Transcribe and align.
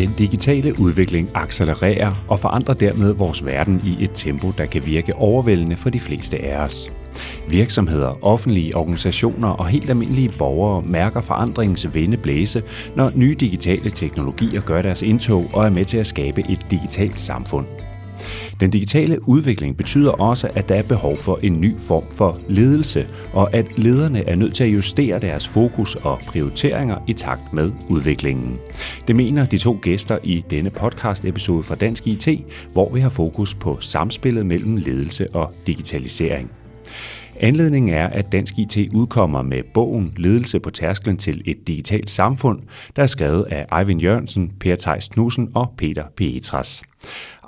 Den 0.00 0.14
digitale 0.18 0.80
udvikling 0.80 1.30
accelererer 1.34 2.24
og 2.28 2.40
forandrer 2.40 2.74
dermed 2.74 3.12
vores 3.12 3.46
verden 3.46 3.80
i 3.84 4.04
et 4.04 4.10
tempo, 4.14 4.52
der 4.58 4.66
kan 4.66 4.86
virke 4.86 5.16
overvældende 5.16 5.76
for 5.76 5.90
de 5.90 6.00
fleste 6.00 6.38
af 6.38 6.64
os. 6.64 6.90
Virksomheder, 7.48 8.24
offentlige 8.24 8.76
organisationer 8.76 9.48
og 9.48 9.66
helt 9.66 9.90
almindelige 9.90 10.32
borgere 10.38 10.82
mærker 10.82 11.20
forandringens 11.20 11.94
vinde 11.94 12.16
blæse, 12.16 12.62
når 12.96 13.12
nye 13.14 13.36
digitale 13.40 13.90
teknologier 13.90 14.60
gør 14.60 14.82
deres 14.82 15.02
indtog 15.02 15.50
og 15.52 15.66
er 15.66 15.70
med 15.70 15.84
til 15.84 15.98
at 15.98 16.06
skabe 16.06 16.40
et 16.40 16.66
digitalt 16.70 17.20
samfund. 17.20 17.66
Den 18.60 18.70
digitale 18.70 19.28
udvikling 19.28 19.76
betyder 19.76 20.10
også, 20.10 20.50
at 20.54 20.68
der 20.68 20.74
er 20.74 20.82
behov 20.82 21.16
for 21.16 21.38
en 21.42 21.60
ny 21.60 21.78
form 21.78 22.04
for 22.16 22.40
ledelse, 22.48 23.06
og 23.32 23.54
at 23.54 23.78
lederne 23.78 24.28
er 24.28 24.36
nødt 24.36 24.54
til 24.54 24.64
at 24.64 24.70
justere 24.70 25.18
deres 25.18 25.48
fokus 25.48 25.94
og 25.94 26.18
prioriteringer 26.26 26.96
i 27.06 27.12
takt 27.12 27.52
med 27.52 27.72
udviklingen. 27.88 28.58
Det 29.08 29.16
mener 29.16 29.46
de 29.46 29.58
to 29.58 29.78
gæster 29.82 30.18
i 30.22 30.44
denne 30.50 30.70
podcast-episode 30.70 31.62
fra 31.62 31.74
Dansk 31.74 32.06
IT, 32.06 32.28
hvor 32.72 32.94
vi 32.94 33.00
har 33.00 33.08
fokus 33.08 33.54
på 33.54 33.80
samspillet 33.80 34.46
mellem 34.46 34.76
ledelse 34.76 35.34
og 35.34 35.52
digitalisering. 35.66 36.50
Anledningen 37.40 37.94
er, 37.94 38.06
at 38.06 38.32
Dansk 38.32 38.58
IT 38.58 38.76
udkommer 38.94 39.42
med 39.42 39.62
bogen 39.74 40.14
Ledelse 40.16 40.60
på 40.60 40.70
tærsklen 40.70 41.16
til 41.16 41.42
et 41.46 41.68
digitalt 41.68 42.10
samfund, 42.10 42.60
der 42.96 43.02
er 43.02 43.06
skrevet 43.06 43.44
af 43.50 43.80
Eivind 43.80 44.00
Jørgensen, 44.00 44.52
Per 44.60 44.76
Theis 44.76 45.08
Knudsen 45.08 45.48
og 45.54 45.74
Peter 45.76 46.04
Pietras. 46.16 46.82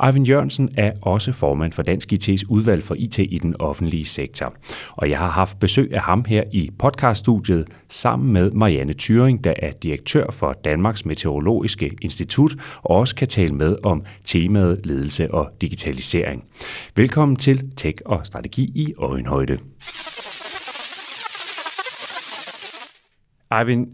Eivind 0.06 0.27
Jørgensen 0.27 0.69
er 0.77 0.92
også 1.03 1.33
formand 1.33 1.72
for 1.72 1.83
Dansk 1.83 2.12
IT's 2.12 2.42
udvalg 2.48 2.83
for 2.83 2.95
IT 2.98 3.19
i 3.19 3.39
den 3.42 3.55
offentlige 3.58 4.05
sektor. 4.05 4.55
Og 4.92 5.11
jeg 5.11 5.19
har 5.19 5.28
haft 5.28 5.58
besøg 5.58 5.95
af 5.95 6.00
ham 6.00 6.25
her 6.28 6.42
i 6.53 6.70
podcaststudiet 6.78 7.67
sammen 7.89 8.33
med 8.33 8.50
Marianne 8.50 8.95
Thyring, 8.98 9.45
der 9.45 9.55
er 9.58 9.73
direktør 9.73 10.30
for 10.30 10.53
Danmarks 10.53 11.05
Meteorologiske 11.05 11.97
Institut 12.00 12.55
og 12.83 12.97
også 12.97 13.14
kan 13.14 13.28
tale 13.28 13.55
med 13.55 13.77
om 13.83 14.03
temaet 14.25 14.86
ledelse 14.86 15.34
og 15.34 15.50
digitalisering. 15.61 16.45
Velkommen 16.97 17.36
til 17.36 17.70
Tech 17.77 17.98
og 18.05 18.27
Strategi 18.27 18.62
i 18.75 18.95
Øjenhøjde. 18.98 19.58
Eivind, 23.61 23.86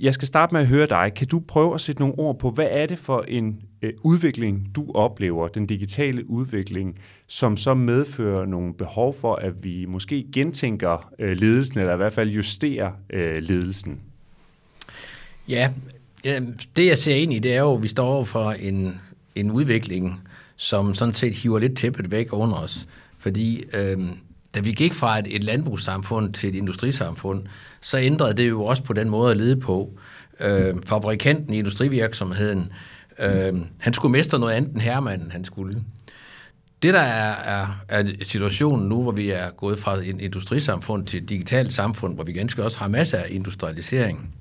jeg 0.00 0.14
skal 0.14 0.28
starte 0.28 0.54
med 0.54 0.60
at 0.60 0.66
høre 0.66 0.86
dig. 0.86 1.12
Kan 1.16 1.26
du 1.26 1.40
prøve 1.40 1.74
at 1.74 1.80
sætte 1.80 2.00
nogle 2.00 2.18
ord 2.18 2.38
på, 2.38 2.50
hvad 2.50 2.68
er 2.70 2.86
det 2.86 2.98
for 2.98 3.24
en 3.28 3.60
øh, 3.82 3.92
udvikling, 4.02 4.70
du 4.74 4.86
oplever, 4.94 5.48
den 5.48 5.66
digitale 5.66 6.30
udvikling, 6.30 6.98
som 7.26 7.56
så 7.56 7.74
medfører 7.74 8.46
nogle 8.46 8.74
behov 8.74 9.14
for, 9.14 9.34
at 9.34 9.64
vi 9.64 9.84
måske 9.88 10.26
gentænker 10.32 11.12
øh, 11.18 11.36
ledelsen, 11.36 11.80
eller 11.80 11.92
i 11.92 11.96
hvert 11.96 12.12
fald 12.12 12.30
justerer 12.30 12.90
øh, 13.10 13.42
ledelsen? 13.42 14.00
Ja, 15.48 15.70
det 16.76 16.86
jeg 16.86 16.98
ser 16.98 17.14
ind 17.14 17.32
i, 17.32 17.38
det 17.38 17.54
er 17.54 17.60
jo, 17.60 17.74
at 17.74 17.82
vi 17.82 17.88
står 17.88 18.24
for 18.24 18.50
en, 18.50 19.00
en 19.34 19.50
udvikling, 19.50 20.20
som 20.56 20.94
sådan 20.94 21.14
set 21.14 21.34
hiver 21.34 21.58
lidt 21.58 21.76
tæppet 21.76 22.10
væk 22.10 22.32
under 22.32 22.56
os. 22.56 22.88
Fordi 23.18 23.64
øh, 23.74 23.98
da 24.56 24.60
vi 24.60 24.72
gik 24.72 24.94
fra 24.94 25.18
et, 25.18 25.36
et 25.36 25.44
landbrugssamfund 25.44 26.32
til 26.32 26.48
et 26.48 26.54
industrisamfund, 26.54 27.44
så 27.80 27.98
ændrede 27.98 28.34
det 28.34 28.48
jo 28.48 28.64
også 28.64 28.82
på 28.82 28.92
den 28.92 29.10
måde 29.10 29.30
at 29.30 29.36
lede 29.36 29.56
på. 29.60 29.98
Øh, 30.40 30.74
fabrikanten 30.86 31.54
i 31.54 31.58
industrivirksomheden, 31.58 32.72
øh, 33.18 33.54
han 33.80 33.92
skulle 33.92 34.12
mestre 34.12 34.38
noget 34.38 34.52
andet 34.52 34.72
end 34.72 34.80
herremanden, 34.80 35.30
han 35.30 35.44
skulle. 35.44 35.82
Det, 36.82 36.94
der 36.94 37.00
er, 37.00 37.60
er, 37.60 37.84
er 37.88 38.04
situationen 38.22 38.88
nu, 38.88 39.02
hvor 39.02 39.12
vi 39.12 39.30
er 39.30 39.50
gået 39.50 39.78
fra 39.78 39.96
et 39.96 40.20
industrisamfund 40.20 41.06
til 41.06 41.22
et 41.22 41.28
digitalt 41.28 41.72
samfund, 41.72 42.14
hvor 42.14 42.24
vi 42.24 42.32
ganske 42.32 42.64
også 42.64 42.78
har 42.78 42.88
masser 42.88 43.18
af 43.18 43.26
industrialisering, 43.30 44.34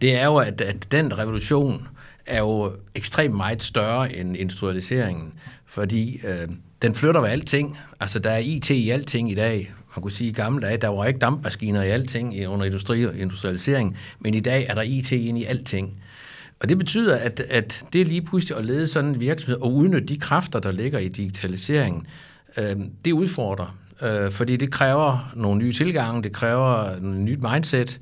det 0.00 0.16
er 0.16 0.24
jo, 0.24 0.36
at, 0.36 0.60
at 0.60 0.92
den 0.92 1.18
revolution 1.18 1.88
er 2.26 2.38
jo 2.38 2.72
ekstremt 2.94 3.34
meget 3.34 3.62
større 3.62 4.16
end 4.16 4.36
industrialiseringen, 4.36 5.32
fordi 5.66 6.20
øh, 6.26 6.48
den 6.84 6.94
flytter 6.94 7.20
ved 7.20 7.28
alting. 7.28 7.78
Altså, 8.00 8.18
der 8.18 8.30
er 8.30 8.38
IT 8.38 8.70
i 8.70 8.90
alting 8.90 9.30
i 9.30 9.34
dag. 9.34 9.74
Man 9.96 10.02
kunne 10.02 10.12
sige, 10.12 10.30
i 10.30 10.32
gamle 10.32 10.66
dage, 10.66 10.76
der 10.76 10.88
var 10.88 11.04
ikke 11.04 11.18
dampmaskiner 11.18 11.82
i 11.82 11.88
alting 11.88 12.48
under 12.48 12.66
industri 12.66 13.06
og 13.06 13.16
industrialisering, 13.16 13.96
men 14.20 14.34
i 14.34 14.40
dag 14.40 14.66
er 14.68 14.74
der 14.74 14.82
IT 14.82 15.12
ind 15.12 15.38
i 15.38 15.44
alting. 15.44 16.02
Og 16.60 16.68
det 16.68 16.78
betyder, 16.78 17.16
at, 17.16 17.40
at 17.40 17.84
det 17.92 18.00
er 18.00 18.04
lige 18.04 18.22
pludselig 18.22 18.58
at 18.58 18.64
lede 18.64 18.86
sådan 18.86 19.10
en 19.10 19.20
virksomhed 19.20 19.56
og 19.60 19.74
udnytte 19.74 20.08
de 20.08 20.18
kræfter, 20.18 20.60
der 20.60 20.72
ligger 20.72 20.98
i 20.98 21.08
digitaliseringen, 21.08 22.06
øh, 22.56 22.76
det 23.04 23.12
udfordrer. 23.12 23.76
Øh, 24.02 24.30
fordi 24.30 24.56
det 24.56 24.72
kræver 24.72 25.32
nogle 25.36 25.58
nye 25.58 25.72
tilgange, 25.72 26.22
det 26.22 26.32
kræver 26.32 26.96
en 26.96 27.24
nyt 27.24 27.40
mindset, 27.52 28.00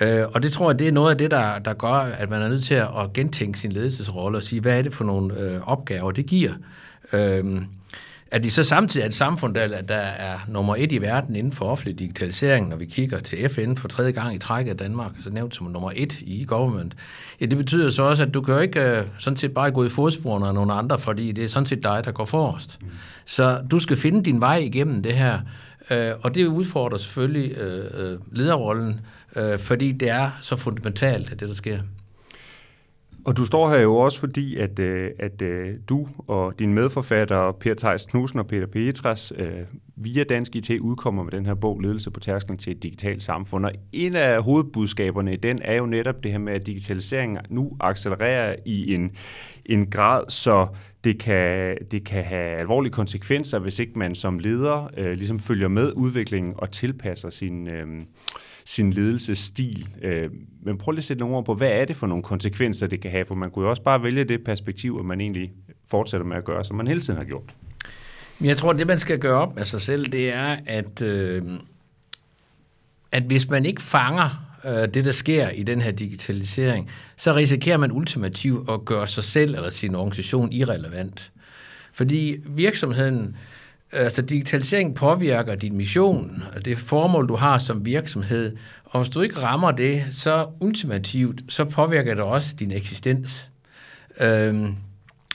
øh, 0.00 0.24
og 0.34 0.42
det 0.42 0.52
tror 0.52 0.70
jeg, 0.70 0.78
det 0.78 0.88
er 0.88 0.92
noget 0.92 1.10
af 1.10 1.18
det, 1.18 1.30
der, 1.30 1.58
der 1.58 1.74
gør, 1.74 1.92
at 1.92 2.30
man 2.30 2.42
er 2.42 2.48
nødt 2.48 2.64
til 2.64 2.74
at 2.74 3.12
gentænke 3.14 3.58
sin 3.58 3.72
ledelsesrolle 3.72 4.38
og 4.38 4.42
sige, 4.42 4.60
hvad 4.60 4.78
er 4.78 4.82
det 4.82 4.94
for 4.94 5.04
nogle 5.04 5.40
øh, 5.40 5.68
opgaver, 5.68 6.10
det 6.10 6.26
giver. 6.26 6.52
Øh, 7.12 7.62
at 8.30 8.44
vi 8.44 8.50
så 8.50 8.64
samtidig 8.64 9.02
er 9.02 9.06
et 9.06 9.14
samfund, 9.14 9.54
der, 9.54 9.82
der 9.82 9.94
er 9.94 10.38
nummer 10.48 10.76
et 10.76 10.92
i 10.92 11.00
verden 11.00 11.36
inden 11.36 11.52
for 11.52 11.64
offentlig 11.64 11.98
digitalisering, 11.98 12.68
når 12.68 12.76
vi 12.76 12.86
kigger 12.86 13.20
til 13.20 13.48
FN 13.48 13.76
for 13.76 13.88
tredje 13.88 14.10
gang 14.10 14.34
i 14.34 14.38
træk 14.38 14.66
af 14.66 14.76
Danmark, 14.76 15.12
så 15.24 15.30
nævnt 15.30 15.54
som 15.54 15.66
nummer 15.66 15.92
et 15.96 16.20
i 16.20 16.44
government. 16.48 16.94
Ja, 17.40 17.46
det 17.46 17.58
betyder 17.58 17.90
så 17.90 18.02
også, 18.02 18.22
at 18.22 18.34
du 18.34 18.40
kan 18.40 18.54
jo 18.54 18.60
ikke 18.60 18.98
uh, 19.00 19.06
sådan 19.18 19.36
set 19.36 19.54
bare 19.54 19.70
gå 19.70 19.84
i 19.84 19.88
fodsporene 19.88 20.46
af 20.46 20.54
nogle 20.54 20.72
andre, 20.72 20.98
fordi 20.98 21.32
det 21.32 21.44
er 21.44 21.48
sådan 21.48 21.66
set 21.66 21.82
dig, 21.82 22.02
der 22.04 22.12
går 22.12 22.24
forrest. 22.24 22.78
Mm. 22.80 22.88
Så 23.24 23.60
du 23.70 23.78
skal 23.78 23.96
finde 23.96 24.24
din 24.24 24.40
vej 24.40 24.56
igennem 24.56 25.02
det 25.02 25.14
her, 25.14 25.38
uh, 25.90 25.96
og 26.22 26.34
det 26.34 26.46
udfordrer 26.46 26.98
selvfølgelig 26.98 27.56
uh, 27.58 28.36
lederrollen, 28.36 29.00
fordi 29.58 29.92
det 29.92 30.08
er 30.08 30.30
så 30.40 30.56
fundamentalt, 30.56 31.32
at 31.32 31.40
det 31.40 31.48
der 31.48 31.54
sker. 31.54 31.78
Og 33.28 33.36
du 33.36 33.44
står 33.44 33.70
her 33.70 33.78
jo 33.78 33.96
også 33.96 34.20
fordi, 34.20 34.56
at, 34.56 34.78
øh, 34.78 35.10
at 35.18 35.42
øh, 35.42 35.74
du 35.88 36.08
og 36.18 36.58
din 36.58 36.74
medforfatter, 36.74 37.52
Per 37.52 37.74
Theis 37.74 38.06
Knudsen 38.06 38.38
og 38.38 38.46
Peter 38.46 38.66
Petras, 38.66 39.32
øh, 39.36 39.50
via 39.96 40.24
Dansk 40.24 40.56
IT 40.56 40.70
udkommer 40.70 41.22
med 41.22 41.32
den 41.32 41.46
her 41.46 41.54
bog, 41.54 41.80
Ledelse 41.80 42.10
på 42.10 42.20
tærsklen 42.20 42.58
til 42.58 42.70
et 42.70 42.82
digitalt 42.82 43.22
samfund. 43.22 43.64
Og 43.64 43.72
en 43.92 44.16
af 44.16 44.42
hovedbudskaberne 44.42 45.32
i 45.32 45.36
den 45.36 45.58
er 45.62 45.74
jo 45.74 45.86
netop 45.86 46.22
det 46.22 46.30
her 46.30 46.38
med, 46.38 46.52
at 46.52 46.66
digitaliseringen 46.66 47.38
nu 47.48 47.76
accelererer 47.80 48.56
i 48.64 48.94
en, 48.94 49.10
en 49.66 49.90
grad, 49.90 50.24
så 50.28 50.66
det 51.04 51.18
kan, 51.18 51.76
det 51.90 52.04
kan 52.04 52.24
have 52.24 52.58
alvorlige 52.58 52.92
konsekvenser, 52.92 53.58
hvis 53.58 53.78
ikke 53.78 53.98
man 53.98 54.14
som 54.14 54.38
leder 54.38 54.88
øh, 54.96 55.12
ligesom 55.12 55.38
følger 55.38 55.68
med 55.68 55.92
udviklingen 55.96 56.54
og 56.56 56.70
tilpasser 56.70 57.30
sin... 57.30 57.68
Øh, 57.68 57.86
sin 58.68 58.92
ledelsesstil. 58.92 59.88
Øh, 60.02 60.30
men 60.62 60.78
prøv 60.78 60.92
lige 60.92 60.98
at 60.98 61.04
sætte 61.04 61.20
nogle 61.20 61.36
ord 61.36 61.44
på, 61.44 61.54
hvad 61.54 61.70
er 61.70 61.84
det 61.84 61.96
for 61.96 62.06
nogle 62.06 62.22
konsekvenser, 62.22 62.86
det 62.86 63.00
kan 63.00 63.10
have? 63.10 63.24
For 63.24 63.34
man 63.34 63.50
kunne 63.50 63.64
jo 63.64 63.70
også 63.70 63.82
bare 63.82 64.02
vælge 64.02 64.24
det 64.24 64.44
perspektiv, 64.44 64.96
at 65.00 65.04
man 65.04 65.20
egentlig 65.20 65.52
fortsætter 65.90 66.26
med 66.26 66.36
at 66.36 66.44
gøre, 66.44 66.64
som 66.64 66.76
man 66.76 66.86
hele 66.86 67.00
tiden 67.00 67.16
har 67.18 67.24
gjort. 67.24 67.54
Jeg 68.40 68.56
tror, 68.56 68.72
det 68.72 68.86
man 68.86 68.98
skal 68.98 69.18
gøre 69.18 69.38
op 69.38 69.56
med 69.56 69.64
sig 69.64 69.80
selv, 69.80 70.06
det 70.06 70.32
er, 70.32 70.56
at, 70.66 71.02
øh, 71.02 71.42
at 73.12 73.22
hvis 73.22 73.48
man 73.48 73.66
ikke 73.66 73.82
fanger 73.82 74.58
øh, 74.64 74.94
det, 74.94 75.04
der 75.04 75.12
sker 75.12 75.48
i 75.48 75.62
den 75.62 75.80
her 75.80 75.90
digitalisering, 75.90 76.90
så 77.16 77.34
risikerer 77.34 77.76
man 77.76 77.92
ultimativt 77.92 78.70
at 78.70 78.84
gøre 78.84 79.06
sig 79.06 79.24
selv 79.24 79.54
eller 79.54 79.70
sin 79.70 79.94
organisation 79.94 80.52
irrelevant. 80.52 81.30
Fordi 81.92 82.36
virksomheden 82.46 83.36
Altså 83.92 84.22
digitalisering 84.22 84.94
påvirker 84.94 85.54
din 85.54 85.76
mission, 85.76 86.42
og 86.56 86.64
det 86.64 86.78
formål, 86.78 87.28
du 87.28 87.36
har 87.36 87.58
som 87.58 87.84
virksomhed, 87.84 88.56
og 88.84 89.02
hvis 89.02 89.14
du 89.14 89.20
ikke 89.20 89.40
rammer 89.40 89.70
det, 89.70 90.04
så 90.10 90.46
ultimativt, 90.60 91.40
så 91.48 91.64
påvirker 91.64 92.14
det 92.14 92.24
også 92.24 92.56
din 92.58 92.70
eksistens. 92.70 93.50
Øhm, 94.20 94.74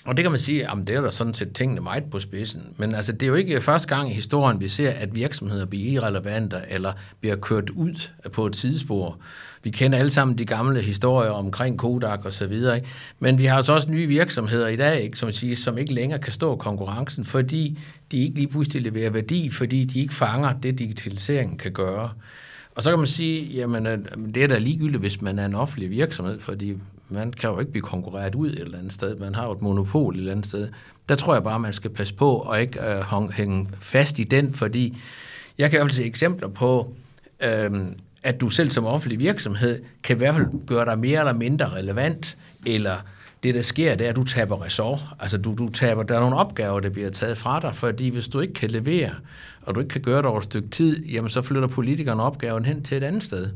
og 0.06 0.18
det 0.18 0.24
kan 0.24 0.32
man 0.32 0.40
sige, 0.40 0.72
at 0.72 0.78
det 0.88 0.96
er 0.96 1.02
da 1.02 1.12
sådan 1.12 1.34
set 1.34 1.54
tingene 1.54 1.82
meget 1.82 2.04
på 2.12 2.20
spidsen. 2.20 2.64
Men 2.78 2.96
altså, 2.96 3.12
det 3.12 3.24
er 3.24 3.28
jo 3.28 3.36
ikke 3.36 3.62
første 3.62 3.88
gang 3.88 4.12
i 4.12 4.14
historien, 4.14 4.60
vi 4.60 4.68
ser, 4.68 4.92
at 4.92 5.16
virksomheder 5.16 5.66
bliver 5.66 5.92
irrelevante 5.92 6.58
eller 6.70 6.94
bliver 7.20 7.36
kørt 7.36 7.70
ud 7.70 8.10
på 8.32 8.46
et 8.46 8.56
sidespor. 8.56 9.18
Vi 9.64 9.70
kender 9.70 9.98
alle 9.98 10.12
sammen 10.12 10.38
de 10.38 10.46
gamle 10.46 10.82
historier 10.82 11.32
omkring 11.32 11.78
Kodak 11.78 12.26
og 12.26 12.34
så 12.34 12.48
videre. 12.48 12.76
Ikke? 12.76 12.88
Men 13.20 13.38
vi 13.38 13.46
har 13.46 13.58
altså 13.58 13.74
også 13.74 13.92
nye 13.92 14.08
virksomheder 14.08 14.68
i 14.68 14.76
dag, 14.76 15.02
ikke, 15.02 15.18
som, 15.18 15.32
siger, 15.32 15.56
som 15.56 15.78
ikke 15.78 15.94
længere 15.94 16.20
kan 16.20 16.34
stå 16.34 16.56
konkurrencen, 16.56 17.26
fordi 17.26 17.80
de 18.12 18.18
ikke 18.18 18.36
lige 18.36 18.48
pludselig 18.48 18.82
leverer 18.82 19.10
værdi, 19.10 19.50
fordi 19.50 19.86
de 19.86 20.00
ikke 20.00 20.14
fanger 20.14 20.54
det, 20.54 20.80
digitaliseringen 20.80 21.58
kan 21.58 21.72
gøre. 21.72 22.10
Og 22.76 22.84
så 22.84 22.90
kan 22.90 23.00
man 23.00 23.08
sige, 23.08 23.46
jamen 23.46 23.88
øh, 23.88 23.98
det 24.36 24.44
er 24.44 24.48
da 24.48 24.58
ligegyldigt, 24.58 25.00
hvis 25.00 25.22
man 25.22 25.40
er 25.40 25.46
en 25.46 25.56
offentlig 25.56 25.90
virksomhed, 25.90 26.40
fordi 26.40 26.78
man 27.10 27.32
kan 27.32 27.50
jo 27.50 27.60
ikke 27.60 27.72
blive 27.72 27.84
konkurreret 27.84 28.36
ud 28.36 28.50
et 28.50 28.60
eller 28.60 28.78
andet 28.78 28.94
sted. 28.94 29.16
Man 29.16 29.36
har 29.36 29.46
jo 29.46 29.52
et 29.52 29.62
monopol 29.62 30.14
et 30.14 30.20
eller 30.20 30.32
andet 30.32 30.46
sted. 30.46 30.70
Der 31.10 31.16
tror 31.16 31.34
jeg 31.34 31.44
bare, 31.44 31.60
man 31.60 31.74
skal 31.74 31.90
passe 31.90 32.14
på 32.14 32.36
og 32.36 32.62
ikke 32.62 32.80
øh, 32.82 33.30
hænge 33.32 33.70
fast 33.80 34.20
i 34.20 34.24
den, 34.24 34.54
fordi 34.54 34.98
jeg 35.58 35.70
kan 35.70 35.78
i 35.78 35.80
hvert 35.80 35.92
fald 35.92 35.98
se 35.98 36.06
eksempler 36.06 36.48
på, 36.48 36.94
øh, 37.44 37.72
at 38.24 38.42
du 38.42 38.50
selv 38.50 38.70
som 38.70 38.86
offentlig 38.86 39.20
virksomhed 39.20 39.82
kan 40.04 40.16
i 40.16 40.18
hvert 40.18 40.36
fald 40.36 40.66
gøre 40.68 40.86
dig 40.86 41.00
mere 41.00 41.20
eller 41.20 41.34
mindre 41.34 41.70
relevant, 41.70 42.38
eller 42.66 42.96
det, 43.44 43.56
der 43.56 43.62
sker, 43.62 43.96
det 43.96 44.06
er, 44.06 44.10
at 44.10 44.16
du 44.16 44.24
taber 44.24 44.64
ressort. 44.64 45.00
Altså, 45.20 45.38
du, 45.38 45.56
du 45.58 45.70
taber, 45.70 46.04
der 46.04 46.16
er 46.16 46.20
nogle 46.20 46.36
opgaver, 46.36 46.80
der 46.80 46.90
bliver 46.90 47.10
taget 47.10 47.38
fra 47.38 47.60
dig, 47.60 47.76
fordi 47.76 48.10
hvis 48.10 48.28
du 48.28 48.40
ikke 48.40 48.54
kan 48.54 48.70
levere, 48.70 49.12
og 49.62 49.76
du 49.76 49.80
ikke 49.80 49.90
kan 49.90 50.02
gøre 50.02 50.18
det 50.18 50.26
over 50.26 50.38
et 50.38 50.44
stykke 50.44 50.68
tid, 50.68 51.06
jamen 51.06 51.30
så 51.30 51.42
flytter 51.42 51.68
politikerne 51.68 52.24
opgaven 52.24 52.66
hen 52.66 52.84
til 52.84 52.98
et 52.98 53.04
andet 53.04 53.24
sted. 53.24 53.50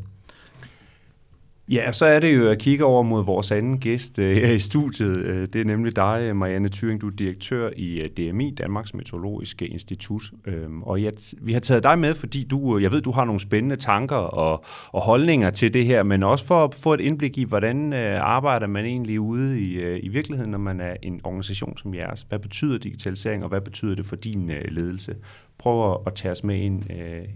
Ja, 1.69 1.91
så 1.91 2.05
er 2.05 2.19
det 2.19 2.37
jo 2.37 2.49
at 2.49 2.59
kigge 2.59 2.85
over 2.85 3.03
mod 3.03 3.25
vores 3.25 3.51
anden 3.51 3.79
gæst 3.79 4.19
øh, 4.19 4.35
her 4.37 4.51
i 4.51 4.59
studiet. 4.59 5.17
Øh, 5.17 5.47
det 5.53 5.61
er 5.61 5.65
nemlig 5.65 5.95
dig, 5.95 6.19
øh, 6.23 6.35
Marianne 6.35 6.69
Thyring. 6.69 7.01
Du 7.01 7.07
er 7.07 7.11
direktør 7.11 7.69
i 7.75 8.01
øh, 8.01 8.09
DMI, 8.09 8.51
Danmarks 8.51 8.93
Meteorologiske 8.93 9.67
Institut. 9.67 10.31
Øhm, 10.45 10.83
og 10.83 11.03
jeg, 11.03 11.11
vi 11.41 11.53
har 11.53 11.59
taget 11.59 11.83
dig 11.83 11.99
med, 11.99 12.15
fordi 12.15 12.43
du, 12.43 12.77
øh, 12.77 12.83
jeg 12.83 12.91
ved, 12.91 13.01
du 13.01 13.11
har 13.11 13.25
nogle 13.25 13.39
spændende 13.39 13.75
tanker 13.75 14.15
og, 14.15 14.63
og 14.91 15.01
holdninger 15.01 15.49
til 15.49 15.73
det 15.73 15.85
her, 15.85 16.03
men 16.03 16.23
også 16.23 16.45
for 16.45 16.63
at 16.63 16.75
få 16.75 16.93
et 16.93 17.01
indblik 17.01 17.37
i, 17.37 17.43
hvordan 17.43 17.93
arbejder 18.17 18.67
man 18.67 18.85
egentlig 18.85 19.19
ude 19.19 19.61
i, 19.61 19.97
i 19.99 20.07
virkeligheden, 20.07 20.51
når 20.51 20.57
man 20.57 20.81
er 20.81 20.95
en 21.01 21.21
organisation 21.23 21.77
som 21.77 21.93
jeres. 21.93 22.25
Hvad 22.29 22.39
betyder 22.39 22.77
digitalisering, 22.77 23.43
og 23.43 23.49
hvad 23.49 23.61
betyder 23.61 23.95
det 23.95 24.05
for 24.05 24.15
din 24.15 24.51
ledelse? 24.69 25.15
Prøv 25.57 26.01
at 26.07 26.13
tage 26.15 26.31
os 26.31 26.43
med 26.43 26.55
ind 26.55 26.83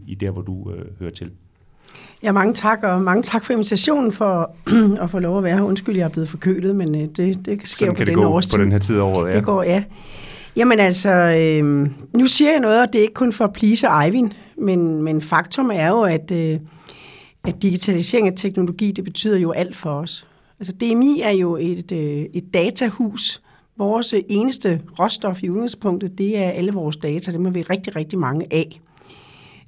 i 0.07 0.15
der, 0.15 0.31
hvor 0.31 0.41
du 0.41 0.71
hører 0.99 1.11
til. 1.11 1.31
Ja, 2.23 2.31
mange 2.31 2.53
tak, 2.53 2.83
og 2.83 3.01
mange 3.01 3.23
tak 3.23 3.45
for 3.45 3.53
invitationen 3.53 4.11
for 4.11 4.51
at 5.03 5.09
få 5.09 5.19
lov 5.19 5.37
at 5.37 5.43
være 5.43 5.55
her. 5.57 5.63
Undskyld, 5.63 5.95
jeg 5.97 6.03
er 6.03 6.09
blevet 6.09 6.29
forkølet, 6.29 6.75
men 6.75 6.95
øh, 6.95 7.01
det, 7.01 7.45
det 7.45 7.61
sker 7.65 7.85
Sådan 7.85 7.93
på 7.93 7.97
kan 7.97 8.07
den 8.07 8.15
det 8.15 8.23
gå 8.23 8.29
årstid. 8.29 8.57
på 8.59 8.63
den 8.63 8.71
her 8.71 8.79
tid 8.79 8.97
af 8.97 9.01
året, 9.01 9.29
ja. 9.31 9.35
Det 9.35 9.43
går, 9.43 9.63
ja. 9.63 9.83
Jamen 10.55 10.79
altså, 10.79 11.09
øh, 11.11 11.89
nu 12.13 12.25
siger 12.25 12.51
jeg 12.51 12.59
noget, 12.59 12.81
og 12.81 12.93
det 12.93 12.99
er 12.99 13.03
ikke 13.03 13.13
kun 13.13 13.33
for 13.33 13.45
at 13.45 13.53
please 13.53 13.87
Eivind, 14.03 14.31
men, 14.57 15.03
men 15.03 15.21
faktum 15.21 15.71
er 15.73 15.87
jo, 15.87 16.01
at, 16.01 16.31
øh, 16.31 16.59
at 17.43 17.63
digitalisering 17.63 18.27
af 18.27 18.33
teknologi, 18.35 18.91
det 18.91 19.03
betyder 19.03 19.37
jo 19.37 19.51
alt 19.51 19.75
for 19.75 19.89
os. 19.89 20.27
Altså 20.59 20.73
DMI 20.73 21.21
er 21.23 21.29
jo 21.31 21.55
et, 21.55 21.91
øh, 21.91 22.25
et 22.33 22.53
datahus. 22.53 23.41
Vores 23.77 24.13
eneste 24.29 24.81
råstof 24.99 25.43
i 25.43 25.49
udgangspunktet, 25.49 26.17
det 26.17 26.37
er 26.37 26.49
alle 26.49 26.71
vores 26.71 26.97
data. 26.97 27.31
Dem 27.31 27.45
har 27.45 27.51
vi 27.51 27.61
rigtig, 27.61 27.95
rigtig 27.95 28.19
mange 28.19 28.45
af. 28.51 28.81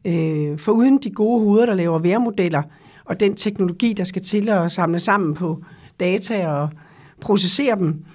Øh, 0.05 0.59
for 0.59 0.71
uden 0.71 0.97
de 0.97 1.09
gode 1.09 1.39
hoveder, 1.39 1.65
der 1.65 1.73
laver 1.73 1.99
vejrmodeller, 1.99 2.63
og 3.05 3.19
den 3.19 3.35
teknologi, 3.35 3.93
der 3.93 4.03
skal 4.03 4.21
til 4.21 4.49
at 4.49 4.71
samle 4.71 4.99
sammen 4.99 5.33
på 5.33 5.63
data 5.99 6.47
og 6.47 6.69
processere 7.21 7.75
dem, 7.75 8.05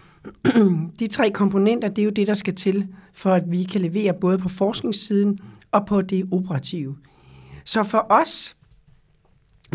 de 1.01 1.07
tre 1.07 1.31
komponenter, 1.31 1.89
det 1.89 2.03
er 2.03 2.05
jo 2.05 2.11
det, 2.11 2.27
der 2.27 2.35
skal 2.35 2.55
til, 2.55 2.87
for 3.13 3.33
at 3.33 3.51
vi 3.51 3.63
kan 3.63 3.81
levere 3.81 4.15
både 4.21 4.39
på 4.39 4.49
forskningssiden 4.49 5.39
og 5.73 5.87
på 5.87 6.03
det 6.03 6.29
operative. 6.33 6.97
Så 7.65 7.83
for 7.83 8.07
os, 8.11 8.57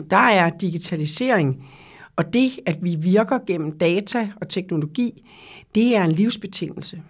der 0.09 0.17
er 0.17 0.49
digitalisering 0.49 1.67
og 2.15 2.33
det, 2.33 2.59
at 2.65 2.83
vi 2.83 2.95
virker 2.95 3.39
gennem 3.47 3.77
data 3.77 4.31
og 4.41 4.49
teknologi, 4.49 5.23
det 5.75 5.95
er 5.95 6.03
en 6.03 6.11
livsbetingelse. 6.11 7.01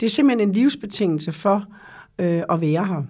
Det 0.00 0.06
er 0.06 0.10
simpelthen 0.10 0.48
en 0.48 0.54
livsbetingelse 0.54 1.32
for 1.32 1.64
øh, 2.18 2.42
at 2.50 2.60
være 2.60 2.86
her. 2.86 3.02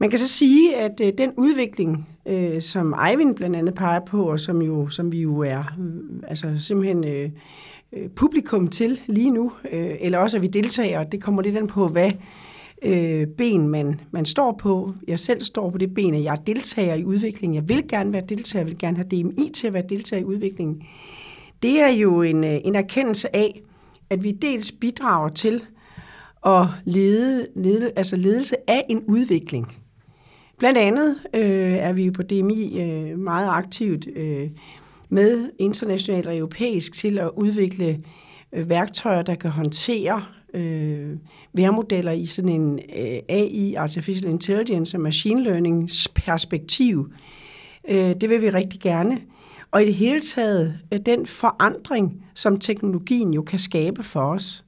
Man 0.00 0.10
kan 0.10 0.18
så 0.18 0.28
sige, 0.28 0.76
at 0.76 1.00
øh, 1.00 1.12
den 1.18 1.32
udvikling, 1.36 2.08
øh, 2.26 2.60
som 2.60 2.94
Eivind 3.08 3.34
blandt 3.34 3.56
andet 3.56 3.74
peger 3.74 4.00
på, 4.00 4.30
og 4.30 4.40
som, 4.40 4.62
jo, 4.62 4.88
som 4.88 5.12
vi 5.12 5.20
jo 5.20 5.38
er 5.38 5.58
øh, 5.58 6.28
altså 6.28 6.54
simpelthen 6.58 7.04
øh, 7.04 7.30
øh, 7.92 8.08
publikum 8.08 8.68
til 8.68 9.00
lige 9.06 9.30
nu, 9.30 9.52
øh, 9.72 9.96
eller 10.00 10.18
også 10.18 10.36
at 10.36 10.42
vi 10.42 10.46
deltager, 10.46 11.04
det 11.04 11.22
kommer 11.22 11.42
lidt 11.42 11.56
an 11.56 11.66
på, 11.66 11.88
hvad 11.88 12.10
øh, 12.82 13.26
ben 13.26 13.68
man, 13.68 14.00
man 14.10 14.24
står 14.24 14.52
på. 14.52 14.94
Jeg 15.08 15.18
selv 15.18 15.42
står 15.42 15.70
på 15.70 15.78
det 15.78 15.94
ben, 15.94 16.14
at 16.14 16.22
jeg 16.22 16.38
deltager 16.46 16.94
i 16.94 17.04
udviklingen. 17.04 17.54
Jeg 17.54 17.68
vil 17.68 17.88
gerne 17.88 18.12
være 18.12 18.22
deltager, 18.28 18.60
jeg 18.60 18.66
vil 18.66 18.78
gerne 18.78 18.96
have 18.96 19.08
DMI 19.08 19.50
til 19.54 19.66
at 19.66 19.72
være 19.72 19.84
deltager 19.88 20.20
i 20.20 20.24
udviklingen. 20.24 20.82
Det 21.62 21.80
er 21.80 21.88
jo 21.88 22.22
en, 22.22 22.44
øh, 22.44 22.58
en 22.64 22.74
erkendelse 22.74 23.36
af, 23.36 23.62
at 24.10 24.24
vi 24.24 24.32
dels 24.32 24.72
bidrager 24.72 25.28
til 25.28 25.64
at 26.46 26.66
lede, 26.84 27.46
lede, 27.56 27.90
altså 27.96 28.16
ledelse 28.16 28.70
af 28.70 28.84
en 28.88 29.04
udvikling. 29.08 29.66
Blandt 30.60 30.78
andet 30.78 31.16
øh, 31.34 31.72
er 31.72 31.92
vi 31.92 32.10
på 32.10 32.22
DMI 32.22 32.80
øh, 32.80 33.18
meget 33.18 33.48
aktivt 33.48 34.06
øh, 34.16 34.50
med 35.08 35.50
internationalt 35.58 36.26
og 36.26 36.36
europæisk 36.36 36.94
til 36.94 37.18
at 37.18 37.30
udvikle 37.36 38.00
øh, 38.52 38.68
værktøjer, 38.68 39.22
der 39.22 39.34
kan 39.34 39.50
håndtere 39.50 40.24
øh, 40.54 41.16
vejrmodeller 41.52 42.12
i 42.12 42.26
sådan 42.26 42.50
en 42.50 42.78
øh, 42.78 43.18
AI, 43.28 43.74
Artificial 43.74 44.30
Intelligence 44.30 44.96
og 44.96 45.00
Machine 45.00 45.42
Learning 45.42 45.90
perspektiv. 46.14 47.12
Øh, 47.88 48.14
det 48.20 48.30
vil 48.30 48.42
vi 48.42 48.50
rigtig 48.50 48.80
gerne. 48.80 49.20
Og 49.70 49.82
i 49.82 49.86
det 49.86 49.94
hele 49.94 50.20
taget, 50.20 50.78
øh, 50.92 50.98
den 51.06 51.26
forandring, 51.26 52.24
som 52.34 52.58
teknologien 52.58 53.34
jo 53.34 53.42
kan 53.42 53.58
skabe 53.58 54.02
for 54.02 54.22
os. 54.22 54.64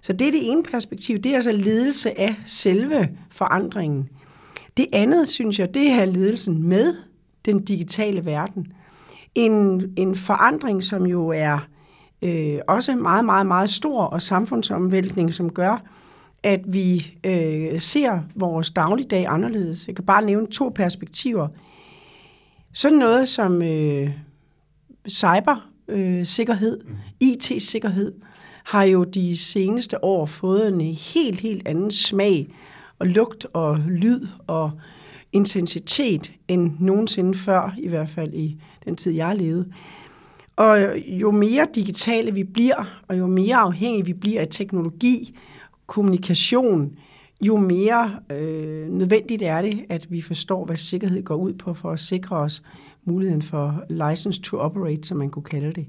Så 0.00 0.12
det 0.12 0.26
er 0.26 0.32
det 0.32 0.50
ene 0.50 0.62
perspektiv, 0.62 1.18
det 1.18 1.30
er 1.30 1.34
altså 1.34 1.52
ledelse 1.52 2.20
af 2.20 2.34
selve 2.46 3.08
forandringen. 3.30 4.08
Det 4.76 4.86
andet, 4.92 5.28
synes 5.28 5.58
jeg, 5.58 5.74
det 5.74 5.90
er 5.90 6.04
ledelsen 6.04 6.68
med 6.68 6.94
den 7.44 7.64
digitale 7.64 8.24
verden. 8.24 8.72
En, 9.34 9.92
en 9.96 10.14
forandring, 10.14 10.84
som 10.84 11.06
jo 11.06 11.28
er 11.28 11.68
øh, 12.22 12.58
også 12.68 12.94
meget, 12.94 13.24
meget, 13.24 13.46
meget 13.46 13.70
stor 13.70 14.02
og 14.02 14.22
samfundsomvæltning, 14.22 15.34
som 15.34 15.52
gør, 15.52 15.82
at 16.42 16.60
vi 16.66 17.18
øh, 17.24 17.80
ser 17.80 18.20
vores 18.34 18.70
dagligdag 18.70 19.26
anderledes. 19.28 19.86
Jeg 19.86 19.96
kan 19.96 20.04
bare 20.04 20.24
nævne 20.24 20.46
to 20.46 20.72
perspektiver. 20.74 21.48
Sådan 22.72 22.98
noget 22.98 23.28
som 23.28 23.62
øh, 23.62 24.10
cybersikkerhed, 25.08 26.80
øh, 26.88 26.96
IT-sikkerhed, 27.20 28.12
har 28.64 28.82
jo 28.82 29.04
de 29.04 29.36
seneste 29.36 30.04
år 30.04 30.26
fået 30.26 30.68
en 30.68 30.80
helt, 30.80 31.40
helt 31.40 31.68
anden 31.68 31.90
smag 31.90 32.48
og 33.02 33.08
lugt 33.08 33.46
og 33.52 33.78
lyd 33.78 34.26
og 34.46 34.70
intensitet 35.32 36.32
end 36.48 36.72
nogensinde 36.80 37.38
før, 37.38 37.74
i 37.78 37.88
hvert 37.88 38.08
fald 38.08 38.34
i 38.34 38.56
den 38.84 38.96
tid, 38.96 39.12
jeg 39.12 39.36
levede. 39.36 39.72
Og 40.56 40.98
jo 40.98 41.30
mere 41.30 41.66
digitale 41.74 42.34
vi 42.34 42.44
bliver, 42.44 43.02
og 43.08 43.18
jo 43.18 43.26
mere 43.26 43.56
afhængige 43.56 44.04
vi 44.04 44.12
bliver 44.12 44.40
af 44.40 44.48
teknologi, 44.50 45.38
kommunikation, 45.86 46.96
jo 47.40 47.56
mere 47.56 48.10
øh, 48.30 48.88
nødvendigt 48.88 49.42
er 49.42 49.62
det, 49.62 49.84
at 49.88 50.06
vi 50.10 50.20
forstår, 50.20 50.64
hvad 50.64 50.76
sikkerhed 50.76 51.24
går 51.24 51.36
ud 51.36 51.52
på, 51.52 51.74
for 51.74 51.90
at 51.90 52.00
sikre 52.00 52.36
os 52.36 52.62
muligheden 53.04 53.42
for 53.42 53.84
license 53.88 54.40
to 54.40 54.58
operate, 54.58 55.08
som 55.08 55.16
man 55.16 55.30
kunne 55.30 55.42
kalde 55.42 55.72
det. 55.72 55.86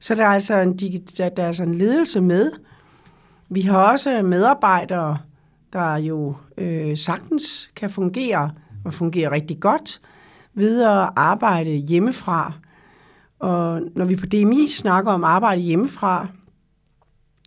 Så 0.00 0.14
der 0.14 0.24
er 0.24 0.28
altså 0.28 0.54
en, 0.54 0.78
der 1.18 1.30
er 1.36 1.46
altså 1.46 1.62
en 1.62 1.74
ledelse 1.74 2.20
med. 2.20 2.50
Vi 3.48 3.60
har 3.60 3.92
også 3.92 4.22
medarbejdere, 4.22 5.18
der 5.72 5.96
jo 5.96 6.34
øh, 6.58 6.96
sagtens 6.96 7.70
kan 7.76 7.90
fungere 7.90 8.50
og 8.84 8.94
fungere 8.94 9.30
rigtig 9.30 9.60
godt 9.60 10.00
ved 10.54 10.82
at 10.82 11.10
arbejde 11.16 11.70
hjemmefra. 11.70 12.52
Og 13.38 13.82
når 13.94 14.04
vi 14.04 14.16
på 14.16 14.26
DMI 14.26 14.68
snakker 14.68 15.12
om 15.12 15.24
arbejde 15.24 15.60
hjemmefra, 15.60 16.26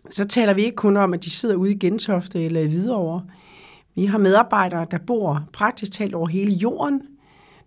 så 0.10 0.26
taler 0.26 0.54
vi 0.54 0.64
ikke 0.64 0.76
kun 0.76 0.98
om, 0.98 1.14
at 1.14 1.24
de 1.24 1.30
sidder 1.30 1.56
ude 1.56 1.72
i 1.72 1.78
Gentofte 1.78 2.44
eller 2.44 2.62
i 2.62 2.68
Hvidovre. 2.68 3.24
Vi 3.96 4.06
har 4.06 4.18
medarbejdere, 4.18 4.86
der 4.92 4.98
bor 4.98 5.44
praktisk 5.54 5.92
talt 5.92 6.16
over 6.16 6.28
hele 6.28 6.52
jorden. 6.52 7.02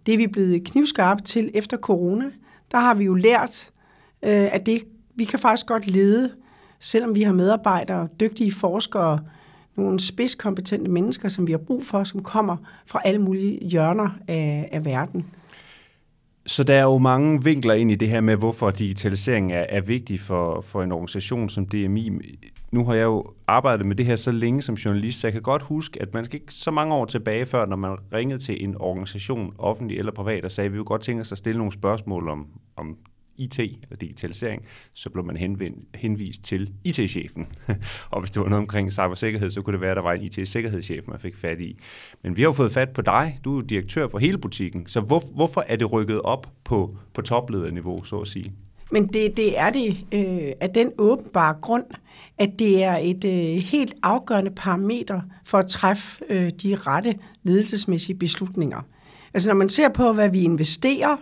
Det 0.07 0.15
er 0.15 0.19
vi 0.19 0.27
blevet 0.27 0.65
knivskarpe 0.65 1.23
til 1.23 1.51
efter 1.55 1.77
corona. 1.77 2.25
Der 2.71 2.79
har 2.79 2.95
vi 2.95 3.05
jo 3.05 3.15
lært, 3.15 3.71
øh, 4.23 4.55
at 4.55 4.67
det, 4.67 4.83
vi 5.15 5.25
kan 5.25 5.39
faktisk 5.39 5.67
godt 5.67 5.87
lede, 5.87 6.33
selvom 6.81 7.15
vi 7.15 7.23
har 7.23 7.33
medarbejdere, 7.33 8.09
dygtige 8.21 8.53
forskere, 8.53 9.21
nogle 9.77 10.01
spidskompetente 10.01 10.91
mennesker, 10.91 11.29
som 11.29 11.47
vi 11.47 11.53
har 11.53 11.59
brug 11.59 11.85
for, 11.85 12.05
som 12.05 12.23
kommer 12.23 12.57
fra 12.87 13.01
alle 13.05 13.21
mulige 13.21 13.69
hjørner 13.69 14.09
af, 14.29 14.69
af 14.73 14.85
verden. 14.85 15.27
Så 16.47 16.65
der 16.65 16.75
er 16.75 16.83
jo 16.83 16.99
mange 16.99 17.45
vinkler 17.45 17.75
ind 17.75 17.91
i 17.91 17.95
det 17.95 18.09
her 18.09 18.21
med, 18.21 18.37
hvorfor 18.37 18.71
digitalisering 18.71 19.53
er, 19.53 19.67
er 19.69 19.81
vigtig 19.81 20.21
for, 20.21 20.61
for 20.61 20.83
en 20.83 20.93
organisation 20.93 21.49
som 21.49 21.67
DMI. 21.67 22.11
Nu 22.73 22.85
har 22.85 22.95
jeg 22.95 23.05
jo 23.05 23.25
arbejdet 23.47 23.87
med 23.87 23.97
det 23.97 24.07
her 24.07 24.17
så 24.17 24.33
længe 24.33 24.63
som 24.63 24.75
journalist, 24.75 25.21
så 25.21 25.27
jeg 25.27 25.33
kan 25.33 25.43
godt 25.43 25.63
huske, 25.63 26.03
at 26.03 26.15
man 26.15 26.25
skal 26.25 26.41
ikke 26.41 26.55
så 26.55 26.71
mange 26.71 26.95
år 26.95 27.05
tilbage 27.05 27.47
før, 27.47 27.67
når 27.67 27.77
man 27.77 27.97
ringede 28.13 28.39
til 28.39 28.65
en 28.65 28.81
organisation, 28.81 29.55
offentlig 29.59 29.99
eller 29.99 30.13
privat, 30.13 30.45
og 30.45 30.53
sagde, 30.53 30.67
at 30.67 30.73
vi 30.73 30.79
vil 30.79 30.85
godt 30.85 31.03
tænke 31.03 31.21
os 31.21 31.33
at 31.33 31.39
stille 31.39 31.59
nogle 31.59 31.73
spørgsmål 31.73 32.29
om, 32.29 32.47
om 32.77 32.97
IT 33.39 33.59
eller 33.59 33.97
digitalisering, 34.01 34.65
så 34.93 35.11
blev 35.11 35.25
man 35.25 35.37
henvendt, 35.37 35.79
henvist 35.95 36.43
til 36.45 36.73
IT-chefen. 36.85 37.47
og 38.11 38.21
hvis 38.21 38.31
det 38.31 38.43
var 38.43 38.49
noget 38.49 38.63
omkring 38.63 38.93
cybersikkerhed, 38.93 39.51
så 39.51 39.63
kunne 39.63 39.73
det 39.73 39.81
være, 39.81 39.91
at 39.91 39.97
der 39.97 40.03
var 40.03 40.13
en 40.13 40.23
IT-sikkerhedschef, 40.23 41.07
man 41.09 41.21
fik 41.21 41.37
fat 41.37 41.61
i. 41.61 41.79
Men 42.23 42.37
vi 42.37 42.43
har 42.43 42.49
jo 42.49 42.53
fået 42.53 42.73
fat 42.73 42.91
på 42.91 43.03
dig. 43.03 43.41
Du 43.45 43.59
er 43.59 43.63
direktør 43.63 44.09
for 44.09 44.19
hele 44.19 44.39
butikken. 44.39 44.87
Så 44.87 45.01
hvor, 45.01 45.23
hvorfor 45.35 45.65
er 45.69 45.77
det 45.77 45.93
rykket 45.93 46.23
op 46.23 46.53
på, 46.65 46.99
på 47.15 47.23
toplederniveau, 47.23 48.05
så 48.05 48.19
at 48.19 48.29
sige? 48.29 48.53
Men 48.91 49.07
det, 49.07 49.37
det 49.37 49.59
er 49.59 49.71
det 49.71 49.97
øh, 50.13 50.53
af 50.61 50.71
den 50.71 50.93
åbenbare 50.99 51.55
grund, 51.63 51.85
at 52.39 52.59
det 52.59 52.85
er 52.85 52.97
et 52.97 53.25
øh, 53.25 53.63
helt 53.63 53.95
afgørende 54.03 54.51
parameter 54.51 55.21
for 55.45 55.59
at 55.59 55.67
træffe 55.67 56.25
øh, 56.29 56.51
de 56.63 56.75
rette 56.75 57.15
ledelsesmæssige 57.43 58.19
beslutninger. 58.19 58.83
Altså 59.37 59.49
når 59.49 59.57
man 59.57 59.69
ser 59.69 59.89
på, 59.89 60.13
hvad 60.13 60.29
vi 60.29 60.41
investerer, 60.41 61.17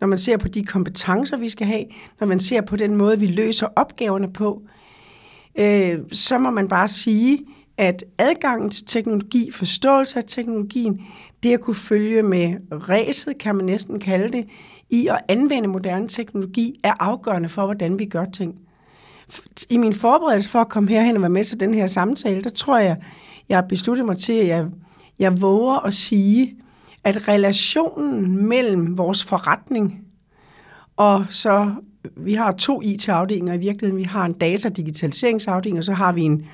når 0.00 0.06
man 0.06 0.18
ser 0.18 0.36
på 0.36 0.48
de 0.48 0.64
kompetencer, 0.64 1.36
vi 1.36 1.48
skal 1.48 1.66
have, 1.66 1.84
når 2.20 2.26
man 2.26 2.40
ser 2.40 2.60
på 2.60 2.76
den 2.76 2.96
måde, 2.96 3.18
vi 3.18 3.26
løser 3.26 3.66
opgaverne 3.76 4.32
på, 4.32 4.62
øh, 5.58 5.98
så 6.12 6.38
må 6.38 6.50
man 6.50 6.68
bare 6.68 6.88
sige, 6.88 7.38
at 7.76 8.04
adgangen 8.18 8.70
til 8.70 8.86
teknologi, 8.86 9.50
forståelse 9.50 10.16
af 10.16 10.24
teknologien, 10.26 11.00
det 11.42 11.52
at 11.52 11.60
kunne 11.60 11.74
følge 11.74 12.22
med 12.22 12.54
ræset, 12.72 13.38
kan 13.38 13.56
man 13.56 13.66
næsten 13.66 14.00
kalde 14.00 14.38
det, 14.38 14.46
i 14.90 15.06
at 15.06 15.20
anvende 15.28 15.68
moderne 15.68 16.08
teknologi, 16.08 16.80
er 16.82 16.94
afgørende 17.00 17.48
for, 17.48 17.64
hvordan 17.64 17.98
vi 17.98 18.04
gør 18.04 18.24
ting. 18.24 18.54
I 19.70 19.76
min 19.76 19.94
forberedelse 19.94 20.48
for 20.48 20.60
at 20.60 20.68
komme 20.68 20.88
herhen 20.88 21.16
og 21.16 21.22
være 21.22 21.30
med 21.30 21.44
til 21.44 21.60
den 21.60 21.74
her 21.74 21.86
samtale, 21.86 22.42
der 22.42 22.50
tror 22.50 22.78
jeg, 22.78 22.96
jeg 23.48 23.56
har 23.56 23.66
besluttet 23.68 24.06
mig 24.06 24.18
til, 24.18 24.32
at 24.32 24.46
jeg, 24.46 24.66
jeg 25.18 25.40
våger 25.40 25.86
at 25.86 25.94
sige, 25.94 26.56
at 27.04 27.28
relationen 27.28 28.46
mellem 28.48 28.98
vores 28.98 29.24
forretning 29.24 30.10
og 31.00 31.26
så, 31.30 31.74
vi 32.16 32.34
har 32.34 32.52
to 32.52 32.82
IT-afdelinger 32.82 33.54
i 33.54 33.58
virkeligheden, 33.58 33.98
vi 33.98 34.02
har 34.02 34.24
en 34.24 34.32
data-digitaliseringsafdeling, 34.32 35.78
og 35.78 35.84
så 35.84 35.92
har 35.92 36.12
vi 36.12 36.22
en, 36.22 36.46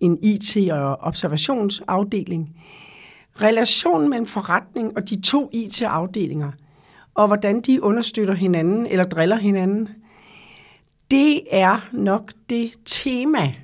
en 0.00 0.18
IT- 0.22 0.72
og 0.72 0.96
observationsafdeling. 1.00 2.56
Relationen 3.42 4.10
mellem 4.10 4.26
forretning 4.26 4.96
og 4.96 5.10
de 5.10 5.20
to 5.20 5.50
IT-afdelinger, 5.52 6.52
og 7.14 7.26
hvordan 7.26 7.60
de 7.60 7.82
understøtter 7.82 8.34
hinanden 8.34 8.86
eller 8.86 9.04
driller 9.04 9.36
hinanden, 9.36 9.88
det 11.10 11.42
er 11.50 11.88
nok 11.92 12.32
det 12.50 12.72
tema, 12.84 13.54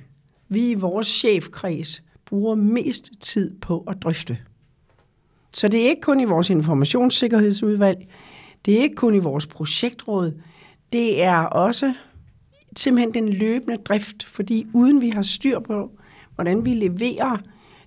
vi 0.49 0.71
i 0.71 0.73
vores 0.73 1.07
chefkreds 1.07 2.03
bruger 2.25 2.55
mest 2.55 3.11
tid 3.19 3.59
på 3.59 3.83
at 3.87 4.01
drøfte. 4.01 4.37
Så 5.51 5.67
det 5.67 5.85
er 5.85 5.89
ikke 5.89 6.01
kun 6.01 6.19
i 6.19 6.25
vores 6.25 6.49
informationssikkerhedsudvalg, 6.49 8.07
det 8.65 8.77
er 8.77 8.83
ikke 8.83 8.95
kun 8.95 9.15
i 9.15 9.19
vores 9.19 9.47
projektråd, 9.47 10.33
det 10.93 11.23
er 11.23 11.37
også 11.37 11.93
simpelthen 12.77 13.13
den 13.13 13.33
løbende 13.33 13.77
drift, 13.77 14.23
fordi 14.23 14.67
uden 14.73 15.01
vi 15.01 15.09
har 15.09 15.21
styr 15.21 15.59
på, 15.59 15.91
hvordan 16.35 16.65
vi 16.65 16.73
leverer 16.73 17.37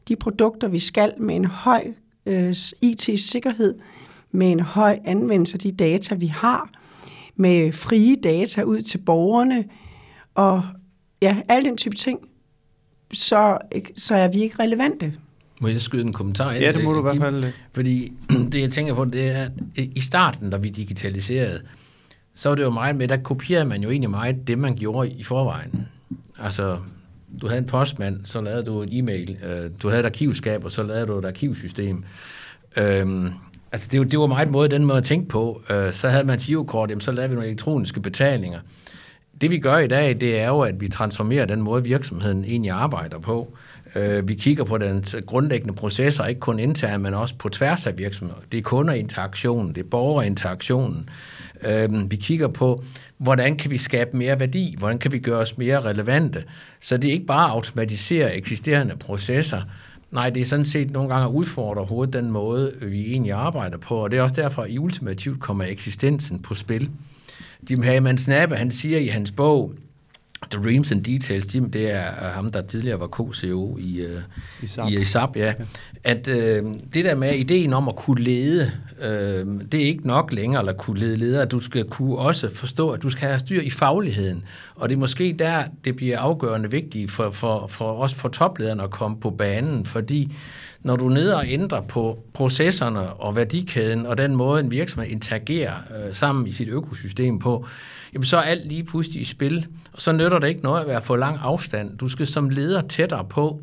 de 0.08 0.16
produkter, 0.16 0.68
vi 0.68 0.78
skal 0.78 1.14
med 1.18 1.36
en 1.36 1.44
høj 1.44 1.92
øh, 2.26 2.54
IT-sikkerhed, 2.82 3.74
med 4.30 4.52
en 4.52 4.60
høj 4.60 4.98
anvendelse 5.04 5.54
af 5.54 5.58
de 5.60 5.72
data, 5.72 6.14
vi 6.14 6.26
har, 6.26 6.70
med 7.36 7.72
frie 7.72 8.16
data 8.16 8.62
ud 8.62 8.82
til 8.82 8.98
borgerne, 8.98 9.64
og 10.34 10.62
ja, 11.22 11.36
al 11.48 11.64
den 11.64 11.76
type 11.76 11.96
ting, 11.96 12.20
så, 13.12 13.58
så 13.96 14.14
er 14.14 14.28
vi 14.28 14.42
ikke 14.42 14.62
relevante. 14.62 15.14
Må 15.62 15.68
jeg 15.68 15.80
skyde 15.80 16.02
en 16.02 16.12
kommentar 16.12 16.52
Ja, 16.52 16.72
det 16.72 16.84
må 16.84 16.92
du 16.92 16.98
i 16.98 17.02
hvert 17.02 17.18
fald. 17.18 17.52
Fordi 17.72 18.12
det, 18.52 18.60
jeg 18.60 18.70
tænker 18.70 18.94
på, 18.94 19.04
det 19.04 19.30
er, 19.30 19.42
at 19.44 19.52
i 19.76 20.00
starten, 20.00 20.50
da 20.50 20.56
vi 20.56 20.68
digitaliserede, 20.68 21.60
så 22.34 22.48
var 22.48 22.56
det 22.56 22.62
jo 22.62 22.70
meget 22.70 22.96
med, 22.96 23.08
der 23.08 23.16
kopierede 23.16 23.64
man 23.64 23.82
jo 23.82 23.90
egentlig 23.90 24.10
meget 24.10 24.46
det, 24.46 24.58
man 24.58 24.76
gjorde 24.76 25.10
i 25.10 25.22
forvejen. 25.22 25.88
Altså, 26.38 26.78
du 27.40 27.46
havde 27.46 27.58
en 27.58 27.66
postmand, 27.66 28.20
så 28.24 28.40
lavede 28.40 28.64
du 28.64 28.82
en 28.82 28.88
e-mail. 28.92 29.38
Øh, 29.44 29.70
du 29.82 29.88
havde 29.88 30.00
et 30.00 30.06
arkivskab, 30.06 30.64
og 30.64 30.72
så 30.72 30.82
lavede 30.82 31.06
du 31.06 31.18
et 31.18 31.24
arkivsystem. 31.24 32.04
Øhm, 32.76 33.30
altså, 33.72 33.88
det, 33.92 34.10
det 34.10 34.18
var 34.18 34.26
meget 34.26 34.50
måde, 34.50 34.68
den 34.68 34.84
måde 34.84 34.98
at 34.98 35.04
tænke 35.04 35.28
på. 35.28 35.62
Øh, 35.70 35.92
så 35.92 36.08
havde 36.08 36.24
man 36.24 36.38
girokort, 36.38 36.90
jamen, 36.90 37.00
så 37.00 37.12
lavede 37.12 37.28
vi 37.28 37.34
nogle 37.34 37.48
elektroniske 37.48 38.00
betalinger. 38.00 38.60
Det 39.40 39.50
vi 39.50 39.58
gør 39.58 39.78
i 39.78 39.86
dag, 39.88 40.20
det 40.20 40.40
er 40.40 40.48
jo, 40.48 40.60
at 40.60 40.80
vi 40.80 40.88
transformerer 40.88 41.46
den 41.46 41.62
måde, 41.62 41.84
virksomheden 41.84 42.44
egentlig 42.44 42.70
arbejder 42.70 43.18
på. 43.18 43.48
Øh, 43.52 43.58
Øh, 43.94 44.28
vi 44.28 44.34
kigger 44.34 44.64
på 44.64 44.78
den 44.78 45.04
grundlæggende 45.26 45.74
processer, 45.74 46.26
ikke 46.26 46.40
kun 46.40 46.58
internt, 46.58 47.02
men 47.02 47.14
også 47.14 47.34
på 47.38 47.48
tværs 47.48 47.86
af 47.86 47.98
virksomheden. 47.98 48.42
Det 48.52 48.58
er 48.58 48.62
kunderinteraktionen, 48.62 49.74
det 49.74 49.80
er 49.84 49.88
borgerinteraktionen. 49.88 51.08
Øh, 51.62 52.10
vi 52.10 52.16
kigger 52.16 52.48
på, 52.48 52.84
hvordan 53.18 53.56
kan 53.56 53.70
vi 53.70 53.78
skabe 53.78 54.16
mere 54.16 54.40
værdi, 54.40 54.74
hvordan 54.78 54.98
kan 54.98 55.12
vi 55.12 55.18
gøre 55.18 55.38
os 55.38 55.58
mere 55.58 55.80
relevante. 55.80 56.44
Så 56.80 56.96
det 56.96 57.08
er 57.08 57.12
ikke 57.12 57.26
bare 57.26 57.44
at 57.44 57.50
automatisere 57.50 58.36
eksisterende 58.36 58.96
processer, 58.96 59.62
Nej, 60.12 60.30
det 60.30 60.40
er 60.40 60.44
sådan 60.44 60.64
set 60.64 60.90
nogle 60.90 61.08
gange 61.08 61.24
at 61.24 61.30
udfordre 61.30 61.84
hovedet 61.84 62.12
den 62.12 62.30
måde, 62.30 62.72
vi 62.80 63.10
egentlig 63.10 63.32
arbejder 63.32 63.78
på, 63.78 63.96
og 63.96 64.10
det 64.10 64.18
er 64.18 64.22
også 64.22 64.42
derfor, 64.42 64.62
at 64.62 64.70
i 64.70 64.78
ultimativt 64.78 65.40
kommer 65.40 65.64
eksistensen 65.64 66.38
på 66.38 66.54
spil. 66.54 66.90
Jim 67.70 67.82
Hagemann 67.82 68.18
Snappe, 68.18 68.56
han 68.56 68.70
siger 68.70 68.98
i 68.98 69.06
hans 69.06 69.30
bog, 69.30 69.74
Dreams 70.52 70.92
and 70.92 71.04
Details, 71.04 71.54
Jim, 71.54 71.70
det 71.70 71.90
er 71.90 72.30
ham, 72.30 72.52
der 72.52 72.62
tidligere 72.62 73.00
var 73.00 73.06
co-CEO 73.06 73.76
i, 73.78 74.06
uh, 74.06 74.22
ISAP. 74.62 74.90
i 74.90 75.00
ISAP, 75.00 75.36
ja. 75.36 75.54
At 76.04 76.28
øh, 76.28 76.64
det 76.94 77.04
der 77.04 77.14
med 77.14 77.34
ideen 77.34 77.72
om 77.72 77.88
at 77.88 77.96
kunne 77.96 78.22
lede, 78.22 78.70
øh, 79.02 79.46
det 79.72 79.82
er 79.82 79.86
ikke 79.86 80.06
nok 80.06 80.32
længere 80.32 80.68
at 80.68 80.76
kunne 80.76 81.00
lede 81.00 81.16
ledere. 81.16 81.44
Du 81.44 81.60
skal 81.60 81.84
kunne 81.84 82.18
også 82.18 82.54
forstå, 82.54 82.90
at 82.90 83.02
du 83.02 83.10
skal 83.10 83.28
have 83.28 83.38
styr 83.38 83.60
i 83.60 83.70
fagligheden. 83.70 84.44
Og 84.74 84.88
det 84.88 84.94
er 84.94 85.00
måske 85.00 85.36
der, 85.38 85.64
det 85.84 85.96
bliver 85.96 86.18
afgørende 86.18 86.70
vigtigt 86.70 87.10
for, 87.10 87.30
for, 87.30 87.66
for 87.66 87.92
os 87.92 88.14
for 88.14 88.28
toplederne 88.28 88.82
at 88.82 88.90
komme 88.90 89.20
på 89.20 89.30
banen, 89.30 89.86
fordi 89.86 90.32
når 90.82 90.96
du 90.96 91.06
er 91.08 91.12
nede 91.12 91.36
og 91.36 91.44
ændrer 91.48 91.80
på 91.80 92.18
processerne 92.34 93.12
og 93.12 93.36
værdikæden 93.36 94.06
og 94.06 94.18
den 94.18 94.36
måde, 94.36 94.60
en 94.60 94.70
virksomhed 94.70 95.10
interagerer 95.10 95.74
øh, 95.74 96.14
sammen 96.14 96.46
i 96.46 96.52
sit 96.52 96.68
økosystem 96.68 97.38
på, 97.38 97.66
jamen 98.14 98.24
så 98.24 98.36
er 98.36 98.42
alt 98.42 98.68
lige 98.68 98.84
pludselig 98.84 99.20
i 99.20 99.24
spil. 99.24 99.66
Og 99.92 100.02
så 100.02 100.12
nytter 100.12 100.38
det 100.38 100.48
ikke 100.48 100.62
noget 100.62 100.80
at 100.80 100.88
være 100.88 101.02
for 101.02 101.16
lang 101.16 101.38
afstand. 101.42 101.98
Du 101.98 102.08
skal 102.08 102.26
som 102.26 102.48
leder 102.48 102.80
tættere 102.80 103.24
på. 103.24 103.60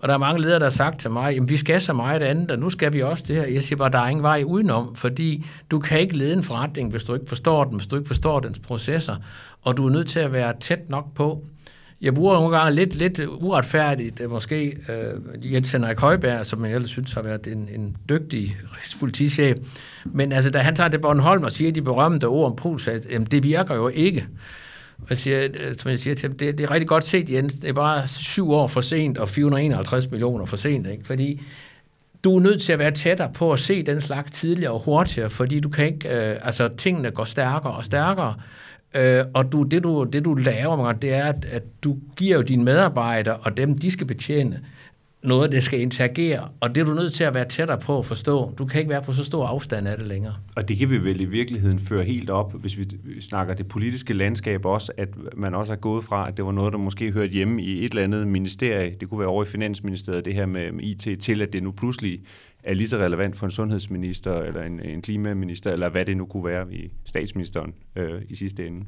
Og 0.00 0.08
der 0.08 0.14
er 0.14 0.18
mange 0.18 0.40
ledere, 0.40 0.58
der 0.58 0.64
har 0.64 0.70
sagt 0.70 1.00
til 1.00 1.10
mig, 1.10 1.36
at 1.36 1.48
vi 1.48 1.56
skal 1.56 1.80
så 1.80 1.92
meget 1.92 2.22
andet, 2.22 2.50
og 2.50 2.58
nu 2.58 2.70
skal 2.70 2.92
vi 2.92 3.02
også 3.02 3.24
det 3.28 3.36
her. 3.36 3.46
Jeg 3.46 3.62
siger 3.62 3.76
bare, 3.76 3.90
der 3.90 3.98
er 3.98 4.08
ingen 4.08 4.22
vej 4.22 4.42
udenom, 4.46 4.94
fordi 4.94 5.46
du 5.70 5.78
kan 5.78 6.00
ikke 6.00 6.16
lede 6.16 6.32
en 6.32 6.42
forretning, 6.42 6.90
hvis 6.90 7.04
du 7.04 7.14
ikke 7.14 7.28
forstår 7.28 7.64
den, 7.64 7.76
hvis 7.76 7.86
du 7.86 7.96
ikke 7.96 8.06
forstår 8.06 8.40
dens 8.40 8.58
processer, 8.58 9.16
og 9.62 9.76
du 9.76 9.86
er 9.86 9.90
nødt 9.90 10.08
til 10.08 10.20
at 10.20 10.32
være 10.32 10.54
tæt 10.60 10.90
nok 10.90 11.14
på. 11.14 11.44
Jeg 12.00 12.14
bruger 12.14 12.34
nogle 12.34 12.58
gange 12.58 12.74
lidt, 12.74 12.94
lidt 12.94 13.20
uretfærdigt, 13.28 14.20
øh, 14.20 14.30
måske 14.30 14.76
øh, 14.88 15.52
Jens 15.52 15.72
Henrik 15.72 15.98
Højberg, 15.98 16.46
som 16.46 16.64
jeg 16.64 16.74
ellers 16.74 16.90
synes 16.90 17.12
har 17.12 17.22
været 17.22 17.46
en, 17.46 17.68
en 17.74 17.96
dygtig 18.08 18.56
politichef, 19.00 19.56
men 20.04 20.32
altså, 20.32 20.50
da 20.50 20.58
han 20.58 20.76
tager 20.76 20.88
det 20.88 21.00
Bornholm 21.00 21.44
og 21.44 21.52
siger 21.52 21.72
de 21.72 21.82
berømte 21.82 22.24
ord 22.24 22.50
om 22.50 22.56
Polsat, 22.56 23.06
jamen 23.10 23.26
det 23.26 23.42
virker 23.42 23.74
jo 23.74 23.88
ikke. 23.88 24.26
Jeg 25.08 25.18
siger, 25.18 25.48
som 25.78 25.90
jeg 25.90 25.98
siger 25.98 26.14
til 26.14 26.30
det, 26.30 26.58
det 26.58 26.60
er 26.60 26.70
rigtig 26.70 26.88
godt 26.88 27.04
set, 27.04 27.30
Jens. 27.30 27.54
Det 27.54 27.68
er 27.68 27.72
bare 27.72 28.08
syv 28.08 28.50
år 28.50 28.66
for 28.66 28.80
sent 28.80 29.18
og 29.18 29.28
451 29.28 30.10
millioner 30.10 30.44
for 30.44 30.56
sent, 30.56 30.86
ikke? 30.86 31.06
Fordi 31.06 31.42
du 32.24 32.36
er 32.36 32.40
nødt 32.40 32.62
til 32.62 32.72
at 32.72 32.78
være 32.78 32.90
tættere 32.90 33.30
på 33.34 33.52
at 33.52 33.58
se 33.58 33.82
den 33.82 34.00
slags 34.00 34.30
tidligere 34.30 34.72
og 34.72 34.80
hurtigere, 34.80 35.30
fordi 35.30 35.60
du 35.60 35.68
kan 35.68 35.86
ikke, 35.86 36.08
øh, 36.08 36.36
altså 36.42 36.68
tingene 36.76 37.10
går 37.10 37.24
stærkere 37.24 37.72
og 37.72 37.84
stærkere, 37.84 38.34
øh, 38.94 39.24
og 39.34 39.52
du, 39.52 39.62
det, 39.62 39.82
du, 39.82 40.04
det 40.04 40.24
du 40.24 40.34
laver, 40.34 40.92
det 40.92 41.14
er, 41.14 41.24
at, 41.24 41.44
at 41.44 41.62
du 41.84 41.96
giver 42.16 42.36
jo 42.36 42.42
dine 42.42 42.64
medarbejdere 42.64 43.36
og 43.36 43.56
dem, 43.56 43.78
de 43.78 43.90
skal 43.90 44.06
betjene, 44.06 44.60
noget, 45.22 45.52
der 45.52 45.60
skal 45.60 45.80
interagere, 45.80 46.48
og 46.60 46.74
det 46.74 46.80
er 46.80 46.84
du 46.84 46.94
nødt 46.94 47.12
til 47.12 47.24
at 47.24 47.34
være 47.34 47.48
tættere 47.48 47.78
på 47.78 47.98
at 47.98 48.06
forstå. 48.06 48.54
Du 48.58 48.66
kan 48.66 48.80
ikke 48.80 48.90
være 48.90 49.02
på 49.02 49.12
så 49.12 49.24
stor 49.24 49.46
afstand 49.46 49.88
af 49.88 49.96
det 49.98 50.06
længere. 50.06 50.34
Og 50.56 50.68
det 50.68 50.76
kan 50.76 50.90
vi 50.90 51.04
vel 51.04 51.20
i 51.20 51.24
virkeligheden 51.24 51.78
føre 51.78 52.04
helt 52.04 52.30
op, 52.30 52.54
hvis 52.60 52.78
vi 52.78 52.84
snakker 53.20 53.54
det 53.54 53.68
politiske 53.68 54.12
landskab 54.12 54.64
også, 54.64 54.92
at 54.96 55.08
man 55.36 55.54
også 55.54 55.72
er 55.72 55.76
gået 55.76 56.04
fra, 56.04 56.28
at 56.28 56.36
det 56.36 56.44
var 56.44 56.52
noget, 56.52 56.72
der 56.72 56.78
måske 56.78 57.12
hørte 57.12 57.32
hjemme 57.32 57.62
i 57.62 57.84
et 57.84 57.90
eller 57.90 58.02
andet 58.02 58.28
ministerie, 58.28 58.94
det 59.00 59.08
kunne 59.08 59.20
være 59.20 59.28
over 59.28 59.44
i 59.44 59.46
Finansministeriet, 59.46 60.24
det 60.24 60.34
her 60.34 60.46
med, 60.46 60.72
IT, 60.80 61.20
til 61.20 61.42
at 61.42 61.52
det 61.52 61.62
nu 61.62 61.70
pludselig 61.70 62.20
er 62.64 62.74
lige 62.74 62.88
så 62.88 62.96
relevant 62.96 63.36
for 63.36 63.46
en 63.46 63.52
sundhedsminister, 63.52 64.42
eller 64.42 64.62
en, 64.62 64.80
en 64.80 65.02
klimaminister, 65.02 65.72
eller 65.72 65.88
hvad 65.88 66.04
det 66.04 66.16
nu 66.16 66.26
kunne 66.26 66.44
være 66.44 66.74
i 66.74 66.90
statsministeren 67.04 67.74
øh, 67.96 68.22
i 68.28 68.34
sidste 68.34 68.66
ende. 68.66 68.84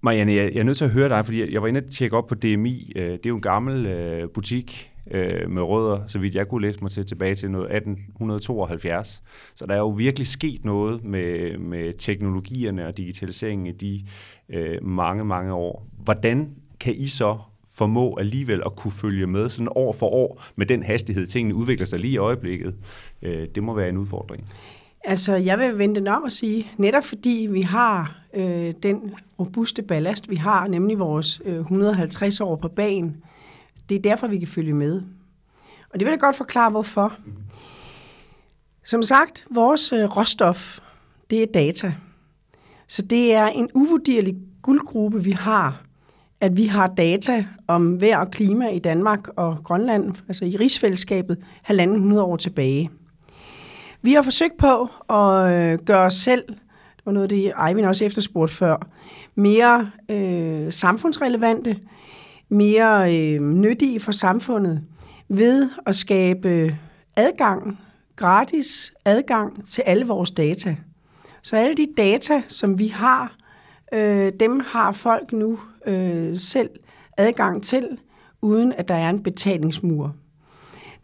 Marianne, 0.00 0.32
jeg, 0.32 0.52
jeg 0.54 0.60
er 0.60 0.64
nødt 0.64 0.78
til 0.78 0.84
at 0.84 0.90
høre 0.90 1.08
dig, 1.08 1.24
fordi 1.24 1.52
jeg 1.52 1.62
var 1.62 1.68
inde 1.68 1.82
og 1.86 1.90
tjekke 1.90 2.16
op 2.16 2.26
på 2.26 2.34
DMI. 2.34 2.92
Øh, 2.96 3.10
det 3.10 3.26
er 3.26 3.28
jo 3.30 3.34
en 3.34 3.42
gammel 3.42 3.86
øh, 3.86 4.28
butik, 4.28 4.92
øh, 5.10 5.50
med 5.50 5.62
rødder, 5.62 6.06
så 6.06 6.18
vidt 6.18 6.34
jeg 6.34 6.48
kunne 6.48 6.66
læse 6.66 6.78
mig 6.82 6.90
til 6.90 7.06
tilbage 7.06 7.34
til 7.34 7.50
noget 7.50 7.76
1872. 7.76 9.22
Så 9.54 9.66
der 9.66 9.74
er 9.74 9.78
jo 9.78 9.88
virkelig 9.88 10.26
sket 10.26 10.64
noget 10.64 11.04
med, 11.04 11.58
med 11.58 11.92
teknologierne 11.98 12.86
og 12.86 12.96
digitaliseringen 12.96 13.66
i 13.66 13.72
de 13.72 14.04
øh, 14.48 14.84
mange, 14.84 15.24
mange 15.24 15.54
år. 15.54 15.86
Hvordan 16.04 16.50
kan 16.80 16.94
I 16.94 17.08
så 17.08 17.38
formå 17.74 18.16
alligevel 18.20 18.62
at 18.66 18.76
kunne 18.76 18.92
følge 18.92 19.26
med 19.26 19.48
sådan 19.48 19.68
år 19.76 19.92
for 19.92 20.06
år 20.06 20.42
med 20.56 20.66
den 20.66 20.82
hastighed, 20.82 21.26
tingene 21.26 21.54
udvikler 21.54 21.86
sig 21.86 21.98
lige 21.98 22.12
i 22.12 22.18
øjeblikket? 22.18 22.74
Øh, 23.22 23.48
det 23.54 23.62
må 23.62 23.74
være 23.74 23.88
en 23.88 23.96
udfordring. 23.96 24.48
Altså, 25.04 25.36
jeg 25.36 25.58
vil 25.58 25.78
vente 25.78 26.00
den 26.00 26.08
om 26.08 26.22
og 26.22 26.32
sige, 26.32 26.70
netop 26.76 27.04
fordi 27.04 27.48
vi 27.50 27.60
har 27.60 28.17
øh, 28.34 28.74
den 28.82 29.14
robuste 29.38 29.82
ballast, 29.82 30.30
vi 30.30 30.36
har, 30.36 30.66
nemlig 30.66 30.98
vores 30.98 31.40
øh, 31.44 31.58
150 31.58 32.40
år 32.40 32.56
på 32.56 32.68
banen, 32.68 33.16
det 33.88 33.94
er 33.94 34.02
derfor, 34.02 34.26
vi 34.26 34.38
kan 34.38 34.48
følge 34.48 34.74
med. 34.74 35.02
Og 35.90 36.00
det 36.00 36.06
vil 36.06 36.12
jeg 36.12 36.20
godt 36.20 36.36
forklare, 36.36 36.70
hvorfor. 36.70 37.16
Som 38.84 39.02
sagt, 39.02 39.46
vores 39.50 39.92
øh, 39.92 40.04
råstof, 40.04 40.78
det 41.30 41.42
er 41.42 41.46
data. 41.46 41.94
Så 42.86 43.02
det 43.02 43.34
er 43.34 43.46
en 43.46 43.70
uvurderlig 43.74 44.36
guldgruppe, 44.62 45.24
vi 45.24 45.30
har, 45.30 45.82
at 46.40 46.56
vi 46.56 46.66
har 46.66 46.86
data 46.86 47.46
om 47.66 48.00
vejr 48.00 48.18
og 48.18 48.30
klima 48.30 48.68
i 48.68 48.78
Danmark 48.78 49.28
og 49.36 49.58
Grønland, 49.64 50.14
altså 50.28 50.44
i 50.44 50.56
rigsfællesskabet, 50.56 51.44
halvanden 51.62 52.00
hundrede 52.00 52.22
år 52.22 52.36
tilbage. 52.36 52.90
Vi 54.02 54.12
har 54.12 54.22
forsøgt 54.22 54.56
på 54.58 54.88
at 55.14 55.52
øh, 55.52 55.78
gøre 55.78 56.04
os 56.04 56.14
selv, 56.14 56.44
var 57.08 57.12
noget 57.12 57.24
af 57.24 57.28
det, 57.28 57.52
Eivind 57.68 57.86
også 57.86 58.04
efterspurgte 58.04 58.54
før, 58.54 58.88
mere 59.34 59.90
øh, 60.08 60.72
samfundsrelevante, 60.72 61.76
mere 62.48 63.16
øh, 63.16 63.40
nyttige 63.40 64.00
for 64.00 64.12
samfundet 64.12 64.82
ved 65.28 65.70
at 65.86 65.94
skabe 65.94 66.76
adgang, 67.16 67.80
gratis 68.16 68.94
adgang 69.04 69.68
til 69.68 69.82
alle 69.82 70.06
vores 70.06 70.30
data. 70.30 70.76
Så 71.42 71.56
alle 71.56 71.74
de 71.74 71.86
data, 71.96 72.42
som 72.48 72.78
vi 72.78 72.86
har, 72.86 73.36
øh, 73.94 74.32
dem 74.40 74.60
har 74.60 74.92
folk 74.92 75.32
nu 75.32 75.58
øh, 75.86 76.38
selv 76.38 76.70
adgang 77.16 77.62
til, 77.62 77.98
uden 78.42 78.72
at 78.72 78.88
der 78.88 78.94
er 78.94 79.10
en 79.10 79.22
betalingsmur. 79.22 80.14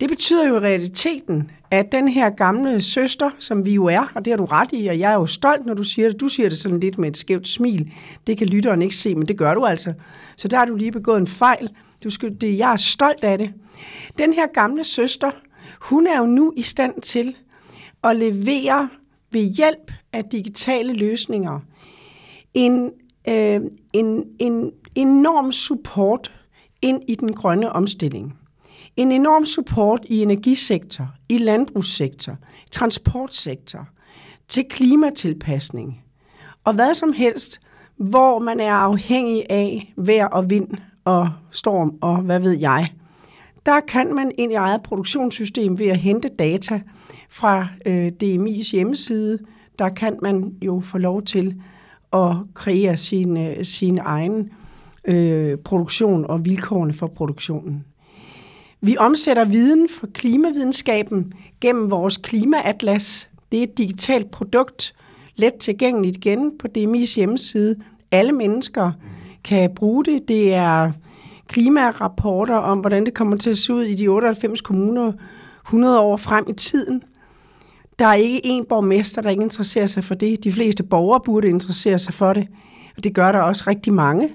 Det 0.05 0.11
betyder 0.11 0.49
jo 0.49 0.57
i 0.57 0.61
realiteten, 0.61 1.51
at 1.71 1.93
den 1.93 2.09
her 2.09 2.31
gamle 2.31 2.83
søster, 2.83 3.31
som 3.39 3.65
vi 3.65 3.75
jo 3.75 3.85
er, 3.85 4.13
og 4.15 4.25
det 4.25 4.31
har 4.31 4.37
du 4.37 4.45
ret 4.45 4.69
i, 4.73 4.87
og 4.87 4.99
jeg 4.99 5.11
er 5.11 5.15
jo 5.15 5.27
stolt, 5.27 5.67
når 5.67 5.75
du 5.75 5.83
siger 5.83 6.09
det. 6.09 6.21
Du 6.21 6.29
siger 6.29 6.49
det 6.49 6.59
sådan 6.59 6.81
lidt 6.81 6.99
med 6.99 7.09
et 7.09 7.17
skævt 7.17 7.49
smil. 7.49 7.93
Det 8.27 8.39
kan 8.39 8.47
lytteren 8.47 8.83
ikke 8.83 8.97
se, 8.97 9.15
men 9.15 9.29
det 9.29 9.39
gør 9.39 9.55
du 9.55 9.65
altså. 9.65 9.93
Så 10.37 10.49
der 10.49 10.59
har 10.59 10.65
du 10.65 10.77
lige 10.77 10.93
begået 10.93 11.21
en 11.21 11.27
fejl. 11.27 11.69
Du 12.05 12.11
skal, 12.11 12.41
det, 12.41 12.59
jeg 12.59 12.73
er 12.73 12.77
stolt 12.77 13.25
af 13.25 13.39
det. 13.39 13.53
Den 14.19 14.33
her 14.33 14.47
gamle 14.47 14.85
søster, 14.85 15.31
hun 15.81 16.07
er 16.07 16.19
jo 16.19 16.27
nu 16.27 16.53
i 16.57 16.63
stand 16.63 17.03
til 17.03 17.37
at 18.05 18.17
levere 18.17 18.89
ved 19.31 19.41
hjælp 19.41 19.93
af 20.13 20.25
digitale 20.25 20.93
løsninger 20.93 21.61
en, 22.55 22.93
øh, 23.29 23.61
en, 23.93 24.25
en 24.39 24.73
enorm 24.95 25.53
support 25.53 26.33
ind 26.83 27.03
i 27.09 27.15
den 27.15 27.33
grønne 27.33 27.73
omstilling. 27.73 28.39
En 28.97 29.13
enorm 29.13 29.47
support 29.47 30.01
i 30.09 30.23
energisektor, 30.23 31.15
i 31.29 31.39
landbrugssektor, 31.39 32.37
transportsektor, 32.71 33.89
til 34.49 34.65
klimatilpasning 34.71 36.05
og 36.65 36.75
hvad 36.75 36.95
som 36.95 37.13
helst, 37.13 37.61
hvor 37.97 38.39
man 38.39 38.61
er 38.61 38.73
afhængig 38.73 39.47
af 39.51 39.93
vejr 39.97 40.27
og 40.27 40.51
vind 40.51 40.69
og 41.05 41.31
storm 41.51 41.95
og 42.01 42.17
hvad 42.17 42.41
ved 42.41 42.53
jeg. 42.53 42.89
Der 43.67 43.81
kan 43.81 44.15
man 44.15 44.33
ind 44.39 44.53
i 44.53 44.55
eget 44.55 44.83
produktionssystem 44.83 45.79
ved 45.79 45.87
at 45.87 45.99
hente 45.99 46.29
data 46.29 46.81
fra 47.31 47.69
øh, 47.87 48.13
DMI's 48.23 48.73
hjemmeside. 48.73 49.39
Der 49.79 49.89
kan 49.89 50.19
man 50.23 50.55
jo 50.63 50.81
få 50.81 50.99
lov 50.99 51.23
til 51.23 51.63
at 52.13 52.31
kreere 52.55 52.97
sin, 52.97 53.37
øh, 53.37 53.65
sin 53.65 53.99
egen 53.99 54.53
øh, 55.05 55.59
produktion 55.59 56.25
og 56.25 56.45
vilkårene 56.45 56.93
for 56.93 57.07
produktionen. 57.07 57.85
Vi 58.85 58.97
omsætter 58.97 59.45
viden 59.45 59.89
fra 59.89 60.07
klimavidenskaben 60.15 61.33
gennem 61.61 61.91
vores 61.91 62.17
klimaatlas. 62.17 63.31
Det 63.53 63.59
er 63.59 63.63
et 63.63 63.79
digitalt 63.79 64.31
produkt, 64.31 64.95
let 65.37 65.55
tilgængeligt 65.55 66.17
igen 66.17 66.59
på 66.59 66.69
DMI's 66.79 67.17
hjemmeside. 67.17 67.77
Alle 68.11 68.33
mennesker 68.33 68.93
kan 69.45 69.75
bruge 69.75 70.05
det. 70.05 70.29
Det 70.29 70.55
er 70.55 70.93
klimarapporter 71.49 72.55
om, 72.55 72.79
hvordan 72.79 73.05
det 73.05 73.15
kommer 73.15 73.37
til 73.37 73.51
at 73.51 73.57
se 73.57 73.75
ud 73.75 73.83
i 73.83 73.95
de 73.95 74.09
98 74.09 74.61
kommuner 74.61 75.13
100 75.67 76.01
år 76.01 76.17
frem 76.17 76.45
i 76.49 76.53
tiden. 76.53 77.03
Der 77.99 78.07
er 78.07 78.15
ikke 78.15 78.41
én 78.45 78.65
borgmester, 78.69 79.23
der 79.23 79.31
ikke 79.31 79.43
interesserer 79.43 79.87
sig 79.87 80.05
for 80.05 80.15
det. 80.15 80.45
De 80.45 80.53
fleste 80.53 80.83
borgere 80.83 81.21
burde 81.25 81.49
interessere 81.49 81.99
sig 81.99 82.15
for 82.15 82.33
det, 82.33 82.49
og 82.97 83.05
det 83.05 83.15
gør 83.15 83.33
der 83.33 83.41
også 83.41 83.65
rigtig 83.67 83.93
mange. 83.93 84.29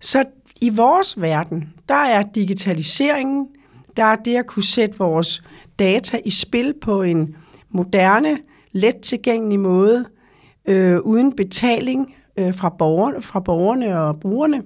Så 0.00 0.24
i 0.60 0.68
vores 0.68 1.20
verden, 1.20 1.72
der 1.88 1.94
er 1.94 2.22
digitaliseringen, 2.22 3.48
der 3.96 4.04
er 4.04 4.16
det 4.16 4.36
at 4.36 4.46
kunne 4.46 4.64
sætte 4.64 4.98
vores 4.98 5.42
data 5.78 6.20
i 6.24 6.30
spil 6.30 6.74
på 6.80 7.02
en 7.02 7.36
moderne, 7.70 8.38
let 8.72 8.96
tilgængelig 8.96 9.60
måde, 9.60 10.04
øh, 10.66 11.00
uden 11.00 11.36
betaling 11.36 12.14
øh, 12.36 12.54
fra, 12.54 12.68
borgerne, 12.68 13.22
fra 13.22 13.40
borgerne 13.40 14.00
og 14.00 14.20
brugerne. 14.20 14.62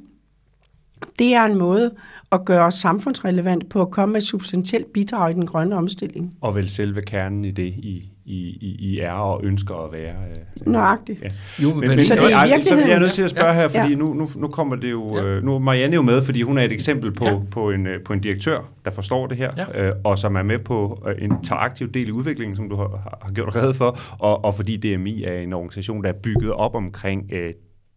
Det 1.18 1.34
er 1.34 1.44
en 1.44 1.58
måde 1.58 1.94
at 2.32 2.44
gøre 2.44 2.64
os 2.64 2.74
samfundsrelevant 2.74 3.68
på 3.68 3.80
at 3.80 3.90
komme 3.90 4.12
med 4.12 4.20
et 4.20 4.26
substantielt 4.26 4.92
bidrag 4.92 5.30
i 5.30 5.34
den 5.34 5.46
grønne 5.46 5.76
omstilling. 5.76 6.36
Og 6.40 6.54
vel 6.54 6.70
selve 6.70 7.02
kernen 7.02 7.44
i 7.44 7.50
det, 7.50 7.66
I, 7.66 8.13
i, 8.26 8.38
i, 8.60 8.76
I 8.78 8.98
er 8.98 9.12
og 9.12 9.40
ønsker 9.44 9.74
at 9.74 9.92
være. 9.92 10.14
Øh, 10.30 10.72
Nøjagtigt. 10.72 11.22
Ja. 11.22 11.28
Jo, 11.62 11.74
men, 11.74 11.88
men, 11.88 12.04
så, 12.04 12.14
det 12.14 12.22
er 12.22 12.36
ej, 12.36 12.62
så 12.62 12.74
jeg 12.74 12.90
er 12.90 12.98
nødt 12.98 13.12
til 13.12 13.22
at 13.22 13.30
spørge 13.30 13.48
ja. 13.48 13.54
her, 13.54 13.68
fordi 13.68 13.88
ja. 13.88 13.94
nu, 13.94 14.14
nu, 14.14 14.28
nu 14.36 14.48
kommer 14.48 14.76
det 14.76 14.90
jo, 14.90 15.16
ja. 15.16 15.24
øh, 15.24 15.44
nu 15.44 15.54
er 15.54 15.58
Marianne 15.58 15.94
jo 15.94 16.02
med, 16.02 16.22
fordi 16.22 16.42
hun 16.42 16.58
er 16.58 16.62
et 16.62 16.72
eksempel 16.72 17.12
på, 17.12 17.24
ja. 17.24 17.38
på, 17.50 17.70
en, 17.70 17.86
øh, 17.86 18.02
på 18.02 18.12
en 18.12 18.20
direktør, 18.20 18.58
der 18.84 18.90
forstår 18.90 19.26
det 19.26 19.36
her, 19.36 19.50
ja. 19.56 19.86
øh, 19.86 19.92
og 20.04 20.18
som 20.18 20.36
er 20.36 20.42
med 20.42 20.58
på 20.58 21.02
øh, 21.08 21.24
en 21.24 21.32
interaktiv 21.32 21.92
del 21.92 22.08
i 22.08 22.10
udviklingen, 22.10 22.56
som 22.56 22.68
du 22.68 22.76
har, 22.76 23.18
har 23.22 23.32
gjort 23.32 23.56
redde 23.56 23.74
for, 23.74 23.98
og, 24.18 24.44
og 24.44 24.54
fordi 24.54 24.76
DMI 24.76 25.24
er 25.24 25.38
en 25.38 25.52
organisation, 25.52 26.02
der 26.02 26.08
er 26.08 26.18
bygget 26.22 26.52
op 26.52 26.74
omkring 26.74 27.32
øh, 27.32 27.52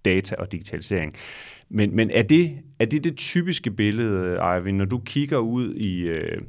data 0.06 0.36
og 0.36 0.52
digitalisering. 0.52 1.14
Men, 1.70 1.96
men 1.96 2.12
er, 2.14 2.22
det, 2.22 2.52
er 2.80 2.86
det 2.86 3.04
det 3.04 3.16
typiske 3.16 3.72
billede, 3.72 4.40
Eivind, 4.56 4.78
når 4.78 4.86
du 4.86 4.98
kigger 5.06 5.38
ud 5.38 5.74
i... 5.74 6.02
Øh, 6.02 6.42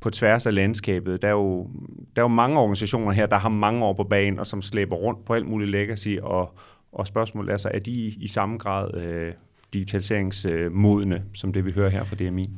på 0.00 0.10
tværs 0.10 0.46
af 0.46 0.54
landskabet. 0.54 1.22
Der 1.22 1.28
er, 1.28 1.32
jo, 1.32 1.70
der 2.16 2.22
er 2.22 2.24
jo 2.24 2.28
mange 2.28 2.58
organisationer 2.58 3.12
her, 3.12 3.26
der 3.26 3.38
har 3.38 3.48
mange 3.48 3.84
år 3.84 3.92
på 3.92 4.04
banen, 4.04 4.38
og 4.38 4.46
som 4.46 4.62
slæber 4.62 4.96
rundt 4.96 5.24
på 5.24 5.34
alt 5.34 5.46
muligt 5.46 5.70
legacy, 5.70 6.16
og, 6.22 6.54
og 6.92 7.06
spørgsmålet 7.06 7.52
er 7.52 7.56
så, 7.56 7.70
er 7.74 7.78
de 7.78 7.90
i, 7.90 8.16
i 8.20 8.28
samme 8.28 8.58
grad 8.58 8.94
øh, 8.94 9.32
digitaliseringsmodne, 9.72 11.14
øh, 11.14 11.20
som 11.34 11.52
det 11.52 11.64
vi 11.64 11.72
hører 11.72 11.88
her 11.88 12.04
fra 12.04 12.16
DMI? 12.16 12.44
Så 12.44 12.50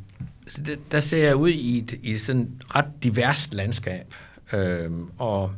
altså, 0.44 0.62
det, 0.62 0.92
der 0.92 1.00
ser 1.00 1.24
jeg 1.24 1.36
ud 1.36 1.48
i 1.48 1.78
et, 1.78 1.92
i 2.02 2.18
sådan 2.18 2.50
ret 2.74 2.88
diverst 3.02 3.54
landskab, 3.54 4.14
øhm, 4.52 5.08
og 5.18 5.50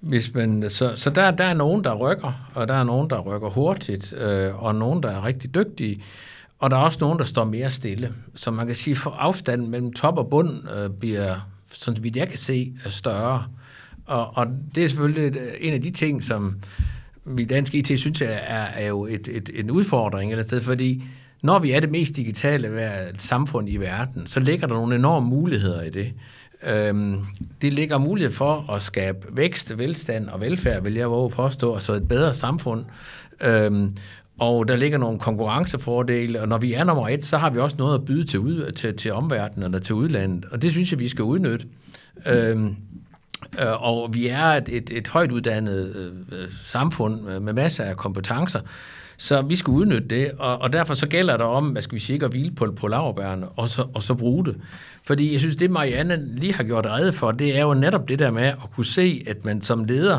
hvis 0.00 0.34
man, 0.34 0.70
så, 0.70 0.96
så 0.96 1.10
der, 1.10 1.30
der 1.30 1.44
er 1.44 1.54
nogen, 1.54 1.84
der 1.84 1.94
rykker, 1.94 2.50
og 2.54 2.68
der 2.68 2.74
er 2.74 2.84
nogen, 2.84 3.10
der 3.10 3.20
rykker 3.20 3.48
hurtigt, 3.48 4.12
øh, 4.12 4.64
og 4.64 4.74
nogen, 4.74 5.02
der 5.02 5.10
er 5.10 5.24
rigtig 5.24 5.54
dygtige. 5.54 6.02
Og 6.58 6.70
der 6.70 6.76
er 6.76 6.80
også 6.80 6.98
nogen, 7.00 7.18
der 7.18 7.24
står 7.24 7.44
mere 7.44 7.70
stille. 7.70 8.12
Så 8.34 8.50
man 8.50 8.66
kan 8.66 8.76
sige, 8.76 8.96
for 8.96 9.10
afstanden 9.10 9.70
mellem 9.70 9.92
top 9.92 10.18
og 10.18 10.30
bund 10.30 10.50
øh, 10.50 10.90
bliver, 10.90 11.48
sådan 11.70 12.04
vidt 12.04 12.16
jeg 12.16 12.28
kan 12.28 12.38
se, 12.38 12.74
større. 12.86 13.44
Og, 14.06 14.36
og 14.36 14.46
det 14.74 14.84
er 14.84 14.88
selvfølgelig 14.88 15.36
øh, 15.36 15.52
en 15.60 15.72
af 15.72 15.82
de 15.82 15.90
ting, 15.90 16.24
som 16.24 16.58
vi 17.24 17.44
danske 17.44 17.78
IT 17.78 18.00
synes 18.00 18.22
er, 18.22 18.26
er 18.26 18.86
jo 18.86 19.06
et, 19.06 19.28
et, 19.28 19.50
en 19.54 19.70
udfordring, 19.70 20.30
eller 20.30 20.44
sted, 20.44 20.60
fordi 20.60 21.04
når 21.42 21.58
vi 21.58 21.70
er 21.70 21.80
det 21.80 21.90
mest 21.90 22.16
digitale 22.16 22.92
samfund 23.18 23.68
i 23.68 23.76
verden, 23.76 24.26
så 24.26 24.40
ligger 24.40 24.66
der 24.66 24.74
nogle 24.74 24.96
enorme 24.96 25.28
muligheder 25.28 25.82
i 25.82 25.90
det. 25.90 26.12
Øhm, 26.62 27.20
det 27.62 27.72
ligger 27.72 27.98
mulighed 27.98 28.32
for 28.32 28.72
at 28.72 28.82
skabe 28.82 29.26
vækst, 29.32 29.78
velstand 29.78 30.28
og 30.28 30.40
velfærd, 30.40 30.82
vil 30.82 30.94
jeg 30.94 31.10
våge 31.10 31.30
påstå, 31.30 31.72
og 31.72 31.82
så 31.82 31.92
et 31.92 32.08
bedre 32.08 32.34
samfund. 32.34 32.84
Øhm, 33.40 33.96
og 34.38 34.68
der 34.68 34.76
ligger 34.76 34.98
nogle 34.98 35.18
konkurrencefordele, 35.18 36.40
og 36.40 36.48
når 36.48 36.58
vi 36.58 36.72
er 36.72 36.84
nummer 36.84 37.08
et, 37.08 37.24
så 37.24 37.38
har 37.38 37.50
vi 37.50 37.58
også 37.58 37.76
noget 37.78 37.94
at 37.94 38.04
byde 38.04 38.26
til, 38.26 38.38
ud, 38.38 38.72
til, 38.72 38.96
til 38.96 39.12
omverdenen 39.12 39.64
eller 39.64 39.78
til 39.78 39.94
udlandet, 39.94 40.44
og 40.44 40.62
det 40.62 40.72
synes 40.72 40.92
jeg, 40.92 41.00
vi 41.00 41.08
skal 41.08 41.22
udnytte. 41.22 41.66
Øhm, 42.26 42.76
øh, 43.60 43.82
og 43.82 44.14
vi 44.14 44.28
er 44.28 44.44
et, 44.44 44.68
et, 44.68 44.90
et 44.92 45.08
højt 45.08 45.32
uddannet 45.32 46.12
øh, 46.32 46.38
samfund 46.62 47.40
med 47.40 47.52
masser 47.52 47.84
af 47.84 47.96
kompetencer, 47.96 48.60
så 49.16 49.42
vi 49.42 49.56
skal 49.56 49.70
udnytte 49.70 50.08
det, 50.08 50.30
og, 50.38 50.62
og 50.62 50.72
derfor 50.72 50.94
så 50.94 51.08
gælder 51.08 51.36
det 51.36 51.46
om, 51.46 51.68
hvad 51.68 51.82
skal 51.82 51.94
vi 51.94 52.00
sige, 52.00 52.24
at 52.24 52.30
hvile 52.30 52.50
på, 52.50 52.72
på 52.76 52.88
laverbærene, 52.88 53.48
og 53.48 53.68
så, 53.68 53.86
og 53.94 54.02
så 54.02 54.14
bruge 54.14 54.44
det. 54.44 54.56
Fordi 55.06 55.32
jeg 55.32 55.40
synes, 55.40 55.56
det 55.56 55.70
Marianne 55.70 56.36
lige 56.36 56.54
har 56.54 56.64
gjort 56.64 56.86
redde 56.86 57.12
for, 57.12 57.32
det 57.32 57.56
er 57.56 57.62
jo 57.62 57.74
netop 57.74 58.08
det 58.08 58.18
der 58.18 58.30
med 58.30 58.42
at 58.42 58.70
kunne 58.74 58.86
se, 58.86 59.24
at 59.26 59.44
man 59.44 59.62
som 59.62 59.84
leder, 59.84 60.18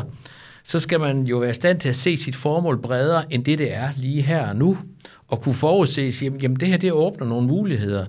så 0.66 0.80
skal 0.80 1.00
man 1.00 1.22
jo 1.22 1.38
være 1.38 1.50
i 1.50 1.54
stand 1.54 1.80
til 1.80 1.88
at 1.88 1.96
se 1.96 2.16
sit 2.16 2.36
formål 2.36 2.78
bredere, 2.78 3.32
end 3.32 3.44
det 3.44 3.58
det 3.58 3.74
er 3.74 3.88
lige 3.96 4.22
her 4.22 4.48
og 4.48 4.56
nu, 4.56 4.78
og 5.28 5.42
kunne 5.42 5.54
forudse, 5.54 6.12
jamen, 6.22 6.40
jamen 6.40 6.60
det 6.60 6.68
her 6.68 6.76
det 6.76 6.92
åbner 6.92 7.26
nogle 7.26 7.46
muligheder. 7.46 8.06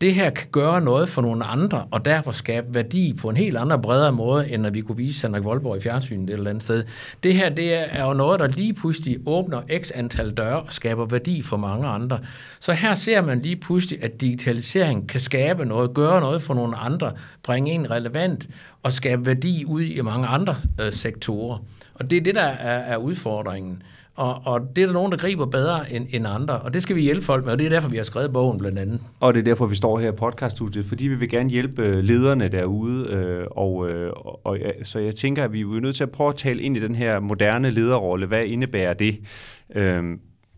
Det 0.00 0.14
her 0.14 0.30
kan 0.30 0.46
gøre 0.52 0.80
noget 0.80 1.08
for 1.08 1.22
nogle 1.22 1.44
andre, 1.44 1.84
og 1.90 2.04
derfor 2.04 2.32
skabe 2.32 2.74
værdi 2.74 3.12
på 3.20 3.28
en 3.28 3.36
helt 3.36 3.56
anden 3.56 3.82
bredere 3.82 4.12
måde, 4.12 4.50
end 4.50 4.62
når 4.62 4.70
vi 4.70 4.80
kunne 4.80 4.96
vise 4.96 5.22
Henrik 5.22 5.44
Voldborg 5.44 5.76
i 5.76 5.80
fjernsynet 5.80 6.30
et 6.30 6.34
eller 6.34 6.50
andet 6.50 6.62
sted. 6.62 6.84
Det 7.22 7.34
her 7.34 7.48
det 7.48 7.74
er 7.74 8.04
jo 8.04 8.12
noget, 8.12 8.40
der 8.40 8.48
lige 8.48 8.74
pludselig 8.74 9.18
åbner 9.26 9.62
x 9.82 9.90
antal 9.94 10.30
døre 10.30 10.60
og 10.60 10.72
skaber 10.72 11.06
værdi 11.06 11.42
for 11.42 11.56
mange 11.56 11.86
andre. 11.86 12.18
Så 12.60 12.72
her 12.72 12.94
ser 12.94 13.20
man 13.20 13.40
lige 13.40 13.56
pludselig, 13.56 14.04
at 14.04 14.20
digitalisering 14.20 15.08
kan 15.08 15.20
skabe 15.20 15.64
noget, 15.64 15.94
gøre 15.94 16.20
noget 16.20 16.42
for 16.42 16.54
nogle 16.54 16.76
andre, 16.76 17.12
bringe 17.42 17.72
en 17.72 17.90
relevant 17.90 18.48
og 18.82 18.92
skabe 18.92 19.26
værdi 19.26 19.64
ud 19.66 19.82
i 19.82 20.00
mange 20.00 20.26
andre 20.26 20.56
øh, 20.80 20.92
sektorer. 20.92 21.58
Og 22.00 22.10
det 22.10 22.16
er 22.16 22.20
det, 22.20 22.34
der 22.34 22.42
er, 22.42 22.78
er 22.78 22.96
udfordringen. 22.96 23.82
Og, 24.14 24.40
og 24.44 24.60
det 24.76 24.82
er 24.82 24.86
der 24.86 24.92
nogen, 24.92 25.12
der 25.12 25.18
griber 25.18 25.46
bedre 25.46 25.92
end, 25.92 26.06
end 26.12 26.26
andre, 26.26 26.58
og 26.58 26.74
det 26.74 26.82
skal 26.82 26.96
vi 26.96 27.00
hjælpe 27.00 27.24
folk 27.24 27.44
med, 27.44 27.52
og 27.52 27.58
det 27.58 27.64
er 27.64 27.70
derfor, 27.70 27.88
vi 27.88 27.96
har 27.96 28.04
skrevet 28.04 28.32
bogen 28.32 28.58
blandt 28.58 28.78
andet. 28.78 29.00
Og 29.20 29.34
det 29.34 29.40
er 29.40 29.44
derfor, 29.44 29.66
vi 29.66 29.74
står 29.74 29.98
her 29.98 30.12
i 30.12 30.16
podcaststudiet, 30.16 30.84
fordi 30.84 31.08
vi 31.08 31.14
vil 31.14 31.28
gerne 31.28 31.50
hjælpe 31.50 31.82
øh, 31.82 31.98
lederne 31.98 32.48
derude, 32.48 33.06
øh, 33.10 33.46
og, 33.50 33.88
øh, 33.88 34.12
og 34.44 34.58
så 34.82 34.98
jeg 34.98 35.14
tænker, 35.14 35.44
at 35.44 35.52
vi 35.52 35.60
er 35.60 35.80
nødt 35.80 35.96
til 35.96 36.02
at 36.02 36.10
prøve 36.10 36.28
at 36.28 36.36
tale 36.36 36.62
ind 36.62 36.76
i 36.76 36.80
den 36.80 36.94
her 36.94 37.20
moderne 37.20 37.70
lederrolle. 37.70 38.26
Hvad 38.26 38.44
indebærer 38.44 38.94
det? 38.94 39.20
Øh, 39.74 40.02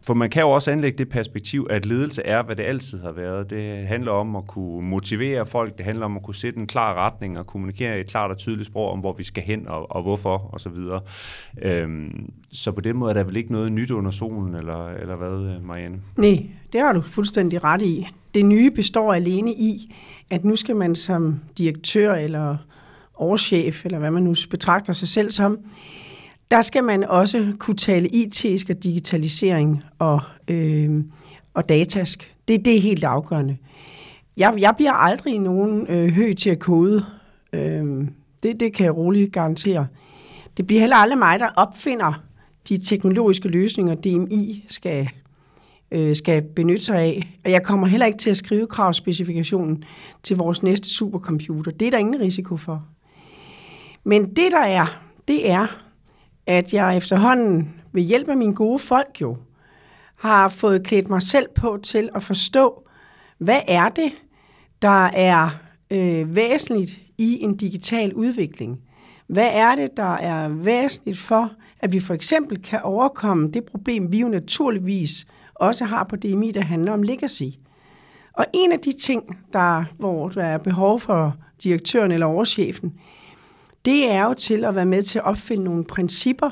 for 0.07 0.15
man 0.15 0.31
kan 0.31 0.43
jo 0.43 0.51
også 0.51 0.71
anlægge 0.71 0.99
det 0.99 1.09
perspektiv, 1.09 1.67
at 1.71 1.87
ledelse 1.87 2.23
er, 2.23 2.43
hvad 2.43 2.57
det 2.57 2.63
altid 2.63 3.01
har 3.01 3.13
været. 3.13 3.51
Det 3.51 3.87
handler 3.87 4.13
om 4.13 4.37
at 4.37 4.47
kunne 4.47 4.89
motivere 4.89 5.47
folk, 5.47 5.79
det 5.79 5.85
handler 5.85 6.05
om 6.05 6.17
at 6.17 6.23
kunne 6.23 6.35
sætte 6.35 6.59
en 6.59 6.67
klar 6.67 6.95
retning 6.95 7.39
og 7.39 7.47
kommunikere 7.47 7.99
i 7.99 8.01
et 8.01 8.07
klart 8.07 8.31
og 8.31 8.39
tydeligt 8.39 8.67
sprog 8.67 8.91
om, 8.91 8.99
hvor 8.99 9.13
vi 9.13 9.25
skal 9.25 9.43
hen 9.43 9.69
og, 9.69 9.97
og 9.97 10.03
hvorfor 10.03 10.51
osv. 10.53 10.59
Så, 10.59 10.69
videre. 10.69 11.01
øhm, 11.63 12.33
så 12.53 12.73
på 12.73 12.81
den 12.81 12.97
måde 12.97 13.11
er 13.11 13.15
der 13.15 13.25
vel 13.25 13.37
ikke 13.37 13.53
noget 13.53 13.73
nyt 13.73 13.91
under 13.91 14.11
solen, 14.11 14.55
eller, 14.55 14.89
eller 14.89 15.17
hvad, 15.17 15.61
Marianne? 15.61 16.01
Nej, 16.17 16.47
det 16.73 16.81
har 16.81 16.93
du 16.93 17.01
fuldstændig 17.03 17.65
ret 17.65 17.83
i. 17.83 18.09
Det 18.35 18.45
nye 18.45 18.71
består 18.71 19.15
alene 19.15 19.53
i, 19.53 19.95
at 20.31 20.45
nu 20.45 20.57
skal 20.57 20.77
man 20.77 20.95
som 20.95 21.41
direktør 21.59 22.15
eller 22.15 22.57
overchef, 23.15 23.85
eller 23.85 23.99
hvad 23.99 24.11
man 24.11 24.23
nu 24.23 24.35
betragter 24.51 24.93
sig 24.93 25.09
selv 25.09 25.31
som, 25.31 25.59
der 26.53 26.61
skal 26.61 26.85
man 26.85 27.05
også 27.05 27.53
kunne 27.59 27.77
tale 27.77 28.09
IT 28.09 28.71
og 28.71 28.83
digitalisering 28.83 29.85
og, 29.99 30.21
øh, 30.49 31.05
og 31.55 31.69
datask. 31.69 32.35
Det, 32.49 32.65
det 32.65 32.77
er 32.77 32.81
helt 32.81 33.05
afgørende. 33.05 33.57
Jeg, 34.37 34.55
jeg 34.59 34.75
bliver 34.77 34.93
aldrig 34.93 35.39
nogen 35.39 35.87
øh, 35.87 36.13
høj 36.15 36.33
til 36.33 36.51
at 36.51 36.59
kode. 36.59 37.05
Øh, 37.53 38.07
det, 38.43 38.61
det 38.61 38.73
kan 38.75 38.85
jeg 38.85 38.97
roligt 38.97 39.33
garantere. 39.33 39.87
Det 40.57 40.67
bliver 40.67 40.81
heller 40.81 40.97
aldrig 40.97 41.19
mig, 41.19 41.41
der 41.41 41.49
opfinder 41.57 42.23
de 42.69 42.79
teknologiske 42.79 43.49
løsninger, 43.49 43.95
DMI 43.95 44.65
skal, 44.69 45.09
øh, 45.91 46.17
skal 46.17 46.43
benytte 46.43 46.85
sig 46.85 46.99
af. 46.99 47.39
Og 47.45 47.51
jeg 47.51 47.63
kommer 47.63 47.87
heller 47.87 48.07
ikke 48.07 48.19
til 48.19 48.31
at 48.31 48.37
skrive 48.37 48.67
kravspecifikationen 48.67 49.85
til 50.23 50.37
vores 50.37 50.63
næste 50.63 50.89
supercomputer. 50.89 51.71
Det 51.71 51.87
er 51.87 51.91
der 51.91 51.99
ingen 51.99 52.21
risiko 52.21 52.57
for. 52.57 52.85
Men 54.05 54.29
det 54.29 54.53
der 54.53 54.65
er, 54.65 54.87
det 55.29 55.51
er, 55.51 55.67
at 56.47 56.75
jeg 56.75 56.97
efterhånden 56.97 57.75
ved 57.93 58.03
hjælp 58.03 58.29
af 58.29 58.37
mine 58.37 58.55
gode 58.55 58.79
folk 58.79 59.21
jo, 59.21 59.37
har 60.19 60.49
fået 60.49 60.85
klædt 60.85 61.09
mig 61.09 61.23
selv 61.23 61.49
på 61.55 61.79
til 61.83 62.09
at 62.15 62.23
forstå, 62.23 62.89
hvad 63.39 63.61
er 63.69 63.89
det, 63.89 64.13
der 64.83 65.07
er 65.07 65.49
øh, 65.91 66.37
væsentligt 66.37 66.91
i 67.19 67.43
en 67.43 67.57
digital 67.57 68.15
udvikling? 68.15 68.81
Hvad 69.27 69.49
er 69.53 69.75
det, 69.75 69.97
der 69.97 70.15
er 70.15 70.49
væsentligt 70.49 71.19
for, 71.19 71.53
at 71.81 71.93
vi 71.93 72.01
for 72.01 72.15
eksempel 72.15 72.63
kan 72.63 72.81
overkomme 72.83 73.51
det 73.51 73.65
problem, 73.65 74.13
vi 74.13 74.21
jo 74.21 74.29
naturligvis 74.29 75.27
også 75.55 75.85
har 75.85 76.05
på 76.05 76.17
DMI, 76.17 76.51
der 76.51 76.61
handler 76.61 76.93
om 76.93 77.03
legacy? 77.03 77.43
Og 78.33 78.47
en 78.53 78.73
af 78.73 78.79
de 78.81 78.93
ting, 78.93 79.39
der, 79.53 79.85
hvor 79.99 80.29
der 80.29 80.45
er 80.45 80.59
behov 80.59 81.01
for 81.01 81.37
direktøren 81.63 82.11
eller 82.11 82.27
overchefen, 82.27 82.93
det 83.85 84.11
er 84.11 84.25
jo 84.25 84.35
til 84.35 84.65
at 84.65 84.75
være 84.75 84.87
med 84.87 85.03
til 85.03 85.19
at 85.19 85.25
opfinde 85.25 85.65
nogle 85.65 85.85
principper 85.85 86.51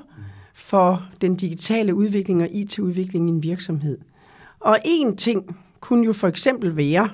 for 0.55 1.09
den 1.21 1.37
digitale 1.37 1.95
udvikling 1.95 2.43
og 2.43 2.49
IT-udvikling 2.51 3.29
i 3.29 3.33
en 3.33 3.43
virksomhed. 3.43 3.99
Og 4.61 4.79
en 4.85 5.17
ting 5.17 5.57
kunne 5.81 6.07
jo 6.07 6.13
for 6.13 6.29
eksempel 6.29 6.77
være, 6.77 7.11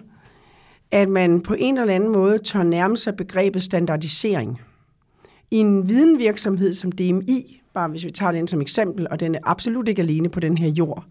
at 0.91 1.09
man 1.09 1.41
på 1.41 1.55
en 1.55 1.79
eller 1.79 1.95
anden 1.95 2.13
måde 2.13 2.39
tør 2.39 2.63
nærme 2.63 2.97
sig 2.97 3.17
begrebet 3.17 3.63
standardisering. 3.63 4.61
I 5.51 5.57
en 5.57 5.89
videnvirksomhed 5.89 6.73
som 6.73 6.93
DMI, 6.93 7.61
bare 7.75 7.89
hvis 7.89 8.05
vi 8.05 8.11
tager 8.11 8.33
den 8.33 8.49
som 8.49 8.61
eksempel, 8.61 9.07
og 9.11 9.21
den 9.21 9.35
er 9.35 9.39
absolut 9.43 9.89
ikke 9.89 10.03
alene 10.03 10.29
på 10.29 10.41
den 10.41 10.59
her 10.59 10.69
jord, 10.69 11.05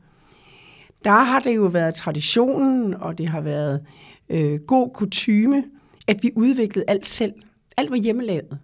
der 1.03 1.11
har 1.11 1.39
det 1.39 1.55
jo 1.55 1.61
været 1.61 1.95
traditionen, 1.95 2.93
og 2.93 3.17
det 3.17 3.27
har 3.27 3.41
været 3.41 3.81
øh, 4.29 4.59
god 4.59 4.89
kutyme, 4.93 5.63
at 6.07 6.23
vi 6.23 6.31
udviklede 6.35 6.85
alt 6.87 7.05
selv. 7.05 7.33
Alt 7.77 7.89
var 7.89 7.97
hjemmelavet 7.97 8.59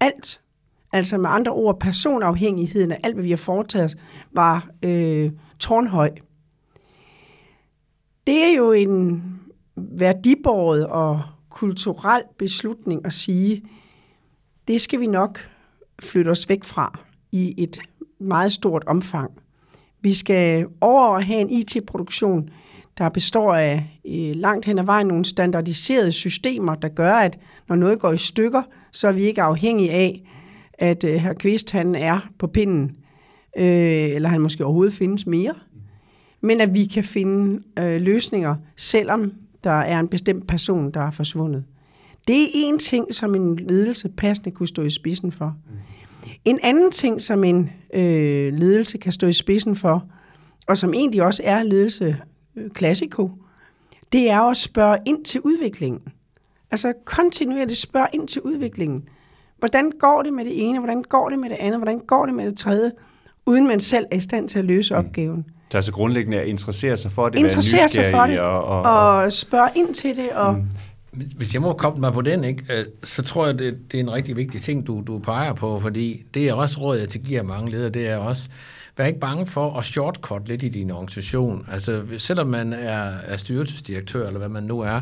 alt. 0.00 0.40
Altså 0.92 1.18
med 1.18 1.30
andre 1.30 1.52
ord, 1.52 1.80
personafhængigheden 1.80 2.92
af 2.92 3.00
alt, 3.02 3.14
hvad 3.14 3.24
vi 3.24 3.30
har 3.30 3.36
foretaget 3.36 3.84
os, 3.84 3.96
var 4.32 4.68
øh, 4.82 5.30
tårnhøj. 5.58 6.10
Det 8.26 8.44
er 8.44 8.56
jo 8.56 8.72
en 8.72 9.22
værdibåret 9.76 10.86
og 10.86 11.22
kulturel 11.48 12.22
beslutning 12.38 13.06
at 13.06 13.12
sige, 13.12 13.62
det 14.68 14.80
skal 14.80 15.00
vi 15.00 15.06
nok 15.06 15.38
flytte 16.00 16.28
os 16.28 16.48
væk 16.48 16.64
fra 16.64 16.98
i 17.32 17.54
et 17.58 17.80
meget 18.18 18.52
stort 18.52 18.84
omfang. 18.86 19.30
Vi 20.00 20.14
skal 20.14 20.66
over 20.80 21.16
at 21.16 21.24
have 21.24 21.40
en 21.40 21.50
IT-produktion, 21.50 22.50
der 22.98 23.08
består 23.08 23.54
af 23.54 24.00
øh, 24.06 24.34
langt 24.34 24.66
hen 24.66 24.78
ad 24.78 24.84
vejen 24.84 25.06
nogle 25.06 25.24
standardiserede 25.24 26.12
systemer, 26.12 26.74
der 26.74 26.88
gør, 26.88 27.12
at 27.12 27.38
når 27.68 27.76
noget 27.76 28.00
går 28.00 28.12
i 28.12 28.18
stykker, 28.18 28.62
så 28.92 29.08
er 29.08 29.12
vi 29.12 29.22
ikke 29.22 29.42
afhængige 29.42 29.90
af, 29.90 30.22
at 30.72 31.04
øh, 31.04 31.14
herr 31.14 31.32
Kvist 31.32 31.70
han 31.70 31.94
er 31.94 32.30
på 32.38 32.46
pinden, 32.46 32.96
øh, 33.56 34.10
eller 34.10 34.28
han 34.28 34.40
måske 34.40 34.64
overhovedet 34.64 34.94
findes 34.94 35.26
mere, 35.26 35.54
men 36.40 36.60
at 36.60 36.74
vi 36.74 36.84
kan 36.84 37.04
finde 37.04 37.62
øh, 37.78 38.00
løsninger, 38.00 38.56
selvom 38.76 39.32
der 39.64 39.70
er 39.70 40.00
en 40.00 40.08
bestemt 40.08 40.46
person, 40.46 40.90
der 40.90 41.00
er 41.00 41.10
forsvundet. 41.10 41.64
Det 42.28 42.42
er 42.42 42.48
en 42.52 42.78
ting, 42.78 43.14
som 43.14 43.34
en 43.34 43.56
ledelse 43.56 44.08
passende 44.08 44.50
kunne 44.50 44.68
stå 44.68 44.82
i 44.82 44.90
spidsen 44.90 45.32
for. 45.32 45.56
En 46.44 46.58
anden 46.62 46.90
ting, 46.90 47.22
som 47.22 47.44
en 47.44 47.70
øh, 47.94 48.54
ledelse 48.54 48.98
kan 48.98 49.12
stå 49.12 49.26
i 49.26 49.32
spidsen 49.32 49.76
for, 49.76 50.04
og 50.66 50.76
som 50.76 50.94
egentlig 50.94 51.22
også 51.22 51.42
er 51.44 51.62
ledelse 51.62 52.16
øh, 52.56 52.70
klassiko, 52.70 53.30
det 54.12 54.30
er 54.30 54.40
at 54.40 54.56
spørge 54.56 54.98
ind 55.06 55.24
til 55.24 55.40
udviklingen. 55.40 56.02
Altså 56.70 56.92
kontinuerligt 57.04 57.78
spørge 57.78 58.06
ind 58.12 58.28
til 58.28 58.42
udviklingen. 58.42 59.08
Hvordan 59.58 59.92
går 60.00 60.22
det 60.22 60.32
med 60.32 60.44
det 60.44 60.68
ene? 60.68 60.78
Hvordan 60.78 61.02
går 61.02 61.28
det 61.28 61.38
med 61.38 61.50
det 61.50 61.56
andet? 61.60 61.78
Hvordan 61.78 61.98
går 61.98 62.26
det 62.26 62.34
med 62.34 62.46
det 62.46 62.58
tredje? 62.58 62.92
Uden 63.46 63.68
man 63.68 63.80
selv 63.80 64.06
er 64.10 64.16
i 64.16 64.20
stand 64.20 64.48
til 64.48 64.58
at 64.58 64.64
løse 64.64 64.94
mm. 64.94 64.98
opgaven. 64.98 65.44
Så 65.70 65.78
altså 65.78 65.92
grundlæggende 65.92 66.40
at 66.40 66.46
interessere 66.46 66.96
sig 66.96 67.12
for 67.12 67.28
det, 67.28 67.38
interessere 67.38 67.88
sig 67.88 68.10
for 68.10 68.26
det, 68.26 68.40
og, 68.40 68.64
og, 68.64 68.82
og, 68.82 69.16
og 69.16 69.32
spørge 69.32 69.70
ind 69.74 69.94
til 69.94 70.16
det. 70.16 70.30
Og, 70.30 70.54
mm. 70.54 70.64
Hvis 71.36 71.54
jeg 71.54 71.62
må 71.62 71.72
komme 71.72 72.00
mig 72.00 72.12
på 72.12 72.22
den, 72.22 72.44
ikke, 72.44 72.64
øh, 72.70 72.84
så 73.04 73.22
tror 73.22 73.46
jeg, 73.46 73.58
det, 73.58 73.92
det 73.92 74.00
er 74.00 74.02
en 74.02 74.12
rigtig 74.12 74.36
vigtig 74.36 74.60
ting, 74.60 74.86
du, 74.86 75.02
du 75.06 75.18
peger 75.18 75.52
på, 75.52 75.80
fordi 75.80 76.24
det 76.34 76.48
er 76.48 76.54
også 76.54 76.80
råd, 76.80 76.98
jeg 76.98 77.08
tilgiver 77.08 77.42
mange 77.42 77.70
ledere, 77.70 77.90
det 77.90 78.08
er 78.08 78.16
også, 78.16 78.48
vær 78.96 79.06
ikke 79.06 79.20
bange 79.20 79.46
for 79.46 79.78
at 79.78 79.84
shortcut 79.84 80.48
lidt 80.48 80.62
i 80.62 80.68
din 80.68 80.90
organisation. 80.90 81.66
Altså, 81.72 82.02
selvom 82.18 82.46
man 82.46 82.72
er, 82.72 83.12
er 83.26 83.36
styrelsesdirektør, 83.36 84.26
eller 84.26 84.38
hvad 84.38 84.48
man 84.48 84.62
nu 84.62 84.80
er, 84.80 85.00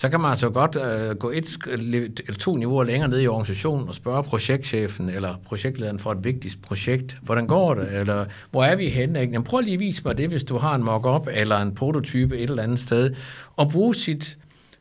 så 0.00 0.08
kan 0.08 0.20
man 0.20 0.30
altså 0.30 0.50
godt 0.50 0.76
øh, 0.76 1.16
gå 1.16 1.30
et 1.30 1.58
eller 1.66 2.38
to 2.38 2.54
niveauer 2.54 2.84
længere 2.84 3.10
ned 3.10 3.20
i 3.20 3.26
organisationen 3.26 3.88
og 3.88 3.94
spørge 3.94 4.22
projektchefen 4.22 5.08
eller 5.08 5.34
projektlederen 5.44 5.98
for 5.98 6.12
et 6.12 6.24
vigtigt 6.24 6.58
projekt, 6.62 7.18
hvordan 7.22 7.46
går 7.46 7.74
det, 7.74 8.00
eller 8.00 8.24
hvor 8.50 8.64
er 8.64 8.76
vi 8.76 8.88
henne? 8.88 9.20
Ikke? 9.20 9.32
Jamen, 9.32 9.44
prøv 9.44 9.60
lige 9.60 9.74
at 9.74 9.80
vise 9.80 10.02
mig 10.04 10.18
det, 10.18 10.28
hvis 10.28 10.44
du 10.44 10.56
har 10.56 10.74
en 10.74 10.84
mock-up 10.84 11.28
eller 11.32 11.58
en 11.58 11.74
prototype 11.74 12.38
et 12.38 12.50
eller 12.50 12.62
andet 12.62 12.78
sted, 12.78 13.14
og 13.56 13.70
bruge 13.70 13.94
sit 13.94 14.38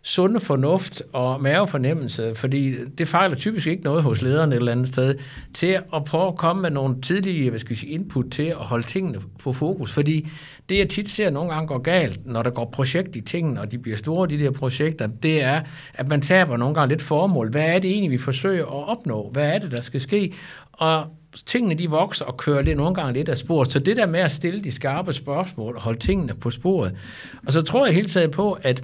sunde 0.07 0.39
fornuft 0.39 1.01
og 1.13 1.41
mavefornemmelse, 1.41 2.35
fordi 2.35 2.73
det 2.97 3.07
fejler 3.07 3.35
typisk 3.35 3.67
ikke 3.67 3.83
noget 3.83 4.03
hos 4.03 4.21
lederen 4.21 4.51
et 4.51 4.55
eller 4.55 4.71
andet 4.71 4.87
sted, 4.87 5.15
til 5.53 5.79
at 5.93 6.03
prøve 6.05 6.27
at 6.27 6.35
komme 6.35 6.61
med 6.61 6.69
nogle 6.69 7.01
tidlige 7.01 7.49
hvad 7.49 7.59
skal 7.59 7.69
vi 7.69 7.75
sige, 7.75 7.91
input 7.91 8.25
til 8.31 8.43
at 8.43 8.55
holde 8.55 8.87
tingene 8.87 9.19
på 9.39 9.53
fokus. 9.53 9.91
Fordi 9.91 10.27
det, 10.69 10.77
jeg 10.77 10.89
tit 10.89 11.09
ser 11.09 11.29
nogle 11.29 11.53
gange 11.53 11.67
går 11.67 11.77
galt, 11.77 12.25
når 12.25 12.43
der 12.43 12.49
går 12.49 12.69
projekt 12.73 13.15
i 13.15 13.21
tingene, 13.21 13.61
og 13.61 13.71
de 13.71 13.77
bliver 13.77 13.97
store, 13.97 14.27
de 14.27 14.39
der 14.39 14.51
projekter, 14.51 15.07
det 15.07 15.43
er, 15.43 15.61
at 15.93 16.07
man 16.07 16.21
taber 16.21 16.57
nogle 16.57 16.75
gange 16.75 16.89
lidt 16.89 17.01
formål. 17.01 17.51
Hvad 17.51 17.65
er 17.65 17.79
det 17.79 17.91
egentlig, 17.91 18.11
vi 18.11 18.17
forsøger 18.17 18.65
at 18.65 18.89
opnå? 18.89 19.29
Hvad 19.33 19.49
er 19.49 19.59
det, 19.59 19.71
der 19.71 19.81
skal 19.81 20.01
ske? 20.01 20.33
Og 20.71 21.05
tingene 21.45 21.75
de 21.75 21.89
vokser 21.89 22.25
og 22.25 22.37
kører 22.37 22.61
lidt 22.61 22.77
nogle 22.77 22.95
gange 22.95 23.13
lidt 23.13 23.29
af 23.29 23.37
sporet. 23.37 23.71
Så 23.71 23.79
det 23.79 23.97
der 23.97 24.05
med 24.05 24.19
at 24.19 24.31
stille 24.31 24.59
de 24.59 24.71
skarpe 24.71 25.13
spørgsmål 25.13 25.75
og 25.75 25.81
holde 25.81 25.99
tingene 25.99 26.33
på 26.33 26.51
sporet. 26.51 26.95
Og 27.47 27.53
så 27.53 27.61
tror 27.61 27.85
jeg 27.85 27.95
helt 27.95 28.11
taget 28.11 28.31
på, 28.31 28.57
at 28.61 28.83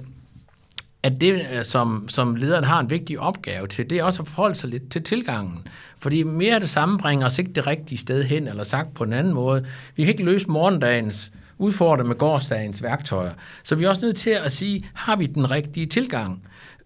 at 1.04 1.20
det, 1.20 1.46
øh, 1.52 1.64
som, 1.64 2.08
som 2.08 2.36
lederen 2.36 2.64
har 2.64 2.80
en 2.80 2.90
vigtig 2.90 3.20
opgave 3.20 3.66
til, 3.66 3.90
det 3.90 3.98
er 3.98 4.04
også 4.04 4.22
at 4.22 4.28
forholde 4.28 4.54
sig 4.54 4.70
lidt 4.70 4.90
til 4.90 5.02
tilgangen. 5.02 5.68
Fordi 5.98 6.22
mere 6.22 6.54
af 6.54 6.60
det 6.60 6.70
samme 6.70 6.98
bringer 6.98 7.26
os 7.26 7.38
ikke 7.38 7.52
det 7.52 7.66
rigtige 7.66 7.98
sted 7.98 8.24
hen, 8.24 8.48
eller 8.48 8.64
sagt 8.64 8.94
på 8.94 9.04
en 9.04 9.12
anden 9.12 9.34
måde. 9.34 9.66
Vi 9.96 10.02
kan 10.02 10.12
ikke 10.12 10.24
løse 10.24 10.46
morgendagens 10.48 11.32
udfordre 11.58 12.04
med 12.04 12.16
gårdsdagens 12.16 12.82
værktøjer. 12.82 13.32
Så 13.62 13.74
vi 13.74 13.84
er 13.84 13.88
også 13.88 14.06
nødt 14.06 14.16
til 14.16 14.30
at 14.30 14.52
sige, 14.52 14.88
har 14.94 15.16
vi 15.16 15.26
den 15.26 15.50
rigtige 15.50 15.86
tilgang? 15.86 16.42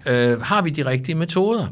Øh, 0.06 0.40
har 0.40 0.62
vi 0.62 0.70
de 0.70 0.86
rigtige 0.86 1.14
metoder? 1.14 1.66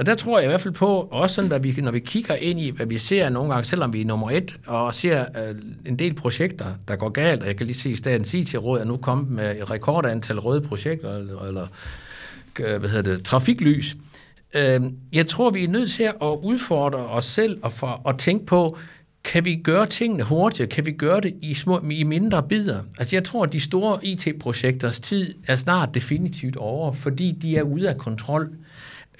Og 0.00 0.06
der 0.06 0.14
tror 0.14 0.38
jeg 0.38 0.46
i 0.46 0.48
hvert 0.48 0.60
fald 0.60 0.74
på, 0.74 1.08
også 1.10 1.34
sådan, 1.34 1.52
at 1.52 1.64
vi, 1.64 1.80
når 1.80 1.90
vi 1.90 2.00
kigger 2.00 2.34
ind 2.34 2.60
i, 2.60 2.70
hvad 2.70 2.86
vi 2.86 2.98
ser 2.98 3.28
nogle 3.28 3.52
gange, 3.52 3.64
selvom 3.64 3.92
vi 3.92 4.00
er 4.00 4.04
nummer 4.04 4.30
et, 4.30 4.54
og 4.66 4.94
ser 4.94 5.24
øh, 5.48 5.54
en 5.86 5.98
del 5.98 6.14
projekter, 6.14 6.66
der 6.88 6.96
går 6.96 7.08
galt, 7.08 7.40
og 7.42 7.48
jeg 7.48 7.56
kan 7.56 7.66
lige 7.66 7.76
se, 7.76 7.90
at 7.90 7.96
Statens 7.96 8.34
IT-råd 8.34 8.80
er 8.80 8.84
nu 8.84 8.96
kommet 8.96 9.30
med 9.30 9.56
et 9.56 9.70
rekordantal 9.70 10.38
røde 10.38 10.60
projekter, 10.60 11.16
eller, 11.16 11.42
eller 11.42 11.66
øh, 12.60 12.80
hvad 12.80 12.90
hedder 12.90 13.14
det, 13.14 13.24
trafiklys. 13.24 13.96
Øh, 14.54 14.80
jeg 15.12 15.26
tror, 15.26 15.50
vi 15.50 15.64
er 15.64 15.68
nødt 15.68 15.90
til 15.90 16.02
at 16.02 16.38
udfordre 16.42 16.98
os 16.98 17.24
selv 17.24 17.58
og, 17.62 17.72
for, 17.72 18.08
at 18.08 18.18
tænke 18.18 18.46
på, 18.46 18.78
kan 19.24 19.44
vi 19.44 19.56
gøre 19.56 19.86
tingene 19.86 20.22
hurtigere? 20.22 20.68
Kan 20.68 20.86
vi 20.86 20.92
gøre 20.92 21.20
det 21.20 21.34
i, 21.42 21.54
små, 21.54 21.80
i 21.90 22.04
mindre 22.04 22.42
bidder? 22.42 22.80
Altså 22.98 23.16
jeg 23.16 23.24
tror, 23.24 23.44
at 23.44 23.52
de 23.52 23.60
store 23.60 23.98
IT-projekters 24.04 25.00
tid 25.00 25.34
er 25.46 25.56
snart 25.56 25.94
definitivt 25.94 26.56
over, 26.56 26.92
fordi 26.92 27.32
de 27.32 27.56
er 27.56 27.62
ude 27.62 27.88
af 27.88 27.96
kontrol. 27.96 28.44
Øh, 28.44 28.69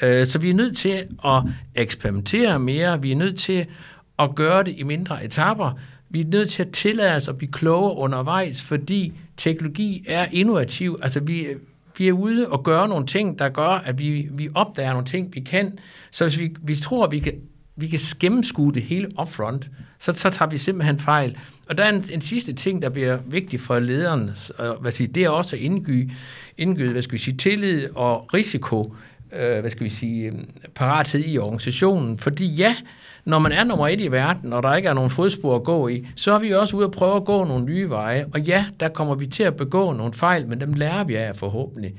Øh, 0.03 0.27
så 0.27 0.39
vi 0.39 0.51
er 0.51 0.55
nødt 0.55 0.77
til 0.77 1.07
at 1.25 1.43
eksperimentere 1.75 2.59
mere, 2.59 3.03
vi 3.03 3.13
er 3.13 3.17
nødt 3.17 3.39
til 3.39 3.67
at 4.19 4.35
gøre 4.35 4.65
det 4.65 4.75
i 4.79 4.83
mindre 4.83 5.25
etapper, 5.25 5.79
vi 6.11 6.21
er 6.21 6.25
nødt 6.25 6.51
til 6.51 6.63
at 6.63 6.71
tillade 6.71 7.17
os 7.17 7.29
at 7.29 7.39
blive 7.39 7.53
klogere 7.53 7.97
undervejs, 7.97 8.63
fordi 8.63 9.13
teknologi 9.37 10.05
er 10.07 10.27
innovativ. 10.33 10.99
Altså 11.03 11.21
vi, 11.21 11.47
vi 11.99 12.09
er 12.09 12.13
ude 12.13 12.49
og 12.49 12.65
gøre 12.65 12.89
nogle 12.89 13.07
ting, 13.07 13.39
der 13.39 13.49
gør, 13.49 13.69
at 13.69 13.99
vi, 13.99 14.29
vi 14.33 14.49
opdager 14.55 14.91
nogle 14.91 15.07
ting, 15.07 15.35
vi 15.35 15.41
kan. 15.41 15.79
Så 16.11 16.25
hvis 16.25 16.39
vi, 16.39 16.55
vi 16.63 16.77
tror, 16.77 17.05
at 17.05 17.13
vi 17.13 17.19
kan, 17.19 17.33
vi 17.77 17.89
kan 17.89 17.99
gennemskue 18.21 18.73
det 18.73 18.83
hele 18.83 19.09
upfront, 19.21 19.71
så, 19.99 20.13
så 20.13 20.31
tager 20.31 20.49
vi 20.49 20.59
simpelthen 20.59 20.99
fejl. 20.99 21.37
Og 21.69 21.79
der 21.79 21.85
er 21.85 21.89
en, 21.89 22.05
en 22.13 22.21
sidste 22.21 22.53
ting, 22.53 22.83
der 22.83 22.89
bliver 22.89 23.19
vigtig 23.27 23.61
for 23.61 23.79
lederen, 23.79 24.31
hvad 24.81 24.93
siger, 24.93 25.13
det 25.13 25.25
er 25.25 25.29
også 25.29 25.57
at 25.57 25.63
indgyde, 25.63 26.11
indgyde 26.59 26.93
hvad 26.93 27.03
skal 27.03 27.13
vi 27.13 27.19
sige, 27.19 27.37
tillid 27.37 27.89
og 27.95 28.35
risiko, 28.35 28.95
øh, 29.33 29.61
hvad 29.61 29.71
skal 29.71 29.85
vi 29.85 29.91
sige, 29.91 30.27
øh, 30.27 30.33
parathed 30.75 31.25
i 31.27 31.39
organisationen. 31.39 32.19
Fordi 32.19 32.47
ja, 32.47 32.77
når 33.25 33.39
man 33.39 33.53
er 33.53 33.65
nummer 33.65 33.89
et 33.89 34.01
i 34.01 34.13
verden, 34.13 34.53
og 34.53 34.63
der 34.63 34.75
ikke 34.75 34.89
er 34.89 34.95
nogen 34.95 35.11
fodspor 35.11 35.57
at 35.57 35.65
gå 35.65 35.89
i, 35.89 36.07
så 36.17 36.33
er 36.33 36.39
vi 36.39 36.55
også 36.55 36.77
ude 36.77 36.85
at 36.85 36.91
prøve 36.91 37.17
at 37.17 37.25
gå 37.25 37.45
nogle 37.45 37.65
nye 37.65 37.91
veje. 37.91 38.27
Og 38.35 38.41
ja, 38.41 38.65
der 38.81 38.89
kommer 38.89 39.15
vi 39.15 39.27
til 39.27 39.43
at 39.43 39.57
begå 39.57 39.93
nogle 39.93 40.13
fejl, 40.13 40.49
men 40.49 40.61
dem 40.61 40.73
lærer 40.73 41.05
vi 41.05 41.15
af 41.15 41.37
forhåbentlig. 41.37 41.95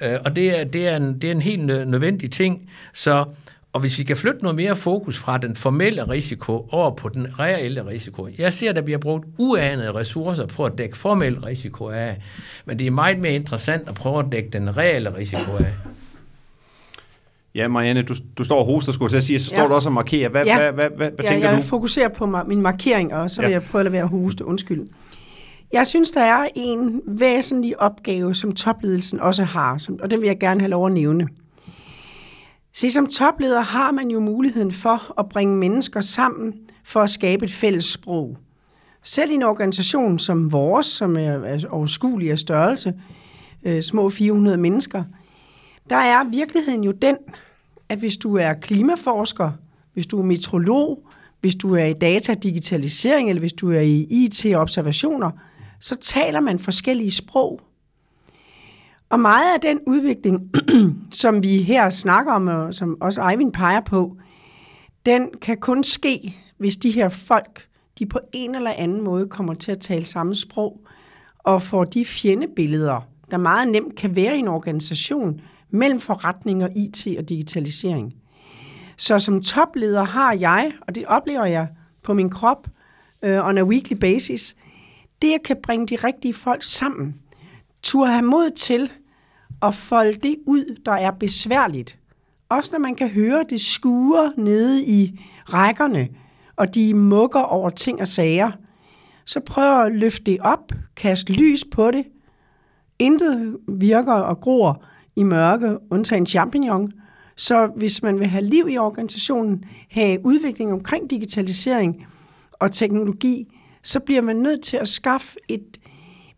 Øh, 0.00 0.18
og 0.24 0.36
det 0.36 0.58
er, 0.58 0.64
det, 0.64 0.88
er 0.88 0.96
en, 0.96 1.20
det 1.20 1.24
er 1.24 1.32
en 1.32 1.42
helt 1.42 1.64
nødvendig 1.66 2.30
ting. 2.30 2.70
Så 2.92 3.24
og 3.74 3.80
hvis 3.80 3.98
vi 3.98 4.04
kan 4.04 4.16
flytte 4.16 4.42
noget 4.42 4.56
mere 4.56 4.76
fokus 4.76 5.18
fra 5.18 5.38
den 5.38 5.56
formelle 5.56 6.08
risiko 6.08 6.68
over 6.70 6.90
på 6.90 7.08
den 7.08 7.38
reelle 7.38 7.86
risiko. 7.86 8.28
Jeg 8.38 8.52
ser, 8.52 8.70
at 8.70 8.76
der 8.76 8.82
bliver 8.82 8.98
brugt 8.98 9.26
uanede 9.38 9.92
ressourcer 9.92 10.46
på 10.46 10.64
at 10.64 10.78
dække 10.78 10.96
formel 10.96 11.40
risiko 11.40 11.88
af, 11.88 12.16
men 12.64 12.78
det 12.78 12.86
er 12.86 12.90
meget 12.90 13.18
mere 13.18 13.34
interessant 13.34 13.88
at 13.88 13.94
prøve 13.94 14.18
at 14.18 14.26
dække 14.32 14.50
den 14.50 14.76
reelle 14.76 15.16
risiko 15.16 15.52
af. 15.56 15.72
Ja, 17.54 17.68
Marianne, 17.68 18.02
du, 18.02 18.14
du 18.38 18.44
står 18.44 18.58
og 18.58 18.66
hoster, 18.66 18.92
skulle 18.92 19.14
jeg 19.14 19.22
sige, 19.22 19.40
så 19.40 19.46
står 19.46 19.62
ja. 19.62 19.68
du 19.68 19.74
også 19.74 19.88
og 19.88 19.92
markerer. 19.92 20.28
Hvad, 20.28 20.44
ja. 20.44 20.56
hvad, 20.56 20.72
hvad, 20.72 20.96
hvad, 20.96 21.10
hvad 21.10 21.24
ja, 21.24 21.28
tænker 21.28 21.48
jeg 21.48 21.56
du? 21.56 21.60
Jeg 21.60 21.64
fokuserer 21.64 22.08
på 22.08 22.26
min 22.46 22.62
markering, 22.62 23.14
og 23.14 23.30
så 23.30 23.40
vil 23.40 23.48
ja. 23.48 23.52
jeg 23.52 23.62
prøve 23.62 23.80
at 23.80 23.84
lade 23.84 23.92
være 23.92 24.02
at 24.02 24.08
hoste. 24.08 24.44
Undskyld. 24.44 24.86
Jeg 25.72 25.86
synes, 25.86 26.10
der 26.10 26.20
er 26.20 26.48
en 26.54 27.02
væsentlig 27.06 27.80
opgave, 27.80 28.34
som 28.34 28.52
topledelsen 28.52 29.20
også 29.20 29.44
har, 29.44 29.78
som, 29.78 29.98
og 30.02 30.10
den 30.10 30.20
vil 30.20 30.26
jeg 30.26 30.38
gerne 30.38 30.60
have 30.60 30.70
lov 30.70 30.86
at 30.86 30.92
nævne. 30.92 31.28
Se, 32.72 32.90
som 32.90 33.06
topleder 33.06 33.60
har 33.60 33.92
man 33.92 34.10
jo 34.10 34.20
muligheden 34.20 34.72
for 34.72 35.20
at 35.20 35.28
bringe 35.28 35.56
mennesker 35.56 36.00
sammen 36.00 36.54
for 36.84 37.00
at 37.00 37.10
skabe 37.10 37.44
et 37.44 37.52
fælles 37.52 37.84
sprog. 37.84 38.36
Selv 39.02 39.30
i 39.30 39.34
en 39.34 39.42
organisation 39.42 40.18
som 40.18 40.52
vores, 40.52 40.86
som 40.86 41.16
er 41.16 41.66
overskuelig 41.70 42.30
af 42.30 42.38
størrelse, 42.38 42.94
øh, 43.62 43.82
små 43.82 44.08
400 44.10 44.56
mennesker, 44.56 45.04
der 45.90 45.96
er 45.96 46.24
virkeligheden 46.24 46.84
jo 46.84 46.92
den, 46.92 47.16
at 47.88 47.98
hvis 47.98 48.16
du 48.16 48.36
er 48.36 48.52
klimaforsker, 48.52 49.50
hvis 49.92 50.06
du 50.06 50.18
er 50.18 50.24
metrolog, 50.24 51.08
hvis 51.40 51.54
du 51.54 51.74
er 51.74 51.84
i 51.84 51.92
data 51.92 52.34
digitalisering, 52.34 53.28
eller 53.28 53.40
hvis 53.40 53.52
du 53.52 53.72
er 53.72 53.80
i 53.80 54.06
IT-observationer, 54.10 55.30
så 55.80 55.96
taler 55.96 56.40
man 56.40 56.58
forskellige 56.58 57.10
sprog. 57.10 57.60
Og 59.10 59.20
meget 59.20 59.54
af 59.54 59.60
den 59.60 59.80
udvikling, 59.86 60.50
som 61.22 61.42
vi 61.42 61.62
her 61.62 61.90
snakker 61.90 62.32
om, 62.32 62.46
og 62.46 62.74
som 62.74 62.96
også 63.00 63.28
Eivind 63.28 63.52
peger 63.52 63.80
på, 63.80 64.16
den 65.06 65.30
kan 65.42 65.56
kun 65.56 65.84
ske, 65.84 66.36
hvis 66.58 66.76
de 66.76 66.90
her 66.90 67.08
folk, 67.08 67.68
de 67.98 68.06
på 68.06 68.18
en 68.32 68.54
eller 68.54 68.72
anden 68.76 69.02
måde 69.02 69.28
kommer 69.28 69.54
til 69.54 69.72
at 69.72 69.80
tale 69.80 70.04
samme 70.04 70.34
sprog, 70.34 70.80
og 71.38 71.62
får 71.62 71.84
de 71.84 72.04
fjendebilleder, 72.04 73.00
der 73.30 73.36
meget 73.36 73.68
nemt 73.68 73.96
kan 73.96 74.16
være 74.16 74.36
i 74.36 74.38
en 74.38 74.48
organisation, 74.48 75.40
mellem 75.74 76.00
forretninger, 76.00 76.68
IT 76.76 77.06
og 77.18 77.28
digitalisering. 77.28 78.14
Så 78.96 79.18
som 79.18 79.42
topleder 79.42 80.04
har 80.04 80.32
jeg, 80.32 80.72
og 80.80 80.94
det 80.94 81.06
oplever 81.06 81.44
jeg 81.44 81.68
på 82.02 82.14
min 82.14 82.30
krop 82.30 82.68
øh, 83.22 83.46
on 83.46 83.58
a 83.58 83.62
weekly 83.62 83.96
basis, 83.96 84.56
det 85.22 85.34
at 85.34 85.42
kan 85.42 85.56
bringe 85.62 85.86
de 85.86 85.96
rigtige 85.96 86.34
folk 86.34 86.62
sammen. 86.62 87.14
Tur 87.82 88.06
have 88.06 88.22
mod 88.22 88.50
til 88.50 88.92
at 89.62 89.74
folde 89.74 90.14
det 90.14 90.36
ud, 90.46 90.76
der 90.86 90.92
er 90.92 91.10
besværligt. 91.10 91.98
Også 92.48 92.70
når 92.72 92.78
man 92.78 92.94
kan 92.94 93.08
høre 93.08 93.44
det 93.50 93.60
skure 93.60 94.32
nede 94.36 94.84
i 94.84 95.20
rækkerne, 95.44 96.08
og 96.56 96.74
de 96.74 96.94
mukker 96.94 97.40
over 97.40 97.70
ting 97.70 98.00
og 98.00 98.08
sager. 98.08 98.50
Så 99.24 99.40
prøv 99.40 99.86
at 99.86 99.92
løfte 99.92 100.24
det 100.24 100.40
op, 100.40 100.72
kaste 100.96 101.32
lys 101.32 101.64
på 101.72 101.90
det. 101.90 102.04
Intet 102.98 103.56
virker 103.68 104.12
og 104.12 104.40
gror 104.40 104.84
i 105.16 105.22
mørke, 105.22 105.78
undtagen 105.90 106.26
champignon. 106.26 106.92
Så 107.36 107.66
hvis 107.76 108.02
man 108.02 108.20
vil 108.20 108.26
have 108.26 108.44
liv 108.44 108.68
i 108.70 108.78
organisationen, 108.78 109.64
have 109.90 110.26
udvikling 110.26 110.72
omkring 110.72 111.10
digitalisering 111.10 112.06
og 112.52 112.72
teknologi, 112.72 113.58
så 113.82 114.00
bliver 114.00 114.20
man 114.20 114.36
nødt 114.36 114.62
til 114.62 114.76
at 114.76 114.88
skaffe 114.88 115.36
et 115.48 115.80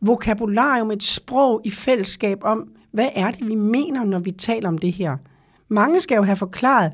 vokabularium, 0.01 0.91
et 0.91 1.03
sprog 1.03 1.61
i 1.65 1.71
fællesskab 1.71 2.39
om, 2.43 2.69
hvad 2.93 3.09
er 3.15 3.31
det, 3.31 3.49
vi 3.49 3.55
mener, 3.55 4.05
når 4.05 4.19
vi 4.19 4.31
taler 4.31 4.69
om 4.69 4.79
det 4.79 4.93
her. 4.93 5.17
Mange 5.69 6.01
skal 6.01 6.17
jo 6.17 6.23
have 6.23 6.37
forklaret, 6.37 6.93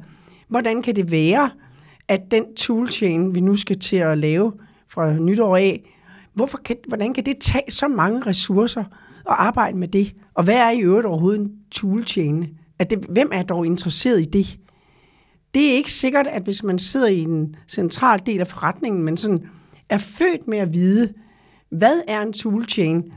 hvordan 0.49 0.83
kan 0.83 0.97
det 0.97 1.11
være, 1.11 1.51
at 2.09 2.31
den 2.31 2.55
toolchain, 2.55 3.35
vi 3.35 3.41
nu 3.41 3.57
skal 3.57 3.79
til 3.79 3.97
at 3.97 4.19
lave 4.19 4.53
fra 4.89 5.13
nytår 5.13 5.57
af, 5.57 5.91
hvorfor 6.35 6.59
kan, 6.59 6.77
hvordan 6.89 7.15
kan 7.15 7.27
det 7.27 7.39
tage 7.39 7.71
så 7.71 7.89
mange 7.89 8.21
ressourcer 8.27 8.85
at 9.31 9.35
arbejde 9.39 9.79
med 9.79 9.89
det? 9.89 10.15
Og 10.35 10.45
hvad 10.45 10.57
er 10.57 10.71
i 10.71 10.81
øvrigt 10.81 11.07
overhovedet 11.07 11.41
en 11.41 11.53
toolchain? 11.71 12.49
At 12.79 12.91
det, 12.91 12.99
hvem 13.09 13.31
er 13.33 13.43
dog 13.43 13.67
interesseret 13.67 14.21
i 14.21 14.25
det? 14.25 14.59
Det 15.55 15.71
er 15.71 15.75
ikke 15.75 15.93
sikkert, 15.93 16.27
at 16.27 16.43
hvis 16.43 16.63
man 16.63 16.79
sidder 16.79 17.09
i 17.09 17.21
en 17.21 17.57
central 17.69 18.21
del 18.27 18.41
af 18.41 18.47
forretningen, 18.47 19.03
men 19.03 19.17
sådan 19.17 19.49
er 19.89 19.99
født 19.99 20.49
med 20.49 20.59
at 20.59 20.73
vide, 20.73 21.13
hvad 21.71 22.03
er 22.09 22.23
en 22.23 22.33
toolchain? 22.33 23.13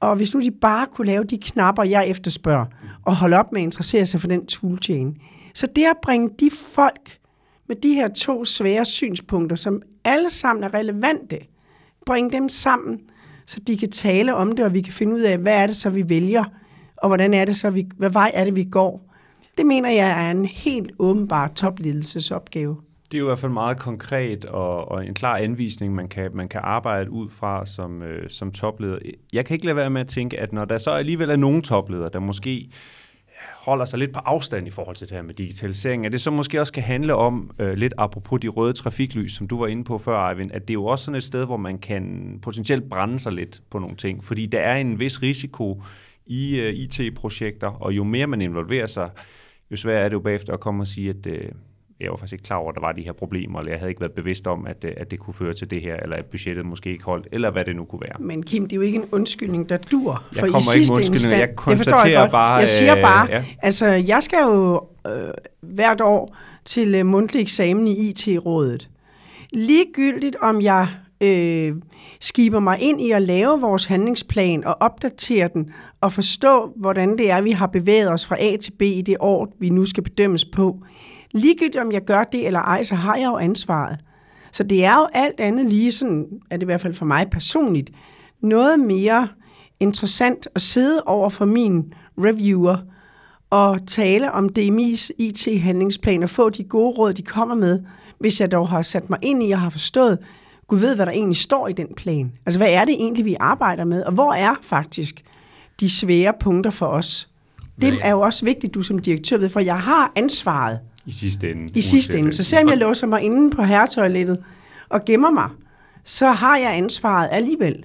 Og 0.00 0.16
hvis 0.16 0.34
nu 0.34 0.40
de 0.40 0.50
bare 0.50 0.86
kunne 0.86 1.06
lave 1.06 1.24
de 1.24 1.38
knapper, 1.38 1.82
jeg 1.82 2.08
efterspørger, 2.08 2.66
og 3.04 3.16
holde 3.16 3.36
op 3.36 3.52
med 3.52 3.60
at 3.60 3.64
interessere 3.64 4.06
sig 4.06 4.20
for 4.20 4.28
den 4.28 4.46
toolchain. 4.46 5.16
Så 5.54 5.66
det 5.76 5.84
at 5.84 5.96
bringe 6.02 6.30
de 6.40 6.50
folk 6.50 7.18
med 7.68 7.76
de 7.76 7.94
her 7.94 8.08
to 8.08 8.44
svære 8.44 8.84
synspunkter, 8.84 9.56
som 9.56 9.82
alle 10.04 10.30
sammen 10.30 10.64
er 10.64 10.74
relevante, 10.74 11.38
bringe 12.06 12.30
dem 12.30 12.48
sammen, 12.48 13.00
så 13.46 13.60
de 13.66 13.76
kan 13.76 13.90
tale 13.90 14.34
om 14.34 14.52
det, 14.52 14.64
og 14.64 14.74
vi 14.74 14.80
kan 14.80 14.92
finde 14.92 15.14
ud 15.14 15.20
af, 15.20 15.38
hvad 15.38 15.54
er 15.54 15.66
det 15.66 15.76
så, 15.76 15.90
vi 15.90 16.08
vælger, 16.08 16.44
og 16.96 17.08
hvordan 17.08 17.34
er 17.34 17.44
det 17.44 17.56
så, 17.56 17.70
vi, 17.70 17.88
hvad 17.96 18.10
vej 18.10 18.30
er 18.34 18.44
det, 18.44 18.56
vi 18.56 18.64
går. 18.64 19.14
Det 19.58 19.66
mener 19.66 19.90
jeg 19.90 20.26
er 20.26 20.30
en 20.30 20.44
helt 20.44 20.92
åbenbar 20.98 21.48
topledelsesopgave. 21.48 22.76
Det 23.04 23.14
er 23.14 23.18
jo 23.18 23.24
i 23.24 23.28
hvert 23.28 23.38
fald 23.38 23.52
meget 23.52 23.78
konkret 23.78 24.44
og, 24.44 24.90
og 24.90 25.06
en 25.06 25.14
klar 25.14 25.36
anvisning, 25.36 25.94
man 25.94 26.08
kan, 26.08 26.30
man 26.34 26.48
kan 26.48 26.60
arbejde 26.64 27.10
ud 27.10 27.30
fra 27.30 27.66
som, 27.66 28.02
øh, 28.02 28.30
som 28.30 28.52
topleder. 28.52 28.98
Jeg 29.32 29.44
kan 29.44 29.54
ikke 29.54 29.66
lade 29.66 29.76
være 29.76 29.90
med 29.90 30.00
at 30.00 30.06
tænke, 30.06 30.40
at 30.40 30.52
når 30.52 30.64
der 30.64 30.78
så 30.78 30.90
alligevel 30.90 31.30
er 31.30 31.36
nogle 31.36 31.62
topledere, 31.62 32.10
der 32.12 32.18
måske 32.18 32.70
holder 33.64 33.84
sig 33.84 33.98
lidt 33.98 34.12
på 34.12 34.18
afstand 34.18 34.66
i 34.66 34.70
forhold 34.70 34.96
til 34.96 35.08
det 35.08 35.16
her 35.16 35.22
med 35.22 35.34
digitalisering, 35.34 36.06
at 36.06 36.12
det 36.12 36.20
så 36.20 36.30
måske 36.30 36.60
også 36.60 36.72
kan 36.72 36.82
handle 36.82 37.14
om, 37.14 37.50
øh, 37.58 37.72
lidt 37.72 37.94
apropos 37.98 38.40
de 38.40 38.48
røde 38.48 38.72
trafiklys, 38.72 39.32
som 39.32 39.48
du 39.48 39.58
var 39.58 39.66
inde 39.66 39.84
på 39.84 39.98
før, 39.98 40.28
Eivind, 40.28 40.52
at 40.52 40.62
det 40.62 40.70
er 40.70 40.74
jo 40.74 40.84
også 40.84 41.04
sådan 41.04 41.16
et 41.16 41.24
sted, 41.24 41.44
hvor 41.46 41.56
man 41.56 41.78
kan 41.78 42.38
potentielt 42.42 42.90
brænde 42.90 43.18
sig 43.18 43.32
lidt 43.32 43.62
på 43.70 43.78
nogle 43.78 43.96
ting, 43.96 44.24
fordi 44.24 44.46
der 44.46 44.60
er 44.60 44.76
en 44.76 45.00
vis 45.00 45.22
risiko 45.22 45.82
i 46.26 46.60
øh, 46.60 46.74
IT-projekter, 46.74 47.68
og 47.68 47.92
jo 47.92 48.04
mere 48.04 48.26
man 48.26 48.40
involverer 48.40 48.86
sig, 48.86 49.10
jo 49.70 49.76
sværere 49.76 50.04
er 50.04 50.08
det 50.08 50.14
jo 50.14 50.20
bagefter 50.20 50.52
at 50.52 50.60
komme 50.60 50.82
og 50.82 50.86
sige, 50.86 51.10
at 51.10 51.26
øh, 51.26 51.48
jeg 52.00 52.10
var 52.10 52.16
faktisk 52.16 52.32
ikke 52.32 52.44
klar 52.44 52.56
over, 52.56 52.68
at 52.68 52.74
der 52.74 52.80
var 52.80 52.92
de 52.92 53.02
her 53.02 53.12
problemer, 53.12 53.58
eller 53.58 53.72
jeg 53.72 53.78
havde 53.78 53.90
ikke 53.90 54.00
været 54.00 54.12
bevidst 54.12 54.46
om, 54.46 54.66
at, 54.66 54.84
øh, 54.84 54.92
at 54.96 55.10
det 55.10 55.18
kunne 55.18 55.34
føre 55.34 55.54
til 55.54 55.70
det 55.70 55.82
her, 55.82 55.96
eller 55.96 56.16
at 56.16 56.24
budgettet 56.24 56.66
måske 56.66 56.90
ikke 56.90 57.04
holdt, 57.04 57.28
eller 57.32 57.50
hvad 57.50 57.64
det 57.64 57.76
nu 57.76 57.84
kunne 57.84 58.00
være. 58.00 58.16
Men 58.18 58.42
Kim, 58.42 58.62
det 58.62 58.72
er 58.72 58.76
jo 58.76 58.82
ikke 58.82 58.98
en 58.98 59.08
undskyldning, 59.12 59.68
der 59.68 59.76
dur. 59.76 60.24
Jeg 60.34 60.40
for 60.40 60.46
kommer 60.46 60.76
i 60.76 60.78
ikke 60.78 60.92
med 60.92 60.96
undskyldning, 60.96 61.40
jeg 61.40 61.56
konstaterer 61.56 62.20
jeg 62.20 62.30
bare... 62.30 62.54
Jeg 62.54 62.68
siger 62.68 63.02
bare, 63.02 63.26
øh, 63.26 63.30
ja. 63.30 63.44
altså 63.62 63.86
jeg 63.86 64.22
skal 64.22 64.38
jo 64.42 64.86
øh, 65.06 65.30
hvert 65.60 66.00
år 66.00 66.36
til 66.64 66.94
øh, 66.94 67.06
mundtlig 67.06 67.42
eksamen 67.42 67.86
i 67.86 68.08
IT-rådet. 68.08 68.88
Ligegyldigt 69.52 70.36
om 70.40 70.60
jeg 70.60 70.88
øh, 71.20 71.74
skiber 72.20 72.60
mig 72.60 72.80
ind 72.80 73.00
i 73.00 73.10
at 73.10 73.22
lave 73.22 73.60
vores 73.60 73.84
handlingsplan 73.84 74.64
og 74.64 74.76
opdatere 74.80 75.48
den, 75.54 75.70
og 76.00 76.12
forstå, 76.12 76.72
hvordan 76.76 77.18
det 77.18 77.30
er, 77.30 77.40
vi 77.40 77.50
har 77.50 77.66
bevæget 77.66 78.10
os 78.10 78.26
fra 78.26 78.36
A 78.40 78.56
til 78.56 78.70
B 78.70 78.82
i 78.82 79.02
det 79.02 79.16
år, 79.20 79.52
vi 79.58 79.68
nu 79.68 79.84
skal 79.84 80.02
bedømmes 80.02 80.44
på. 80.44 80.78
Ligegyldigt 81.34 81.76
om 81.76 81.92
jeg 81.92 82.04
gør 82.04 82.24
det 82.24 82.46
eller 82.46 82.60
ej, 82.60 82.82
så 82.82 82.94
har 82.94 83.16
jeg 83.16 83.26
jo 83.26 83.36
ansvaret. 83.36 83.98
Så 84.52 84.62
det 84.62 84.84
er 84.84 84.94
jo 84.94 85.08
alt 85.14 85.40
andet 85.40 85.66
lige, 85.66 85.92
sådan 85.92 86.26
er 86.50 86.56
det 86.56 86.62
i 86.62 86.64
hvert 86.64 86.80
fald 86.80 86.94
for 86.94 87.04
mig 87.04 87.30
personligt, 87.30 87.90
noget 88.40 88.80
mere 88.80 89.28
interessant 89.80 90.48
at 90.54 90.60
sidde 90.60 91.02
over 91.06 91.28
for 91.28 91.44
min 91.44 91.92
reviewer 92.18 92.76
og 93.50 93.86
tale 93.86 94.32
om 94.32 94.48
DMI's 94.58 95.10
IT-handlingsplan 95.18 96.22
og 96.22 96.30
få 96.30 96.50
de 96.50 96.64
gode 96.64 96.98
råd, 96.98 97.12
de 97.12 97.22
kommer 97.22 97.54
med, 97.54 97.82
hvis 98.18 98.40
jeg 98.40 98.52
dog 98.52 98.68
har 98.68 98.82
sat 98.82 99.10
mig 99.10 99.18
ind 99.22 99.42
i 99.42 99.50
og 99.50 99.60
har 99.60 99.70
forstået, 99.70 100.18
Gud 100.68 100.78
ved, 100.78 100.96
hvad 100.96 101.06
der 101.06 101.12
egentlig 101.12 101.36
står 101.36 101.68
i 101.68 101.72
den 101.72 101.88
plan. 101.96 102.32
Altså, 102.46 102.58
hvad 102.58 102.68
er 102.68 102.84
det 102.84 102.94
egentlig, 102.94 103.24
vi 103.24 103.36
arbejder 103.40 103.84
med, 103.84 104.04
og 104.04 104.12
hvor 104.12 104.32
er 104.32 104.54
faktisk 104.62 105.22
de 105.80 105.90
svære 105.90 106.32
punkter 106.40 106.70
for 106.70 106.86
os? 106.86 107.28
Det 107.80 107.98
er 108.02 108.10
jo 108.10 108.20
også 108.20 108.44
vigtigt, 108.44 108.74
du 108.74 108.82
som 108.82 108.98
direktør 108.98 109.38
ved, 109.38 109.48
for 109.48 109.60
jeg 109.60 109.80
har 109.80 110.12
ansvaret. 110.16 110.80
I 111.06 111.12
sidste 111.12 111.50
ende. 111.50 111.72
I 111.74 111.80
sidste 111.80 112.18
ende. 112.18 112.32
Så 112.32 112.42
selvom 112.42 112.68
jeg 112.68 112.78
låser 112.78 113.06
mig 113.06 113.22
inde 113.22 113.56
på 113.56 113.62
herretoilettet 113.62 114.44
og 114.88 115.04
gemmer 115.04 115.30
mig, 115.30 115.48
så 116.04 116.30
har 116.30 116.56
jeg 116.56 116.76
ansvaret 116.76 117.28
alligevel. 117.32 117.84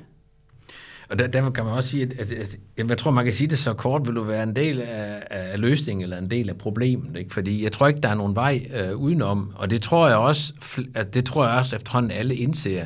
Og 1.10 1.20
der, 1.20 1.28
derfor 1.28 1.50
kan 1.50 1.64
man 1.66 1.74
også 1.74 1.90
sige, 1.90 2.04
at, 2.04 2.14
at, 2.20 2.32
at 2.78 2.90
jeg 2.90 2.98
tror, 2.98 3.12
man 3.12 3.26
kan 3.26 3.34
sige 3.34 3.48
det 3.48 3.60
så 3.60 3.74
kort, 3.74 4.08
vil 4.08 4.16
du 4.16 4.24
være 4.24 4.44
en 4.44 4.56
del 4.56 4.82
af, 4.82 5.24
af 5.30 5.60
løsningen 5.60 6.04
eller 6.04 6.18
en 6.18 6.32
del 6.32 6.50
af 6.50 6.58
problemet. 6.58 7.18
Ikke? 7.18 7.34
Fordi 7.34 7.64
jeg 7.64 7.72
tror 7.72 7.88
ikke, 7.88 8.02
der 8.02 8.10
er 8.10 8.16
nogen 8.16 8.36
vej 8.36 8.68
øh, 8.76 8.96
udenom, 8.96 9.52
og 9.56 9.70
det 9.70 9.82
tror 9.82 10.08
jeg 10.08 10.18
også, 10.18 10.54
at 10.96 11.14
det 11.14 11.26
tror 11.26 11.48
jeg 11.48 11.60
også 11.60 11.76
efterhånden 11.76 12.12
alle 12.12 12.36
indser. 12.36 12.86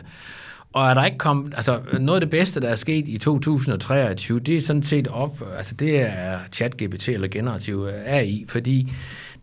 Og 0.73 0.89
er 0.89 0.93
der 0.93 1.05
ikke 1.05 1.17
kommet, 1.17 1.53
altså 1.55 1.79
noget 1.99 2.15
af 2.15 2.21
det 2.21 2.29
bedste, 2.29 2.61
der 2.61 2.67
er 2.67 2.75
sket 2.75 3.07
i 3.07 3.17
2023, 3.17 4.39
det 4.39 4.55
er 4.55 4.61
sådan 4.61 4.83
set 4.83 5.07
op, 5.07 5.43
altså 5.57 5.75
det 5.75 6.01
er 6.01 6.37
chat-GPT 6.55 7.11
eller 7.11 7.27
generativ 7.27 7.87
AI, 8.05 8.45
fordi 8.49 8.91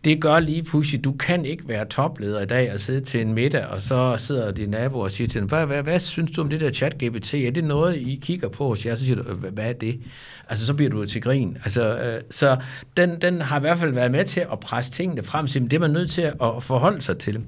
det 0.03 0.21
gør 0.21 0.39
lige 0.39 0.63
pludselig, 0.63 1.03
du 1.03 1.11
kan 1.11 1.45
ikke 1.45 1.67
være 1.67 1.85
topleder 1.85 2.41
i 2.41 2.45
dag 2.45 2.73
og 2.73 2.79
sidde 2.79 2.99
til 2.99 3.21
en 3.21 3.33
middag, 3.33 3.65
og 3.65 3.81
så 3.81 4.15
sidder 4.17 4.51
din 4.51 4.69
nabo 4.69 4.99
og 4.99 5.11
siger 5.11 5.27
til 5.27 5.41
dem, 5.41 5.49
hvad, 5.49 5.65
hvad, 5.65 5.83
hvad 5.83 5.99
synes 5.99 6.31
du 6.31 6.41
om 6.41 6.49
det 6.49 6.61
der 6.61 6.71
chat-GPT? 6.71 7.35
Er 7.37 7.51
det 7.51 7.63
noget, 7.63 7.95
I 7.95 8.19
kigger 8.23 8.49
på 8.49 8.67
hos 8.67 8.85
jer? 8.85 8.95
Så 8.95 9.05
siger 9.05 9.23
du, 9.23 9.33
hvad 9.33 9.69
er 9.69 9.73
det? 9.73 10.01
Altså, 10.49 10.65
så 10.65 10.73
bliver 10.73 10.89
du 10.89 11.05
til 11.05 11.21
grin. 11.21 11.57
Altså, 11.63 11.97
øh, 11.97 12.21
så 12.29 12.57
den, 12.97 13.21
den 13.21 13.41
har 13.41 13.57
i 13.57 13.59
hvert 13.59 13.77
fald 13.77 13.93
været 13.93 14.11
med 14.11 14.25
til 14.25 14.39
at 14.51 14.59
presse 14.59 14.91
tingene 14.91 15.23
frem, 15.23 15.47
så 15.47 15.59
det 15.59 15.73
er 15.73 15.79
man 15.79 15.91
nødt 15.91 16.11
til 16.11 16.21
at 16.21 16.63
forholde 16.63 17.01
sig 17.01 17.17
til. 17.17 17.41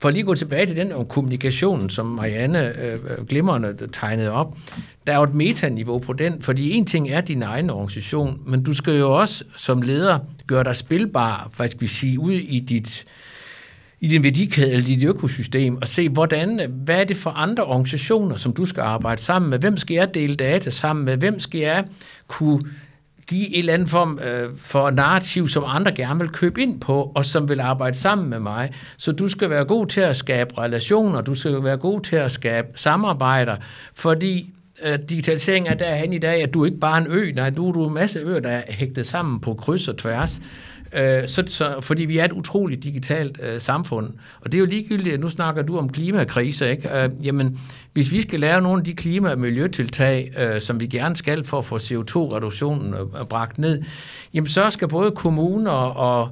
For 0.00 0.10
lige 0.10 0.20
at 0.20 0.26
gå 0.26 0.34
tilbage 0.34 0.66
til 0.66 0.76
den 0.76 0.92
om 0.92 1.06
kommunikationen, 1.06 1.90
som 1.90 2.06
Marianne 2.06 2.82
øh, 2.82 3.26
glimrende 3.26 3.76
tegnede 3.92 4.30
op, 4.30 4.56
der 5.06 5.12
er 5.12 5.16
jo 5.16 5.22
et 5.22 5.34
metaniveau 5.34 5.98
på 5.98 6.12
den, 6.12 6.42
fordi 6.42 6.70
en 6.72 6.86
ting 6.86 7.10
er 7.10 7.20
din 7.20 7.42
egen 7.42 7.70
organisation, 7.70 8.40
men 8.46 8.62
du 8.62 8.74
skal 8.74 8.98
jo 8.98 9.18
også 9.18 9.44
som 9.56 9.82
leder 9.82 10.18
gøre 10.46 10.64
dig 10.64 10.76
spilbar, 10.76 11.50
hvad 11.56 11.68
skal 11.68 11.80
vi 11.80 11.86
sige, 11.86 12.20
ud 12.20 12.32
i 12.32 12.60
dit 12.60 13.04
i 14.02 14.08
din 14.08 14.22
værdikæde 14.22 14.70
eller 14.72 14.86
dit 14.86 15.04
økosystem, 15.04 15.76
og 15.76 15.88
se, 15.88 16.08
hvordan, 16.08 16.70
hvad 16.84 17.00
er 17.00 17.04
det 17.04 17.16
for 17.16 17.30
andre 17.30 17.64
organisationer, 17.64 18.36
som 18.36 18.52
du 18.52 18.64
skal 18.64 18.80
arbejde 18.80 19.22
sammen 19.22 19.50
med? 19.50 19.58
Hvem 19.58 19.76
skal 19.76 19.94
jeg 19.94 20.14
dele 20.14 20.34
data 20.34 20.70
sammen 20.70 21.04
med? 21.04 21.16
Hvem 21.16 21.40
skal 21.40 21.60
jeg 21.60 21.84
kunne 22.26 22.62
give 23.30 23.54
en 23.54 23.58
eller 23.58 23.74
anden 23.74 23.88
form 23.88 24.18
øh, 24.18 24.56
for 24.56 24.90
narrativ, 24.90 25.48
som 25.48 25.64
andre 25.66 25.92
gerne 25.92 26.20
vil 26.20 26.28
købe 26.28 26.62
ind 26.62 26.80
på, 26.80 27.12
og 27.14 27.24
som 27.24 27.48
vil 27.48 27.60
arbejde 27.60 27.98
sammen 27.98 28.30
med 28.30 28.38
mig. 28.38 28.70
Så 28.96 29.12
du 29.12 29.28
skal 29.28 29.50
være 29.50 29.64
god 29.64 29.86
til 29.86 30.00
at 30.00 30.16
skabe 30.16 30.58
relationer, 30.58 31.20
du 31.20 31.34
skal 31.34 31.64
være 31.64 31.76
god 31.76 32.00
til 32.00 32.16
at 32.16 32.32
skabe 32.32 32.68
samarbejder, 32.74 33.56
fordi 33.94 34.50
øh, 34.82 34.98
digitalisering 35.08 35.68
er 35.68 35.74
derhen 35.74 36.12
i 36.12 36.18
dag, 36.18 36.42
at 36.42 36.54
du 36.54 36.64
ikke 36.64 36.78
bare 36.78 37.00
er 37.00 37.04
en 37.04 37.12
ø, 37.12 37.32
nej, 37.32 37.50
du, 37.50 37.72
du 37.72 37.82
er 37.82 37.88
en 37.88 37.94
masse 37.94 38.18
øer, 38.18 38.40
der 38.40 38.50
er 38.50 38.62
hægtet 38.68 39.06
sammen 39.06 39.40
på 39.40 39.54
kryds 39.54 39.88
og 39.88 39.98
tværs. 39.98 40.36
Øh, 40.36 40.69
Øh, 40.92 41.28
så, 41.28 41.44
så, 41.46 41.76
fordi 41.80 42.04
vi 42.04 42.18
er 42.18 42.24
et 42.24 42.32
utroligt 42.32 42.82
digitalt 42.82 43.40
øh, 43.42 43.60
samfund. 43.60 44.12
Og 44.40 44.52
det 44.52 44.58
er 44.58 44.60
jo 44.60 44.66
ligegyldigt, 44.66 45.14
at 45.14 45.20
nu 45.20 45.28
snakker 45.28 45.62
du 45.62 45.78
om 45.78 45.88
klimakrise, 45.88 46.70
ikke? 46.70 47.02
Øh, 47.02 47.10
jamen, 47.26 47.60
hvis 47.92 48.12
vi 48.12 48.22
skal 48.22 48.40
lave 48.40 48.60
nogle 48.60 48.80
af 48.80 48.84
de 48.84 48.94
klima- 48.94 49.30
og 49.30 49.38
miljøtiltag, 49.38 50.32
øh, 50.38 50.60
som 50.60 50.80
vi 50.80 50.86
gerne 50.86 51.16
skal 51.16 51.44
for 51.44 51.58
at 51.58 51.64
få 51.64 51.76
CO2-reduktionen 51.76 52.94
øh, 52.94 53.26
bragt 53.26 53.58
ned, 53.58 53.82
jamen 54.34 54.48
så 54.48 54.70
skal 54.70 54.88
både 54.88 55.10
kommuner 55.10 55.70
og 55.70 56.28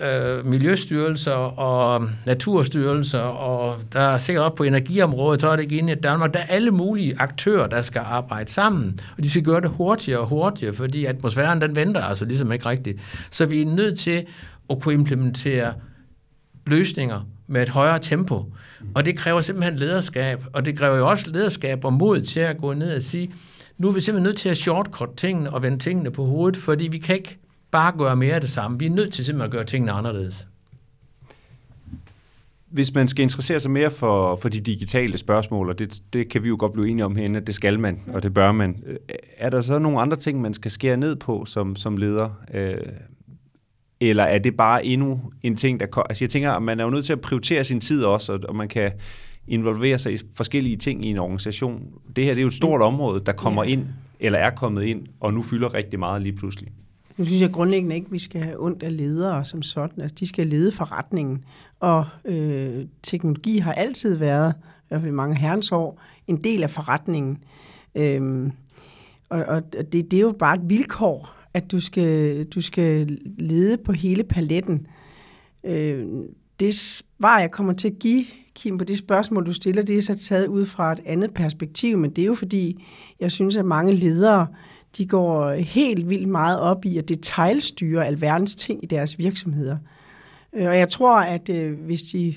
øh, 0.00 0.46
miljøstyrelser 0.46 1.32
og 1.32 2.02
øh, 2.02 2.10
naturstyrelser, 2.26 3.20
og 3.20 3.76
der 3.92 4.00
er 4.00 4.18
sikkert 4.18 4.44
op 4.44 4.54
på 4.54 4.62
energiområdet, 4.62 5.40
så 5.40 5.48
er 5.48 5.56
det 5.56 5.62
ikke 5.62 5.78
inde 5.78 5.92
i 5.92 5.96
Danmark. 5.96 6.34
Der 6.34 6.40
er 6.40 6.46
alle 6.46 6.70
mulige 6.70 7.14
aktører, 7.18 7.66
der 7.66 7.82
skal 7.82 8.02
arbejde 8.04 8.50
sammen, 8.50 9.00
og 9.16 9.22
de 9.22 9.30
skal 9.30 9.42
gøre 9.42 9.60
det 9.60 9.70
hurtigere 9.70 10.20
og 10.20 10.26
hurtigere, 10.26 10.74
fordi 10.74 11.04
atmosfæren 11.04 11.60
den 11.60 11.76
venter 11.76 12.00
altså 12.00 12.24
ligesom 12.24 12.52
ikke 12.52 12.66
rigtigt. 12.66 12.98
Så 13.30 13.46
vi 13.46 13.62
er 13.62 13.66
nødt 13.66 13.98
til 13.98 14.26
at 14.70 14.80
kunne 14.80 14.94
implementere 14.94 15.72
løsninger 16.66 17.26
med 17.46 17.62
et 17.62 17.68
højere 17.68 17.98
tempo. 17.98 18.44
Og 18.94 19.04
det 19.04 19.16
kræver 19.16 19.40
simpelthen 19.40 19.76
lederskab, 19.76 20.44
og 20.52 20.64
det 20.64 20.78
kræver 20.78 20.96
jo 20.96 21.08
også 21.08 21.30
lederskab 21.30 21.84
og 21.84 21.92
mod 21.92 22.20
til 22.20 22.40
at 22.40 22.58
gå 22.58 22.74
ned 22.74 22.96
og 22.96 23.02
sige, 23.02 23.32
nu 23.78 23.88
er 23.88 23.92
vi 23.92 24.00
simpelthen 24.00 24.28
nødt 24.28 24.36
til 24.36 24.48
at 24.48 24.56
shortcut 24.56 25.08
tingene 25.16 25.52
og 25.52 25.62
vende 25.62 25.78
tingene 25.78 26.10
på 26.10 26.24
hovedet, 26.24 26.56
fordi 26.56 26.88
vi 26.88 26.98
kan 26.98 27.16
ikke 27.16 27.38
bare 27.70 27.92
gøre 27.98 28.16
mere 28.16 28.34
af 28.34 28.40
det 28.40 28.50
samme. 28.50 28.78
Vi 28.78 28.86
er 28.86 28.90
nødt 28.90 29.12
til 29.12 29.24
simpelthen 29.24 29.46
at 29.46 29.52
gøre 29.52 29.64
tingene 29.64 29.92
anderledes. 29.92 30.46
Hvis 32.70 32.94
man 32.94 33.08
skal 33.08 33.22
interessere 33.22 33.60
sig 33.60 33.70
mere 33.70 33.90
for, 33.90 34.36
for 34.36 34.48
de 34.48 34.60
digitale 34.60 35.18
spørgsmål, 35.18 35.68
og 35.68 35.78
det, 35.78 36.02
det 36.12 36.28
kan 36.28 36.44
vi 36.44 36.48
jo 36.48 36.56
godt 36.58 36.72
blive 36.72 36.88
enige 36.88 37.04
om 37.04 37.16
herinde, 37.16 37.40
at 37.40 37.46
det 37.46 37.54
skal 37.54 37.80
man, 37.80 38.00
og 38.12 38.22
det 38.22 38.34
bør 38.34 38.52
man. 38.52 38.82
Øh, 38.86 38.96
er 39.36 39.50
der 39.50 39.60
så 39.60 39.78
nogle 39.78 40.00
andre 40.00 40.16
ting, 40.16 40.40
man 40.40 40.54
skal 40.54 40.70
skære 40.70 40.96
ned 40.96 41.16
på 41.16 41.44
som, 41.44 41.76
som 41.76 41.96
leder? 41.96 42.30
Øh, 42.54 42.78
eller 44.00 44.24
er 44.24 44.38
det 44.38 44.56
bare 44.56 44.84
endnu 44.84 45.20
en 45.42 45.56
ting, 45.56 45.80
der... 45.80 45.98
Altså 45.98 46.24
jeg 46.24 46.30
tænker, 46.30 46.50
at 46.50 46.62
man 46.62 46.80
er 46.80 46.84
jo 46.84 46.90
nødt 46.90 47.04
til 47.04 47.12
at 47.12 47.20
prioritere 47.20 47.64
sin 47.64 47.80
tid 47.80 48.04
også, 48.04 48.32
og, 48.32 48.40
og 48.48 48.56
man 48.56 48.68
kan 48.68 48.92
involvere 49.48 49.98
sig 49.98 50.12
i 50.12 50.18
forskellige 50.34 50.76
ting 50.76 51.04
i 51.04 51.08
en 51.08 51.18
organisation. 51.18 51.82
Det 52.16 52.24
her 52.24 52.32
det 52.32 52.40
er 52.40 52.42
jo 52.42 52.48
et 52.48 52.54
stort 52.54 52.82
område, 52.82 53.22
der 53.26 53.32
kommer 53.32 53.64
ind, 53.64 53.86
eller 54.20 54.38
er 54.38 54.50
kommet 54.50 54.84
ind, 54.84 55.06
og 55.20 55.34
nu 55.34 55.42
fylder 55.42 55.74
rigtig 55.74 55.98
meget 55.98 56.22
lige 56.22 56.36
pludselig. 56.36 56.72
Nu 57.18 57.24
synes 57.24 57.42
jeg 57.42 57.52
grundlæggende 57.52 57.94
ikke, 57.94 58.06
at 58.06 58.12
vi 58.12 58.18
skal 58.18 58.42
have 58.42 58.64
ondt 58.64 58.82
af 58.82 58.96
ledere 58.96 59.44
som 59.44 59.62
sådan. 59.62 60.02
Altså, 60.02 60.16
de 60.20 60.26
skal 60.26 60.46
lede 60.46 60.72
forretningen. 60.72 61.44
Og 61.80 62.06
øh, 62.24 62.86
teknologi 63.02 63.58
har 63.58 63.72
altid 63.72 64.14
været, 64.14 64.54
i 64.58 64.84
hvert 64.88 65.00
fald 65.00 65.12
i 65.12 65.14
mange 65.14 65.36
herrens 65.36 65.72
år, 65.72 66.02
en 66.26 66.44
del 66.44 66.62
af 66.62 66.70
forretningen. 66.70 67.38
Øhm, 67.94 68.52
og 69.28 69.44
og 69.44 69.72
det, 69.72 69.92
det 69.92 70.14
er 70.14 70.20
jo 70.20 70.34
bare 70.38 70.54
et 70.54 70.68
vilkår, 70.68 71.34
at 71.54 71.72
du 71.72 71.80
skal, 71.80 72.44
du 72.44 72.60
skal 72.60 73.18
lede 73.38 73.76
på 73.76 73.92
hele 73.92 74.24
paletten. 74.24 74.86
Øh, 75.64 76.06
det 76.60 76.74
svar, 76.74 77.40
jeg 77.40 77.50
kommer 77.50 77.72
til 77.72 77.88
at 77.88 77.98
give, 77.98 78.24
Kim, 78.54 78.78
på 78.78 78.84
det 78.84 78.98
spørgsmål, 78.98 79.46
du 79.46 79.52
stiller, 79.52 79.82
det 79.82 79.96
er 79.96 80.02
så 80.02 80.18
taget 80.18 80.46
ud 80.46 80.66
fra 80.66 80.92
et 80.92 81.00
andet 81.06 81.34
perspektiv, 81.34 81.98
men 81.98 82.10
det 82.10 82.22
er 82.22 82.26
jo 82.26 82.34
fordi, 82.34 82.84
jeg 83.20 83.32
synes, 83.32 83.56
at 83.56 83.64
mange 83.64 83.92
ledere 83.92 84.46
de 84.96 85.06
går 85.06 85.52
helt 85.52 86.10
vildt 86.10 86.28
meget 86.28 86.60
op 86.60 86.84
i 86.84 86.98
at 86.98 87.08
detaljstyre 87.08 88.06
alverdens 88.06 88.54
ting 88.54 88.84
i 88.84 88.86
deres 88.86 89.18
virksomheder. 89.18 89.76
Øh, 90.52 90.68
og 90.68 90.78
jeg 90.78 90.88
tror, 90.88 91.16
at 91.20 91.48
øh, 91.48 91.80
hvis 91.80 92.02
de 92.02 92.34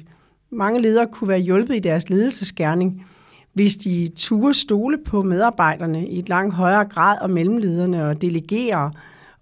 mange 0.49 0.81
ledere 0.81 1.07
kunne 1.07 1.27
være 1.27 1.39
hjulpet 1.39 1.75
i 1.75 1.79
deres 1.79 2.09
ledelsesgerning, 2.09 3.05
hvis 3.53 3.75
de 3.75 4.09
turde 4.15 4.53
stole 4.53 4.97
på 5.05 5.21
medarbejderne 5.21 6.07
i 6.07 6.19
et 6.19 6.29
langt 6.29 6.55
højere 6.55 6.85
grad 6.85 7.17
og 7.21 7.29
mellemlederne 7.29 8.07
og 8.07 8.21
delegere, 8.21 8.91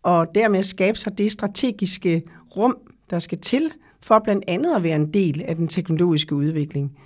og 0.03 0.35
dermed 0.35 0.63
skabe 0.63 0.97
sig 0.97 1.17
det 1.17 1.31
strategiske 1.31 2.23
rum, 2.57 2.77
der 3.09 3.19
skal 3.19 3.37
til 3.37 3.71
for 4.01 4.19
blandt 4.19 4.43
andet 4.47 4.75
at 4.75 4.83
være 4.83 4.95
en 4.95 5.13
del 5.13 5.43
af 5.47 5.55
den 5.55 5.67
teknologiske 5.67 6.35
udvikling. 6.35 6.97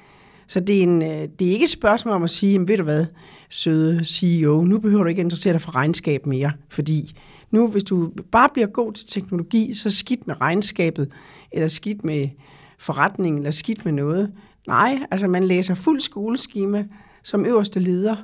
Så 0.54 0.60
det 0.60 0.80
er, 0.80 0.84
en, 0.84 1.02
øh, 1.02 1.28
det 1.40 1.48
er 1.48 1.52
ikke 1.52 1.64
et 1.64 1.70
spørgsmål 1.70 2.14
om 2.14 2.24
at 2.24 2.30
sige, 2.30 2.52
jamen, 2.52 2.68
ved 2.68 2.78
du 2.78 2.84
hvad, 2.84 3.06
søde 3.50 4.06
CEO, 4.06 4.64
nu 4.64 4.80
behøver 4.80 5.04
du 5.04 5.10
ikke 5.10 5.22
interessere 5.22 5.54
dig 5.54 5.62
for 5.62 5.76
regnskab 5.76 6.26
mere, 6.26 6.52
fordi 6.70 7.16
nu, 7.52 7.68
hvis 7.68 7.84
du 7.84 8.12
bare 8.32 8.50
bliver 8.54 8.68
god 8.68 8.94
til 8.94 9.08
teknologi, 9.08 9.74
så 9.74 9.90
skidt 9.90 10.28
med 10.28 10.42
regnskabet, 10.42 11.12
eller 11.52 11.68
skidt 11.68 12.04
med 12.04 12.30
forretningen, 12.78 13.40
eller 13.40 13.52
skidt 13.52 13.86
med 13.86 13.94
noget. 13.94 14.32
Nej, 14.68 15.00
altså 15.12 15.28
man 15.28 15.44
læser 15.44 15.74
fuld 15.74 16.00
skoleskema 16.00 16.86
som 17.24 17.46
øverste 17.46 17.80
leder, 17.80 18.16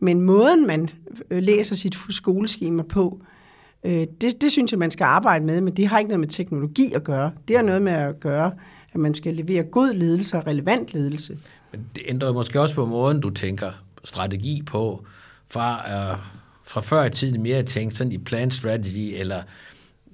men 0.00 0.20
måden 0.20 0.66
man 0.66 0.88
øh, 1.30 1.42
læser 1.42 1.74
sit 1.74 1.96
skoleskema 2.10 2.82
på, 2.82 3.20
øh, 3.84 4.06
det, 4.20 4.42
det 4.42 4.52
synes 4.52 4.72
jeg, 4.72 4.78
man 4.78 4.90
skal 4.90 5.04
arbejde 5.04 5.44
med, 5.44 5.60
men 5.60 5.76
det 5.76 5.86
har 5.86 5.98
ikke 5.98 6.08
noget 6.08 6.20
med 6.20 6.28
teknologi 6.28 6.92
at 6.92 7.04
gøre. 7.04 7.30
Det 7.48 7.56
har 7.56 7.62
noget 7.62 7.82
med 7.82 7.92
at 7.92 8.20
gøre, 8.20 8.52
at 8.92 9.00
man 9.00 9.14
skal 9.14 9.34
levere 9.34 9.62
god 9.62 9.94
ledelse 9.94 10.36
og 10.36 10.46
relevant 10.46 10.94
ledelse. 10.94 11.36
Men 11.72 11.86
det 11.94 12.02
ændrer 12.06 12.32
måske 12.32 12.60
også 12.60 12.74
på 12.74 12.86
måden, 12.86 13.20
du 13.20 13.30
tænker 13.30 13.70
strategi 14.04 14.62
på, 14.66 15.04
fra, 15.50 15.74
øh, 15.74 16.18
fra 16.64 16.80
før 16.80 17.04
i 17.04 17.10
tiden 17.10 17.42
mere 17.42 17.56
at 17.56 17.66
tænke 17.66 17.94
sådan 17.94 18.12
i 18.12 18.18
plan 18.18 18.50
strategy, 18.50 19.14
eller 19.20 19.42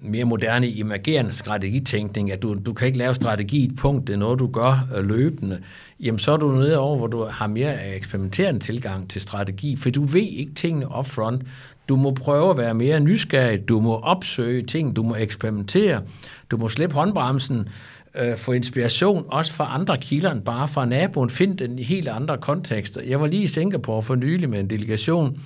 mere 0.03 0.25
moderne 0.25 0.79
emergerende 0.79 1.33
strategitænkning, 1.33 2.33
at 2.33 2.43
du, 2.43 2.57
du 2.67 2.73
kan 2.73 2.87
ikke 2.87 2.99
lave 2.99 3.15
strategi 3.15 3.59
i 3.59 3.67
et 3.67 3.77
punkt, 3.77 4.07
det 4.07 4.13
er 4.13 4.19
noget, 4.19 4.39
du 4.39 4.47
gør 4.47 4.89
øh, 4.97 5.05
løbende, 5.05 5.61
jamen 6.01 6.19
så 6.19 6.33
er 6.33 6.37
du 6.37 6.53
nede 6.53 6.79
over, 6.79 6.97
hvor 6.97 7.07
du 7.07 7.25
har 7.25 7.47
mere 7.47 7.97
eksperimenterende 7.97 8.61
tilgang 8.61 9.11
til 9.11 9.21
strategi, 9.21 9.77
for 9.77 9.91
du 9.91 10.03
ved 10.03 10.21
ikke 10.21 10.55
tingene 10.55 10.99
upfront. 10.99 11.43
Du 11.89 11.97
må 11.97 12.11
prøve 12.11 12.51
at 12.51 12.57
være 12.57 12.75
mere 12.75 13.01
nysgerrig, 13.01 13.69
du 13.69 13.81
må 13.81 13.97
opsøge 13.97 14.63
ting, 14.63 14.97
du 14.97 15.03
må 15.03 15.15
eksperimentere, 15.15 16.03
du 16.51 16.57
må 16.57 16.69
slippe 16.69 16.95
håndbremsen, 16.95 17.69
øh, 18.15 18.37
få 18.37 18.53
inspiration 18.53 19.27
også 19.29 19.53
fra 19.53 19.75
andre 19.75 19.99
kilder 19.99 20.33
end 20.33 20.43
bare 20.43 20.69
fra 20.69 20.85
naboen. 20.85 21.31
Find 21.31 21.59
den 21.59 21.79
i 21.79 21.83
helt 21.83 22.09
andre 22.09 22.39
kontekster. 22.39 23.01
Jeg 23.03 23.21
var 23.21 23.27
lige 23.27 23.43
i 23.43 23.47
Singapore 23.47 24.03
for 24.03 24.15
nylig 24.15 24.51
med 24.51 24.61
en 24.61 24.71
delegation, 24.71 25.41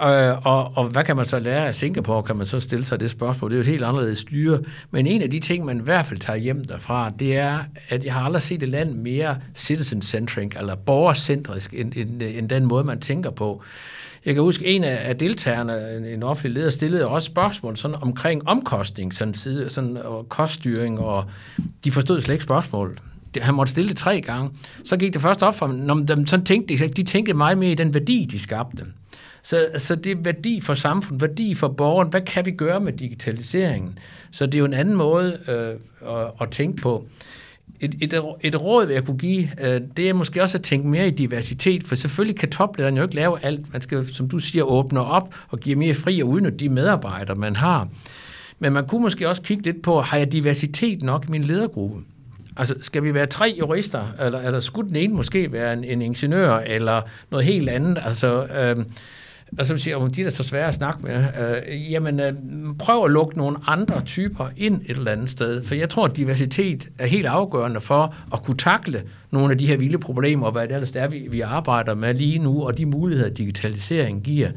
Øh, 0.00 0.46
og, 0.46 0.72
og 0.76 0.84
hvad 0.84 1.04
kan 1.04 1.16
man 1.16 1.24
så 1.24 1.38
lære 1.38 1.66
af 1.66 1.74
Singapore, 1.74 2.22
kan 2.22 2.36
man 2.36 2.46
så 2.46 2.60
stille 2.60 2.84
sig 2.84 3.00
det 3.00 3.10
spørgsmål. 3.10 3.50
Det 3.50 3.56
er 3.56 3.58
jo 3.58 3.60
et 3.60 3.66
helt 3.66 3.82
anderledes 3.82 4.18
styre. 4.18 4.60
Men 4.90 5.06
en 5.06 5.22
af 5.22 5.30
de 5.30 5.40
ting, 5.40 5.64
man 5.64 5.78
i 5.78 5.82
hvert 5.82 6.06
fald 6.06 6.20
tager 6.20 6.36
hjem 6.36 6.64
derfra, 6.64 7.10
det 7.18 7.36
er, 7.36 7.58
at 7.88 8.04
jeg 8.04 8.14
har 8.14 8.24
aldrig 8.24 8.42
set 8.42 8.62
et 8.62 8.68
land 8.68 8.94
mere 8.94 9.36
citizen-centric, 9.54 10.52
eller 10.58 10.74
borgercentrisk, 10.74 11.74
end, 11.74 11.92
end, 11.96 12.22
end 12.22 12.48
den 12.48 12.66
måde, 12.66 12.84
man 12.84 13.00
tænker 13.00 13.30
på. 13.30 13.62
Jeg 14.26 14.34
kan 14.34 14.42
huske, 14.42 14.66
en 14.66 14.84
af 14.84 15.16
deltagerne, 15.16 15.96
en, 15.96 16.04
en 16.04 16.22
offentlig 16.22 16.54
leder, 16.54 16.70
stillede 16.70 17.06
også 17.08 17.26
spørgsmål 17.26 17.76
sådan 17.76 17.96
omkring 18.02 18.48
omkostning, 18.48 19.14
sådan, 19.14 19.34
side, 19.34 19.70
sådan, 19.70 19.96
og 19.96 20.28
koststyring, 20.28 21.00
og 21.00 21.24
de 21.84 21.90
forstod 21.90 22.20
slet 22.20 22.34
ikke 22.34 22.44
spørgsmålet. 22.44 22.98
han 23.38 23.54
måtte 23.54 23.72
stille 23.72 23.88
det 23.88 23.96
tre 23.96 24.20
gange, 24.20 24.50
så 24.84 24.96
gik 24.96 25.12
det 25.12 25.22
først 25.22 25.42
op 25.42 25.54
for 25.54 25.66
ham, 25.66 26.06
de, 26.06 26.26
sådan 26.26 26.46
tænkte 26.46 26.76
de, 26.76 26.88
de 26.88 27.02
tænkte 27.02 27.34
meget 27.34 27.58
mere 27.58 27.70
i 27.70 27.74
den 27.74 27.94
værdi, 27.94 28.28
de 28.30 28.40
skabte. 28.40 28.84
Så, 29.42 29.66
så 29.78 29.94
det 29.94 30.12
er 30.12 30.16
værdi 30.16 30.60
for 30.60 30.74
samfundet, 30.74 31.20
værdi 31.20 31.54
for 31.54 31.68
borgeren. 31.68 32.08
Hvad 32.08 32.20
kan 32.20 32.46
vi 32.46 32.50
gøre 32.50 32.80
med 32.80 32.92
digitaliseringen? 32.92 33.98
Så 34.30 34.46
det 34.46 34.54
er 34.54 34.58
jo 34.58 34.64
en 34.64 34.74
anden 34.74 34.96
måde 34.96 35.38
øh, 35.48 36.10
at, 36.16 36.26
at 36.40 36.50
tænke 36.50 36.82
på. 36.82 37.06
Et, 37.82 37.94
et, 38.00 38.22
et 38.40 38.62
råd, 38.62 38.88
jeg 38.88 39.04
kunne 39.04 39.18
give, 39.18 39.48
øh, 39.60 39.80
det 39.96 40.08
er 40.08 40.12
måske 40.12 40.42
også 40.42 40.58
at 40.58 40.62
tænke 40.62 40.88
mere 40.88 41.08
i 41.08 41.10
diversitet, 41.10 41.84
for 41.84 41.94
selvfølgelig 41.94 42.38
kan 42.38 42.50
toplederen 42.50 42.96
jo 42.96 43.02
ikke 43.02 43.14
lave 43.14 43.44
alt. 43.44 43.72
Man 43.72 43.82
skal, 43.82 44.14
som 44.14 44.28
du 44.28 44.38
siger, 44.38 44.64
åbne 44.64 45.00
op 45.00 45.34
og 45.48 45.60
give 45.60 45.76
mere 45.76 45.94
fri 45.94 46.20
og 46.20 46.28
udnytte 46.28 46.58
de 46.58 46.68
medarbejdere, 46.68 47.36
man 47.36 47.56
har. 47.56 47.88
Men 48.58 48.72
man 48.72 48.86
kunne 48.86 49.02
måske 49.02 49.28
også 49.28 49.42
kigge 49.42 49.62
lidt 49.62 49.82
på, 49.82 50.00
har 50.00 50.16
jeg 50.16 50.32
diversitet 50.32 51.02
nok 51.02 51.24
i 51.28 51.30
min 51.30 51.44
ledergruppe? 51.44 51.96
Altså, 52.56 52.74
skal 52.80 53.02
vi 53.02 53.14
være 53.14 53.26
tre 53.26 53.54
jurister, 53.58 54.04
eller, 54.20 54.38
eller 54.40 54.60
skulle 54.60 54.88
den 54.88 54.96
ene 54.96 55.14
måske 55.14 55.52
være 55.52 55.72
en, 55.72 55.84
en 55.84 56.02
ingeniør, 56.02 56.56
eller 56.56 57.02
noget 57.30 57.46
helt 57.46 57.68
andet? 57.68 57.98
Altså, 58.06 58.44
øh, 58.44 58.84
og 59.58 59.66
så 59.66 59.76
siger 59.76 60.08
de 60.08 60.22
er 60.22 60.30
så 60.30 60.42
svære 60.42 60.68
at 60.68 60.74
snakke 60.74 61.02
med, 61.02 61.24
øh, 61.40 61.92
jamen 61.92 62.20
øh, 62.20 62.32
prøv 62.78 63.04
at 63.04 63.10
lukke 63.10 63.38
nogle 63.38 63.56
andre 63.66 64.00
typer 64.00 64.48
ind 64.56 64.80
et 64.86 64.96
eller 64.96 65.12
andet 65.12 65.30
sted, 65.30 65.64
for 65.64 65.74
jeg 65.74 65.88
tror, 65.88 66.04
at 66.04 66.16
diversitet 66.16 66.88
er 66.98 67.06
helt 67.06 67.26
afgørende 67.26 67.80
for 67.80 68.14
at 68.32 68.42
kunne 68.42 68.56
takle 68.56 69.02
nogle 69.30 69.52
af 69.52 69.58
de 69.58 69.66
her 69.66 69.76
vilde 69.76 69.98
problemer, 69.98 70.46
og 70.46 70.52
hvad 70.52 70.68
det 70.68 70.74
ellers 70.74 70.90
er, 70.90 71.08
vi, 71.08 71.26
vi 71.30 71.40
arbejder 71.40 71.94
med 71.94 72.14
lige 72.14 72.38
nu, 72.38 72.62
og 72.66 72.78
de 72.78 72.86
muligheder, 72.86 73.30
digitalisering 73.30 74.22
giver. 74.22 74.50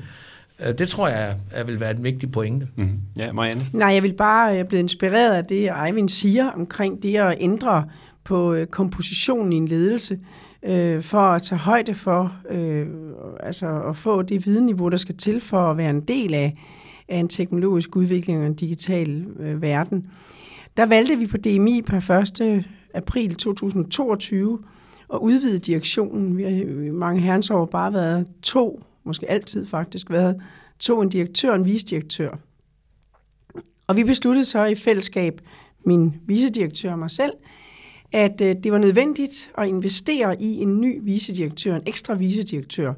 Øh, 0.65 0.77
det 0.77 0.89
tror 0.89 1.07
jeg 1.07 1.35
er, 1.51 1.63
vil 1.63 1.79
være 1.79 1.91
en 1.91 2.03
vigtig 2.03 2.31
pointe. 2.31 2.67
Mm-hmm. 2.75 2.99
Ja, 3.17 3.31
Marianne? 3.31 3.67
Nej, 3.73 3.89
jeg 3.89 4.03
vil 4.03 4.13
bare 4.13 4.45
jeg 4.47 4.67
blive 4.67 4.79
inspireret 4.79 5.35
af 5.35 5.45
det, 5.45 5.69
Eivind 5.85 6.09
siger 6.09 6.51
omkring 6.51 7.03
det 7.03 7.15
at 7.15 7.37
ændre 7.39 7.85
på 8.23 8.53
øh, 8.53 8.67
kompositionen 8.67 9.53
i 9.53 9.55
en 9.55 9.67
ledelse 9.67 10.13
øh, 10.13 10.44
Øh, 10.65 11.01
for 11.01 11.19
at 11.19 11.41
tage 11.41 11.59
højde 11.59 11.93
for, 11.93 12.35
øh, 12.49 12.87
altså 13.39 13.81
at 13.81 13.95
få 13.95 14.21
det 14.21 14.45
videniveau, 14.45 14.89
der 14.89 14.97
skal 14.97 15.17
til 15.17 15.39
for 15.39 15.71
at 15.71 15.77
være 15.77 15.89
en 15.89 16.01
del 16.01 16.33
af, 16.33 16.57
af 17.07 17.17
en 17.17 17.27
teknologisk 17.27 17.95
udvikling 17.95 18.39
og 18.39 18.45
en 18.45 18.53
digital 18.53 19.25
øh, 19.39 19.61
verden. 19.61 20.07
Der 20.77 20.85
valgte 20.85 21.15
vi 21.15 21.27
på 21.27 21.37
DMI 21.37 21.81
per 21.81 22.11
1. 22.41 22.65
april 22.93 23.35
2022 23.35 24.59
at 25.13 25.17
udvide 25.17 25.59
direktionen. 25.59 26.37
Vi 26.37 26.43
har 26.43 26.49
i 26.49 26.89
mange 26.89 27.21
herrens 27.21 27.49
år 27.49 27.65
bare 27.65 27.93
været 27.93 28.27
to, 28.41 28.83
måske 29.03 29.31
altid 29.31 29.65
faktisk 29.65 30.09
været 30.09 30.41
to, 30.79 31.01
en 31.01 31.09
direktør 31.09 31.49
og 31.49 31.55
en 31.55 31.65
visdirektør. 31.65 32.35
Og 33.87 33.97
vi 33.97 34.03
besluttede 34.03 34.45
så 34.45 34.65
i 34.65 34.75
fællesskab, 34.75 35.41
min 35.85 36.13
visedirektør 36.25 36.91
og 36.91 36.99
mig 36.99 37.11
selv, 37.11 37.33
at 38.15 38.41
øh, 38.41 38.55
det 38.63 38.71
var 38.71 38.77
nødvendigt 38.77 39.51
at 39.57 39.67
investere 39.67 40.41
i 40.41 40.61
en 40.61 40.81
ny 40.81 40.99
visedirektør, 41.01 41.75
en 41.75 41.83
ekstra 41.85 42.13
visedirektør, 42.13 42.93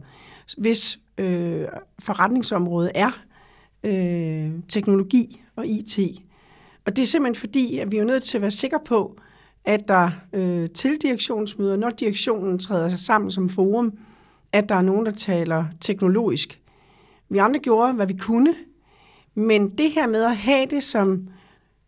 hvis 0.57 0.99
øh, 1.17 1.65
forretningsområdet 1.99 2.91
er 2.95 3.23
øh, 3.83 4.51
teknologi 4.67 5.41
og 5.55 5.67
IT. 5.67 5.99
Og 6.85 6.95
det 6.95 7.01
er 7.01 7.05
simpelthen 7.05 7.39
fordi, 7.39 7.79
at 7.79 7.91
vi 7.91 7.97
er 7.97 8.03
nødt 8.03 8.23
til 8.23 8.37
at 8.37 8.41
være 8.41 8.51
sikre 8.51 8.79
på, 8.85 9.17
at 9.65 9.87
der 9.87 10.11
øh, 10.33 10.69
til 10.69 11.01
direktionsmøder, 11.01 11.75
når 11.75 11.89
direktionen 11.89 12.59
træder 12.59 12.89
sig 12.89 12.99
sammen 12.99 13.31
som 13.31 13.49
forum, 13.49 13.93
at 14.51 14.69
der 14.69 14.75
er 14.75 14.81
nogen, 14.81 15.05
der 15.05 15.11
taler 15.11 15.65
teknologisk. 15.81 16.59
Vi 17.29 17.37
andre 17.37 17.59
gjorde, 17.59 17.93
hvad 17.93 18.07
vi 18.07 18.17
kunne, 18.19 18.55
men 19.35 19.69
det 19.69 19.91
her 19.91 20.07
med 20.07 20.23
at 20.23 20.37
have 20.37 20.65
det 20.65 20.83
som 20.83 21.27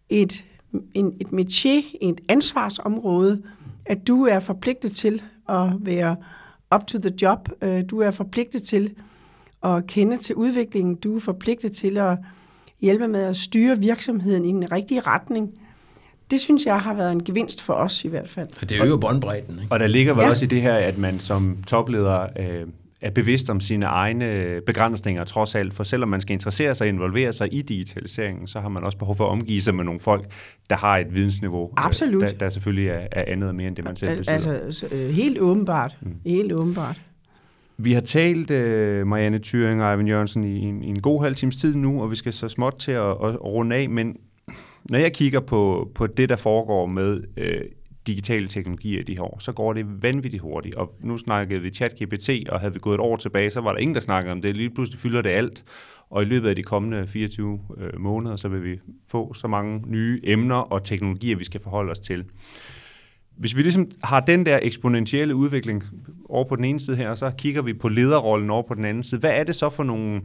et 0.09 0.45
en, 0.93 1.13
et 1.19 1.27
métier, 1.27 1.97
et 2.01 2.21
ansvarsområde, 2.27 3.41
at 3.85 4.07
du 4.07 4.25
er 4.25 4.39
forpligtet 4.39 4.91
til 4.91 5.21
at 5.49 5.67
være 5.79 6.15
up 6.75 6.87
to 6.87 6.99
the 6.99 7.13
job. 7.21 7.49
Øh, 7.61 7.83
du 7.89 7.99
er 7.99 8.11
forpligtet 8.11 8.63
til 8.63 8.91
at 9.63 9.87
kende 9.87 10.17
til 10.17 10.35
udviklingen. 10.35 10.95
Du 10.95 11.15
er 11.15 11.19
forpligtet 11.19 11.71
til 11.71 11.97
at 11.97 12.17
hjælpe 12.81 13.07
med 13.07 13.23
at 13.23 13.35
styre 13.35 13.79
virksomheden 13.79 14.45
i 14.45 14.51
den 14.51 14.71
rigtige 14.71 15.01
retning. 15.01 15.51
Det 16.31 16.39
synes 16.39 16.65
jeg 16.65 16.79
har 16.79 16.93
været 16.93 17.11
en 17.11 17.23
gevinst 17.23 17.61
for 17.61 17.73
os 17.73 18.05
i 18.05 18.07
hvert 18.07 18.29
fald. 18.29 18.47
Og 18.61 18.69
det 18.69 18.77
er 18.77 18.85
jo 18.85 18.97
båndbredden. 18.97 19.59
Ikke? 19.59 19.73
Og 19.73 19.79
der 19.79 19.87
ligger 19.87 20.13
vel 20.13 20.21
ja. 20.21 20.29
også 20.29 20.45
i 20.45 20.47
det 20.47 20.61
her, 20.61 20.73
at 20.73 20.97
man 20.97 21.19
som 21.19 21.57
topleder 21.67 22.27
øh, 22.39 22.65
er 23.01 23.11
bevidst 23.11 23.49
om 23.49 23.59
sine 23.59 23.85
egne 23.85 24.61
begrænsninger 24.65 25.23
trods 25.23 25.55
alt, 25.55 25.73
for 25.73 25.83
selvom 25.83 26.09
man 26.09 26.21
skal 26.21 26.33
interessere 26.33 26.75
sig 26.75 26.85
og 26.85 26.89
involvere 26.89 27.33
sig 27.33 27.53
i 27.53 27.61
digitaliseringen, 27.61 28.47
så 28.47 28.59
har 28.59 28.69
man 28.69 28.83
også 28.83 28.97
behov 28.97 29.15
for 29.15 29.25
at 29.25 29.29
omgive 29.29 29.61
sig 29.61 29.75
med 29.75 29.83
nogle 29.83 29.99
folk, 29.99 30.25
der 30.69 30.75
har 30.75 30.97
et 30.97 31.13
vidensniveau, 31.13 31.63
øh, 31.63 31.85
Absolut. 31.85 32.21
Der, 32.21 32.31
der 32.31 32.49
selvfølgelig 32.49 32.87
er, 32.87 33.07
er 33.11 33.23
andet 33.27 33.49
og 33.49 33.55
mere 33.55 33.67
end 33.67 33.75
det, 33.75 33.85
man 33.85 33.95
selv 33.95 34.17
besidder. 34.17 34.59
Altså, 34.63 34.95
øh, 34.95 35.09
helt 35.09 35.39
åbenbart. 35.39 35.97
Mm. 36.01 36.15
Helt 36.25 36.53
åbenbart. 36.53 37.01
Vi 37.77 37.93
har 37.93 38.01
talt, 38.01 38.51
uh, 38.51 39.07
Marianne 39.07 39.39
Thyring 39.43 39.83
og 39.83 39.91
Eivind 39.91 40.09
Jørgensen, 40.09 40.43
i 40.43 40.59
en, 40.59 40.83
i 40.83 40.87
en 40.87 41.01
god 41.01 41.23
halv 41.23 41.35
times 41.35 41.55
tid 41.55 41.75
nu, 41.75 42.01
og 42.01 42.11
vi 42.11 42.15
skal 42.15 42.33
så 42.33 42.47
småt 42.47 42.75
til 42.79 42.91
at, 42.91 43.09
at, 43.09 43.43
runde 43.43 43.75
af, 43.75 43.89
men 43.89 44.17
når 44.89 44.99
jeg 44.99 45.13
kigger 45.13 45.39
på, 45.39 45.91
på 45.95 46.07
det, 46.07 46.29
der 46.29 46.35
foregår 46.35 46.85
med 46.85 47.21
uh, 47.37 47.45
digitale 48.07 48.47
teknologier 48.47 48.99
i 48.99 49.03
de 49.03 49.15
her 49.15 49.21
år, 49.21 49.37
så 49.39 49.51
går 49.51 49.73
det 49.73 50.03
vanvittigt 50.03 50.41
hurtigt. 50.41 50.75
Og 50.75 50.95
nu 50.99 51.17
snakkede 51.17 51.61
vi 51.61 51.69
ChatGPT, 51.69 52.29
og 52.49 52.59
havde 52.59 52.73
vi 52.73 52.79
gået 52.79 52.93
et 52.93 52.99
år 52.99 53.17
tilbage, 53.17 53.49
så 53.49 53.61
var 53.61 53.71
der 53.71 53.79
ingen, 53.79 53.95
der 53.95 54.01
snakkede 54.01 54.31
om 54.31 54.41
det. 54.41 54.57
Lige 54.57 54.69
pludselig 54.69 54.99
fylder 54.99 55.21
det 55.21 55.29
alt. 55.29 55.63
Og 56.09 56.21
i 56.21 56.25
løbet 56.25 56.49
af 56.49 56.55
de 56.55 56.63
kommende 56.63 57.07
24 57.07 57.59
øh, 57.77 57.99
måneder, 57.99 58.35
så 58.35 58.47
vil 58.47 58.63
vi 58.63 58.79
få 59.07 59.33
så 59.33 59.47
mange 59.47 59.83
nye 59.87 60.21
emner 60.23 60.55
og 60.55 60.83
teknologier, 60.83 61.35
vi 61.35 61.43
skal 61.43 61.61
forholde 61.61 61.91
os 61.91 61.99
til. 61.99 62.25
Hvis 63.37 63.55
vi 63.55 63.61
ligesom 63.61 63.91
har 64.03 64.19
den 64.19 64.45
der 64.45 64.59
eksponentielle 64.61 65.35
udvikling 65.35 65.83
over 66.29 66.43
på 66.43 66.55
den 66.55 66.65
ene 66.65 66.79
side 66.79 66.97
her, 66.97 67.09
og 67.09 67.17
så 67.17 67.31
kigger 67.37 67.61
vi 67.61 67.73
på 67.73 67.89
lederrollen 67.89 68.49
over 68.49 68.63
på 68.67 68.73
den 68.73 68.85
anden 68.85 69.03
side, 69.03 69.19
hvad 69.19 69.31
er 69.31 69.43
det 69.43 69.55
så 69.55 69.69
for 69.69 69.83
nogle 69.83 70.21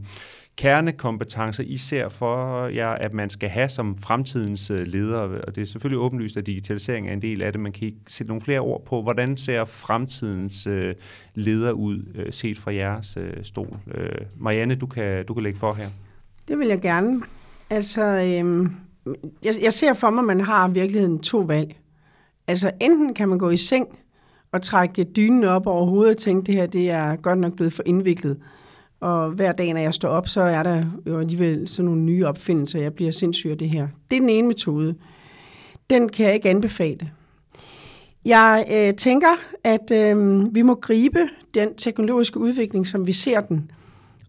kernekompetencer, 0.57 1.63
I 1.63 1.77
ser 1.77 2.09
for 2.09 2.67
jer, 2.67 2.89
at 2.89 3.13
man 3.13 3.29
skal 3.29 3.49
have 3.49 3.69
som 3.69 3.97
fremtidens 3.97 4.71
øh, 4.71 4.87
ledere? 4.87 5.27
leder? 5.29 5.41
Og 5.41 5.55
det 5.55 5.61
er 5.61 5.65
selvfølgelig 5.65 5.99
åbenlyst, 5.99 6.37
at 6.37 6.45
digitalisering 6.45 7.09
er 7.09 7.13
en 7.13 7.21
del 7.21 7.41
af 7.41 7.51
det. 7.51 7.61
Man 7.61 7.71
kan 7.71 7.85
ikke 7.85 7.97
sætte 8.07 8.27
nogle 8.27 8.41
flere 8.41 8.59
ord 8.59 8.85
på, 8.85 9.01
hvordan 9.01 9.37
ser 9.37 9.65
fremtidens 9.65 10.67
øh, 10.67 10.95
leder 11.35 11.71
ud, 11.71 12.03
øh, 12.15 12.33
set 12.33 12.57
fra 12.57 12.73
jeres 12.73 13.17
øh, 13.17 13.43
stol? 13.43 13.77
Øh, 13.95 14.09
Marianne, 14.37 14.75
du 14.75 14.85
kan, 14.85 15.25
du 15.25 15.33
kan 15.33 15.43
lægge 15.43 15.59
for 15.59 15.73
her. 15.73 15.89
Det 16.47 16.59
vil 16.59 16.67
jeg 16.67 16.81
gerne. 16.81 17.21
Altså, 17.69 18.03
øhm, 18.03 18.71
jeg, 19.43 19.53
jeg 19.61 19.73
ser 19.73 19.93
for 19.93 20.09
mig, 20.09 20.19
at 20.19 20.25
man 20.25 20.41
har 20.41 20.69
i 20.69 20.71
virkeligheden 20.71 21.19
to 21.19 21.39
valg. 21.39 21.75
Altså, 22.47 22.71
enten 22.81 23.13
kan 23.13 23.29
man 23.29 23.37
gå 23.37 23.49
i 23.49 23.57
seng 23.57 23.99
og 24.51 24.61
trække 24.61 25.03
dynen 25.03 25.43
op 25.43 25.67
over 25.67 25.85
hovedet 25.85 26.15
og 26.15 26.21
tænke, 26.21 26.45
det 26.45 26.55
her 26.55 26.65
det 26.65 26.89
er 26.91 27.15
godt 27.15 27.39
nok 27.39 27.53
blevet 27.53 27.73
for 27.73 27.83
indviklet. 27.85 28.37
Og 29.05 29.29
hver 29.29 29.51
dag, 29.51 29.73
når 29.73 29.79
jeg 29.81 29.93
står 29.93 30.09
op, 30.09 30.27
så 30.27 30.41
er 30.41 30.63
der 30.63 30.85
jo 31.07 31.19
alligevel 31.19 31.67
sådan 31.67 31.85
nogle 31.85 32.01
nye 32.01 32.27
opfindelser. 32.27 32.79
Jeg 32.79 32.93
bliver 32.93 33.11
sindssyg 33.11 33.49
af 33.49 33.57
det 33.57 33.69
her. 33.69 33.87
Det 34.11 34.15
er 34.15 34.19
den 34.19 34.29
ene 34.29 34.47
metode. 34.47 34.95
Den 35.89 36.09
kan 36.09 36.25
jeg 36.25 36.33
ikke 36.33 36.49
anbefale. 36.49 37.11
Jeg 38.25 38.65
øh, 38.71 38.93
tænker, 38.93 39.27
at 39.63 39.91
øh, 39.91 40.55
vi 40.55 40.61
må 40.61 40.75
gribe 40.75 41.19
den 41.53 41.75
teknologiske 41.75 42.39
udvikling, 42.39 42.87
som 42.87 43.07
vi 43.07 43.11
ser 43.11 43.39
den, 43.39 43.71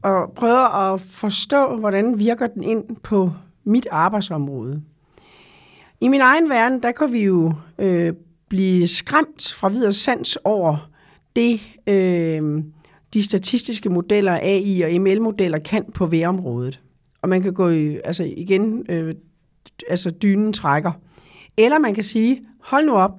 og 0.03 0.33
prøve 0.33 0.93
at 0.93 1.01
forstå, 1.01 1.77
hvordan 1.77 2.19
virker 2.19 2.47
den 2.47 2.63
ind 2.63 2.85
på 3.03 3.33
mit 3.65 3.87
arbejdsområde. 3.91 4.83
I 6.01 6.09
min 6.09 6.21
egen 6.21 6.49
verden, 6.49 6.83
der 6.83 6.93
kan 6.93 7.13
vi 7.13 7.21
jo 7.21 7.53
øh, 7.79 8.13
blive 8.49 8.89
skræmt 8.89 9.55
fra 9.57 9.69
videre 9.69 9.93
sans 9.93 10.39
over 10.45 10.91
det, 11.37 11.61
øh, 11.87 12.63
de 13.17 13.23
statistiske 13.23 13.91
modeller, 13.91 14.39
AI 14.43 14.83
og 14.83 15.01
ML-modeller 15.01 15.59
kan 15.59 15.85
på 15.95 16.07
vejrområdet. 16.07 16.81
Og 17.23 17.29
man 17.29 17.43
kan 17.43 17.55
gå 17.55 17.69
i, 17.69 17.99
altså 18.05 18.25
igen, 18.25 18.87
øh, 18.89 19.15
altså 19.89 20.11
dynen 20.11 20.53
trækker. 20.53 20.93
Eller 21.57 21.79
man 21.79 21.95
kan 21.95 22.05
sige, 22.05 22.43
hold 22.61 22.87
nu 22.87 22.93
op, 22.93 23.11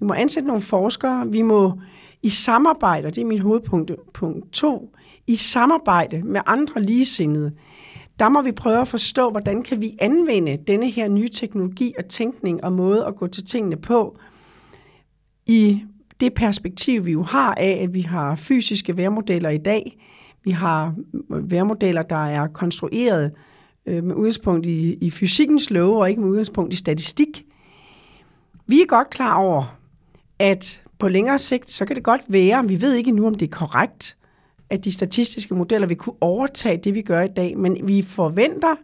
vi 0.00 0.06
må 0.06 0.14
ansætte 0.14 0.46
nogle 0.46 0.62
forskere, 0.62 1.28
vi 1.28 1.42
må 1.42 1.80
i 2.22 2.28
samarbejde, 2.28 3.06
og 3.06 3.14
det 3.14 3.20
er 3.20 3.26
mit 3.26 3.40
hovedpunkt 3.40 3.90
punkt 4.14 4.52
to, 4.52 4.94
i 5.26 5.36
samarbejde 5.36 6.22
med 6.22 6.40
andre 6.46 6.82
ligesindede, 6.82 7.52
der 8.18 8.28
må 8.28 8.42
vi 8.42 8.52
prøve 8.52 8.80
at 8.80 8.88
forstå, 8.88 9.30
hvordan 9.30 9.62
kan 9.62 9.80
vi 9.80 9.96
anvende 9.98 10.56
denne 10.66 10.90
her 10.90 11.08
nye 11.08 11.28
teknologi 11.28 11.94
og 11.98 12.08
tænkning 12.08 12.64
og 12.64 12.72
måde 12.72 13.04
at 13.04 13.16
gå 13.16 13.26
til 13.26 13.44
tingene 13.44 13.76
på 13.76 14.18
i 15.46 15.82
det 16.20 16.34
perspektiv, 16.34 17.06
vi 17.06 17.12
jo 17.12 17.22
har 17.22 17.54
af, 17.54 17.80
at 17.82 17.94
vi 17.94 18.00
har 18.00 18.36
fysiske 18.36 18.96
værmodeller 18.96 19.50
i 19.50 19.58
dag. 19.58 19.98
Vi 20.44 20.50
har 20.50 20.94
øh, 21.30 21.50
værmodeller, 21.50 22.02
der 22.02 22.26
er 22.26 22.46
konstrueret 22.46 23.32
øh, 23.86 24.04
med 24.04 24.14
udgangspunkt 24.14 24.66
i, 24.66 24.94
i 24.94 25.10
fysikkens 25.10 25.70
love 25.70 26.00
og 26.00 26.10
ikke 26.10 26.20
med 26.20 26.30
udgangspunkt 26.30 26.72
i 26.72 26.76
statistik. 26.76 27.44
Vi 28.66 28.80
er 28.80 28.86
godt 28.86 29.10
klar 29.10 29.34
over, 29.34 29.78
at 30.38 30.82
på 30.98 31.08
længere 31.08 31.38
sigt, 31.38 31.70
så 31.70 31.84
kan 31.84 31.96
det 31.96 32.04
godt 32.04 32.20
være, 32.28 32.68
vi 32.68 32.80
ved 32.80 32.94
ikke 32.94 33.10
nu, 33.10 33.26
om 33.26 33.34
det 33.34 33.46
er 33.46 33.56
korrekt, 33.56 34.16
at 34.70 34.84
de 34.84 34.92
statistiske 34.92 35.54
modeller 35.54 35.86
vil 35.86 35.96
kunne 35.96 36.16
overtage 36.20 36.76
det, 36.76 36.94
vi 36.94 37.02
gør 37.02 37.22
i 37.22 37.28
dag, 37.28 37.58
men 37.58 37.88
vi 37.88 38.02
forventer 38.02 38.74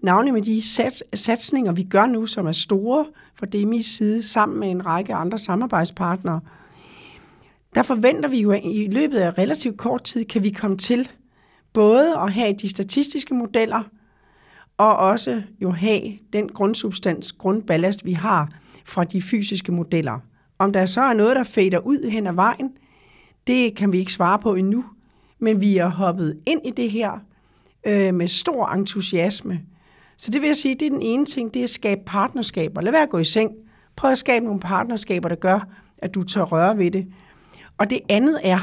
navnlig 0.00 0.34
med 0.34 0.42
de 0.42 0.62
sats, 0.62 1.04
satsninger, 1.14 1.72
vi 1.72 1.82
gør 1.82 2.06
nu, 2.06 2.26
som 2.26 2.46
er 2.46 2.52
store 2.52 3.06
fra 3.34 3.46
DMI's 3.54 3.96
side, 3.96 4.22
sammen 4.22 4.60
med 4.60 4.70
en 4.70 4.86
række 4.86 5.14
andre 5.14 5.38
samarbejdspartnere, 5.38 6.40
der 7.74 7.82
forventer 7.82 8.28
vi 8.28 8.40
jo, 8.40 8.50
at 8.50 8.60
i 8.64 8.88
løbet 8.90 9.18
af 9.18 9.38
relativt 9.38 9.78
kort 9.78 10.04
tid, 10.04 10.24
kan 10.24 10.42
vi 10.42 10.50
komme 10.50 10.76
til 10.76 11.10
både 11.72 12.18
at 12.18 12.32
have 12.32 12.52
de 12.52 12.68
statistiske 12.68 13.34
modeller, 13.34 13.82
og 14.78 14.96
også 14.96 15.42
jo 15.62 15.70
have 15.70 16.18
den 16.32 16.48
grundsubstans, 16.48 17.32
grundballast, 17.32 18.04
vi 18.04 18.12
har 18.12 18.48
fra 18.84 19.04
de 19.04 19.22
fysiske 19.22 19.72
modeller. 19.72 20.18
Om 20.58 20.72
der 20.72 20.86
så 20.86 21.00
er 21.00 21.12
noget, 21.12 21.36
der 21.36 21.42
fader 21.42 21.78
ud 21.78 22.10
hen 22.10 22.26
ad 22.26 22.32
vejen, 22.32 22.72
det 23.46 23.76
kan 23.76 23.92
vi 23.92 23.98
ikke 23.98 24.12
svare 24.12 24.38
på 24.38 24.54
endnu, 24.54 24.84
men 25.38 25.60
vi 25.60 25.76
er 25.76 25.88
hoppet 25.88 26.38
ind 26.46 26.60
i 26.64 26.70
det 26.70 26.90
her 26.90 27.12
øh, 27.86 28.14
med 28.14 28.28
stor 28.28 28.68
entusiasme. 28.68 29.60
Så 30.16 30.30
det 30.30 30.40
vil 30.40 30.46
jeg 30.46 30.56
sige, 30.56 30.74
det 30.74 30.86
er 30.86 30.90
den 30.90 31.02
ene 31.02 31.24
ting, 31.24 31.54
det 31.54 31.60
er 31.60 31.64
at 31.64 31.70
skabe 31.70 32.00
partnerskaber. 32.06 32.80
Lad 32.80 32.92
være 32.92 33.02
at 33.02 33.10
gå 33.10 33.18
i 33.18 33.24
seng. 33.24 33.52
Prøv 33.96 34.10
at 34.10 34.18
skabe 34.18 34.44
nogle 34.44 34.60
partnerskaber, 34.60 35.28
der 35.28 35.36
gør, 35.36 35.68
at 35.98 36.14
du 36.14 36.22
tør 36.22 36.42
røre 36.42 36.78
ved 36.78 36.90
det. 36.90 37.06
Og 37.78 37.90
det 37.90 38.00
andet 38.08 38.40
er, 38.42 38.58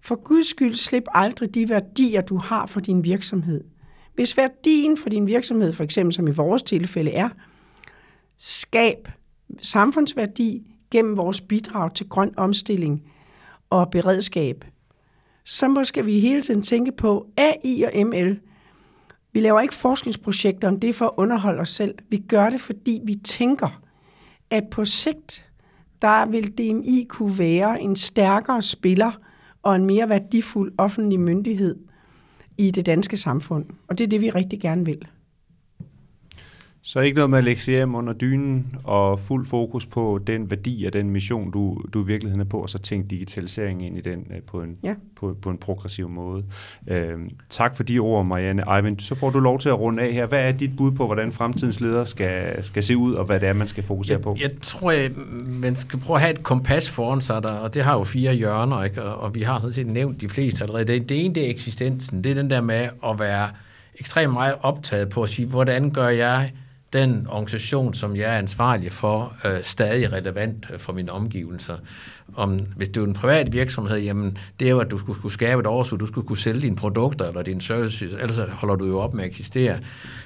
for 0.00 0.14
guds 0.14 0.46
skyld, 0.46 0.74
slip 0.74 1.04
aldrig 1.14 1.54
de 1.54 1.68
værdier, 1.68 2.20
du 2.20 2.36
har 2.36 2.66
for 2.66 2.80
din 2.80 3.04
virksomhed. 3.04 3.64
Hvis 4.14 4.36
værdien 4.36 4.96
for 4.96 5.08
din 5.08 5.26
virksomhed, 5.26 5.72
for 5.72 5.84
eksempel 5.84 6.14
som 6.14 6.28
i 6.28 6.30
vores 6.30 6.62
tilfælde 6.62 7.12
er, 7.12 7.28
skab 8.36 9.08
samfundsværdi 9.62 10.62
gennem 10.90 11.16
vores 11.16 11.40
bidrag 11.40 11.94
til 11.94 12.08
grøn 12.08 12.34
omstilling 12.36 13.02
og 13.70 13.90
beredskab, 13.90 14.64
så 15.44 15.68
må 15.68 15.84
skal 15.84 16.06
vi 16.06 16.20
hele 16.20 16.40
tiden 16.40 16.62
tænke 16.62 16.92
på 16.92 17.26
AI 17.36 17.82
og 17.82 18.06
ML. 18.06 18.40
Vi 19.32 19.40
laver 19.40 19.60
ikke 19.60 19.74
forskningsprojekter 19.74 20.68
om 20.68 20.80
det 20.80 20.94
for 20.94 21.06
at 21.06 21.12
underholde 21.16 21.60
os 21.60 21.70
selv. 21.70 21.94
Vi 22.08 22.16
gør 22.16 22.50
det, 22.50 22.60
fordi 22.60 23.00
vi 23.04 23.14
tænker, 23.14 23.82
at 24.50 24.64
på 24.70 24.84
sigt, 24.84 25.47
der 26.02 26.26
vil 26.26 26.58
DMI 26.58 27.06
kunne 27.08 27.38
være 27.38 27.80
en 27.80 27.96
stærkere 27.96 28.62
spiller 28.62 29.12
og 29.62 29.76
en 29.76 29.84
mere 29.84 30.08
værdifuld 30.08 30.72
offentlig 30.78 31.20
myndighed 31.20 31.76
i 32.58 32.70
det 32.70 32.86
danske 32.86 33.16
samfund. 33.16 33.64
Og 33.88 33.98
det 33.98 34.04
er 34.04 34.08
det, 34.08 34.20
vi 34.20 34.30
rigtig 34.30 34.60
gerne 34.60 34.84
vil. 34.84 35.08
Så 36.88 37.00
ikke 37.00 37.14
noget 37.14 37.30
med 37.30 37.38
at 37.38 37.44
lægge 37.44 37.62
hjem 37.66 37.94
under 37.94 38.12
dynen 38.12 38.74
og 38.84 39.20
fuld 39.20 39.46
fokus 39.46 39.86
på 39.86 40.20
den 40.26 40.50
værdi 40.50 40.84
og 40.84 40.92
den 40.92 41.10
mission, 41.10 41.50
du, 41.50 41.80
du 41.94 42.02
i 42.02 42.06
virkeligheden 42.06 42.40
er 42.40 42.44
på, 42.44 42.62
og 42.62 42.70
så 42.70 42.78
tænke 42.78 43.08
digitalisering 43.08 43.86
ind 43.86 43.98
i 43.98 44.00
den 44.00 44.26
øh, 44.30 44.42
på 44.42 44.62
en, 44.62 44.76
ja. 44.82 44.94
på, 45.16 45.36
på 45.42 45.50
en 45.50 45.58
progressiv 45.58 46.08
måde. 46.08 46.44
Øhm, 46.86 47.30
tak 47.48 47.76
for 47.76 47.82
de 47.82 47.98
ord, 47.98 48.26
Marianne. 48.26 48.76
Eivind, 48.76 49.00
så 49.00 49.14
får 49.14 49.30
du 49.30 49.40
lov 49.40 49.58
til 49.58 49.68
at 49.68 49.80
runde 49.80 50.02
af 50.02 50.12
her. 50.12 50.26
Hvad 50.26 50.48
er 50.48 50.52
dit 50.52 50.76
bud 50.76 50.90
på, 50.90 51.06
hvordan 51.06 51.32
fremtidens 51.32 51.80
ledere 51.80 52.06
skal, 52.06 52.64
skal 52.64 52.82
se 52.82 52.96
ud, 52.96 53.12
og 53.12 53.24
hvad 53.24 53.40
det 53.40 53.48
er, 53.48 53.52
man 53.52 53.68
skal 53.68 53.84
fokusere 53.84 54.16
jeg, 54.16 54.22
på? 54.22 54.36
Jeg 54.40 54.50
tror, 54.62 54.90
jeg, 54.90 55.10
man 55.46 55.76
skal 55.76 55.98
prøve 55.98 56.16
at 56.16 56.20
have 56.20 56.34
et 56.34 56.42
kompas 56.42 56.90
foran 56.90 57.20
sig, 57.20 57.42
der, 57.42 57.52
og 57.52 57.74
det 57.74 57.84
har 57.84 57.98
jo 57.98 58.04
fire 58.04 58.34
hjørner, 58.34 58.84
ikke? 58.84 59.02
Og, 59.02 59.20
og 59.20 59.34
vi 59.34 59.42
har 59.42 59.60
sådan 59.60 59.74
set 59.74 59.86
nævnt 59.86 60.20
de 60.20 60.28
fleste 60.28 60.64
allerede. 60.64 60.84
Det, 60.84 61.08
det 61.08 61.24
ene, 61.24 61.34
det 61.34 61.46
er 61.46 61.50
eksistensen. 61.50 62.24
Det 62.24 62.30
er 62.30 62.34
den 62.34 62.50
der 62.50 62.60
med 62.60 62.88
at 63.06 63.18
være 63.18 63.48
ekstremt 64.00 64.32
meget 64.32 64.54
optaget 64.60 65.08
på 65.08 65.22
at 65.22 65.28
sige, 65.28 65.48
hvordan 65.48 65.90
gør 65.90 66.08
jeg 66.08 66.50
den 66.92 67.26
organisation, 67.30 67.94
som 67.94 68.16
jeg 68.16 68.34
er 68.34 68.38
ansvarlig 68.38 68.92
for, 68.92 69.36
øh, 69.44 69.62
stadig 69.62 70.12
relevant 70.12 70.66
øh, 70.72 70.78
for 70.78 70.92
mine 70.92 71.12
omgivelser. 71.12 71.76
Om, 72.34 72.58
hvis 72.76 72.88
du 72.88 73.02
er 73.02 73.06
en 73.06 73.12
privat 73.12 73.52
virksomhed, 73.52 73.98
jamen, 73.98 74.38
det 74.60 74.66
er 74.66 74.70
jo, 74.70 74.78
at 74.78 74.90
du 74.90 74.98
skulle, 74.98 75.18
skulle 75.18 75.32
skabe 75.32 75.60
et 75.60 75.66
overskud, 75.66 75.98
du 75.98 76.06
skulle 76.06 76.26
kunne 76.26 76.38
sælge 76.38 76.60
dine 76.60 76.76
produkter 76.76 77.28
eller 77.28 77.42
dine 77.42 77.62
services, 77.62 78.12
ellers 78.12 78.50
holder 78.52 78.74
du 78.74 78.86
jo 78.86 78.98
op 78.98 79.14
med 79.14 79.24
at 79.24 79.30
eksistere. 79.30 79.78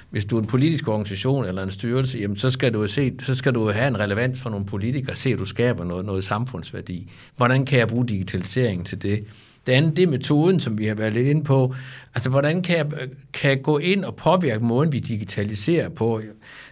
Hvis 0.09 0.25
du 0.25 0.37
er 0.37 0.41
en 0.41 0.47
politisk 0.47 0.87
organisation 0.87 1.45
eller 1.45 1.63
en 1.63 1.71
styrelse, 1.71 2.19
jamen, 2.19 2.37
så 2.37 2.49
skal 2.49 2.73
du 2.73 2.81
jo 2.81 2.87
se, 2.87 3.13
så 3.21 3.35
skal 3.35 3.53
du 3.53 3.71
have 3.71 3.87
en 3.87 3.99
relevans 3.99 4.41
for 4.41 4.49
nogle 4.49 4.65
politikere, 4.65 5.15
se, 5.15 5.29
at 5.29 5.39
du 5.39 5.45
skaber 5.45 5.83
noget, 5.83 6.05
noget 6.05 6.23
samfundsværdi. 6.23 7.11
Hvordan 7.37 7.65
kan 7.65 7.79
jeg 7.79 7.87
bruge 7.87 8.07
digitalisering 8.07 8.85
til 8.85 9.01
det? 9.01 9.25
Det 9.65 9.73
andet, 9.73 9.95
det 9.95 10.03
er 10.03 10.07
metoden, 10.07 10.59
som 10.59 10.77
vi 10.77 10.85
har 10.85 10.95
været 10.95 11.13
lidt 11.13 11.27
inde 11.27 11.43
på. 11.43 11.75
Altså, 12.15 12.29
hvordan 12.29 12.61
kan 12.61 12.77
jeg, 12.77 12.85
kan 13.33 13.49
jeg 13.49 13.61
gå 13.61 13.77
ind 13.77 14.05
og 14.05 14.15
påvirke 14.15 14.63
måden, 14.63 14.91
vi 14.91 14.99
digitaliserer 14.99 15.89
på? 15.89 16.21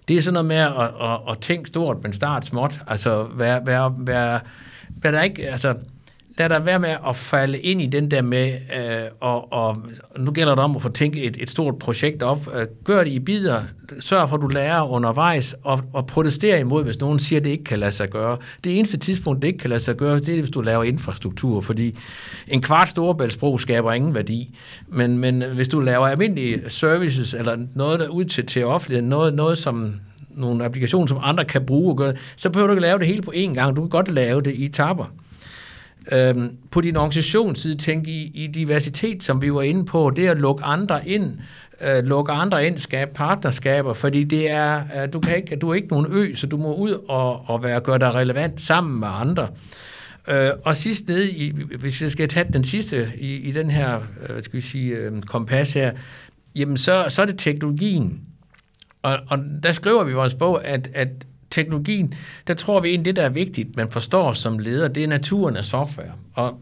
Det 0.07 0.17
er 0.17 0.21
sådan 0.21 0.33
noget 0.33 0.45
med 0.45 0.55
at, 0.55 0.91
at, 1.01 1.19
at 1.29 1.37
tænke 1.41 1.67
stort, 1.67 2.03
men 2.03 2.13
start 2.13 2.45
småt. 2.45 2.79
Altså, 2.87 3.27
være, 3.35 3.65
være, 3.65 3.95
være, 3.97 4.39
være 5.01 5.13
der 5.13 5.21
ikke, 5.21 5.47
altså, 5.49 5.75
lad 6.37 6.49
dig 6.49 6.65
være 6.65 6.79
med 6.79 6.95
at 7.07 7.15
falde 7.15 7.59
ind 7.59 7.81
i 7.81 7.85
den 7.85 8.11
der 8.11 8.21
med, 8.21 8.53
øh, 8.53 9.09
og, 9.19 9.53
og 9.53 9.77
nu 10.17 10.31
gælder 10.31 10.55
det 10.55 10.63
om 10.63 10.75
at 10.75 10.81
få 10.81 10.89
tænkt 10.89 11.17
et, 11.17 11.37
et 11.39 11.49
stort 11.49 11.79
projekt 11.79 12.23
op. 12.23 12.49
Øh, 12.55 12.67
gør 12.83 13.03
det 13.03 13.11
i 13.11 13.19
bidder, 13.19 13.63
sørg 13.99 14.29
for, 14.29 14.35
at 14.35 14.41
du 14.41 14.47
lærer 14.47 14.89
undervejs, 14.89 15.55
og, 15.63 15.81
og 15.93 16.07
protestere 16.07 16.59
imod, 16.59 16.83
hvis 16.83 16.99
nogen 16.99 17.19
siger, 17.19 17.39
at 17.39 17.43
det 17.43 17.49
ikke 17.49 17.63
kan 17.63 17.79
lade 17.79 17.91
sig 17.91 18.09
gøre. 18.09 18.37
Det 18.63 18.77
eneste 18.77 18.97
tidspunkt, 18.97 19.41
det 19.41 19.47
ikke 19.47 19.59
kan 19.59 19.69
lade 19.69 19.79
sig 19.79 19.95
gøre, 19.95 20.19
det 20.19 20.29
er, 20.29 20.39
hvis 20.39 20.49
du 20.49 20.61
laver 20.61 20.83
infrastruktur, 20.83 21.61
fordi 21.61 21.95
en 22.47 22.61
kvart 22.61 22.89
storebæltsbro 22.89 23.57
skaber 23.57 23.93
ingen 23.93 24.15
værdi. 24.15 24.55
Men, 24.87 25.17
men 25.17 25.43
hvis 25.55 25.67
du 25.67 25.79
laver 25.79 26.07
almindelige 26.07 26.61
services, 26.67 27.33
eller 27.33 27.57
noget 27.75 27.99
der 27.99 28.07
ud 28.07 28.25
til, 28.25 28.45
til 28.45 28.65
offentligheden, 28.65 29.09
noget, 29.09 29.33
noget 29.33 29.57
som 29.57 29.93
nogle 30.35 30.65
applikationer, 30.65 31.07
som 31.07 31.19
andre 31.21 31.45
kan 31.45 31.65
bruge 31.65 31.91
og 31.91 31.97
gøre, 31.97 32.13
så 32.35 32.49
behøver 32.49 32.67
du 32.67 32.73
ikke 32.73 32.81
lave 32.81 32.99
det 32.99 33.07
hele 33.07 33.21
på 33.21 33.31
én 33.35 33.53
gang. 33.53 33.75
Du 33.75 33.81
kan 33.81 33.89
godt 33.89 34.11
lave 34.11 34.41
det 34.41 34.53
i 34.53 34.65
etapper. 34.65 35.05
Øhm, 36.11 36.57
på 36.71 36.81
din 36.81 36.95
organisationsside 36.95 37.75
tænke 37.75 38.11
i, 38.11 38.31
i 38.33 38.47
diversitet, 38.47 39.23
som 39.23 39.41
vi 39.41 39.53
var 39.53 39.61
inde 39.61 39.85
på, 39.85 40.11
det 40.15 40.27
at 40.27 40.37
lukke 40.37 40.63
andre 40.63 41.09
ind, 41.09 41.33
øh, 41.81 42.03
lukke 42.03 42.31
andre 42.31 42.67
ind, 42.67 42.77
skabe 42.77 43.11
partnerskaber, 43.13 43.93
fordi 43.93 44.23
det 44.23 44.49
er, 44.49 44.83
øh, 44.95 45.13
du, 45.13 45.19
kan 45.19 45.35
ikke, 45.35 45.55
du 45.55 45.69
er 45.69 45.73
ikke 45.73 45.87
nogen 45.87 46.05
ø, 46.09 46.35
så 46.35 46.47
du 46.47 46.57
må 46.57 46.75
ud 46.75 46.91
og, 47.07 47.49
og 47.49 47.63
være, 47.63 47.79
gøre 47.79 47.99
dig 47.99 48.15
relevant 48.15 48.61
sammen 48.61 48.99
med 48.99 49.07
andre. 49.11 49.47
Øh, 50.27 50.49
og 50.65 50.77
sidst 50.77 51.07
ned, 51.07 51.23
i, 51.23 51.53
hvis 51.79 52.01
jeg 52.01 52.11
skal 52.11 52.27
tage 52.27 52.53
den 52.53 52.63
sidste 52.63 53.11
i, 53.17 53.35
i 53.35 53.51
den 53.51 53.71
her 53.71 53.99
øh, 54.29 54.43
skal 54.43 54.57
vi 54.57 54.61
sige, 54.61 54.95
øh, 54.95 55.21
kompas 55.21 55.73
her, 55.73 55.91
jamen 56.55 56.77
så, 56.77 57.05
så 57.09 57.21
er 57.21 57.25
det 57.25 57.39
teknologien. 57.39 58.21
Og, 59.03 59.17
og 59.27 59.39
der 59.63 59.71
skriver 59.71 60.03
vi 60.03 60.11
i 60.11 60.15
vores 60.15 60.33
bog, 60.33 60.65
at, 60.65 60.89
at 60.93 61.09
teknologien, 61.51 62.13
der 62.47 62.53
tror 62.53 62.79
vi 62.79 62.89
egentlig, 62.89 63.05
det 63.05 63.15
der 63.15 63.23
er 63.23 63.29
vigtigt, 63.29 63.75
man 63.75 63.89
forstår 63.89 64.31
som 64.31 64.59
leder, 64.59 64.87
det 64.87 65.03
er 65.03 65.07
naturen 65.07 65.57
af 65.57 65.65
software. 65.65 66.11
Og 66.33 66.59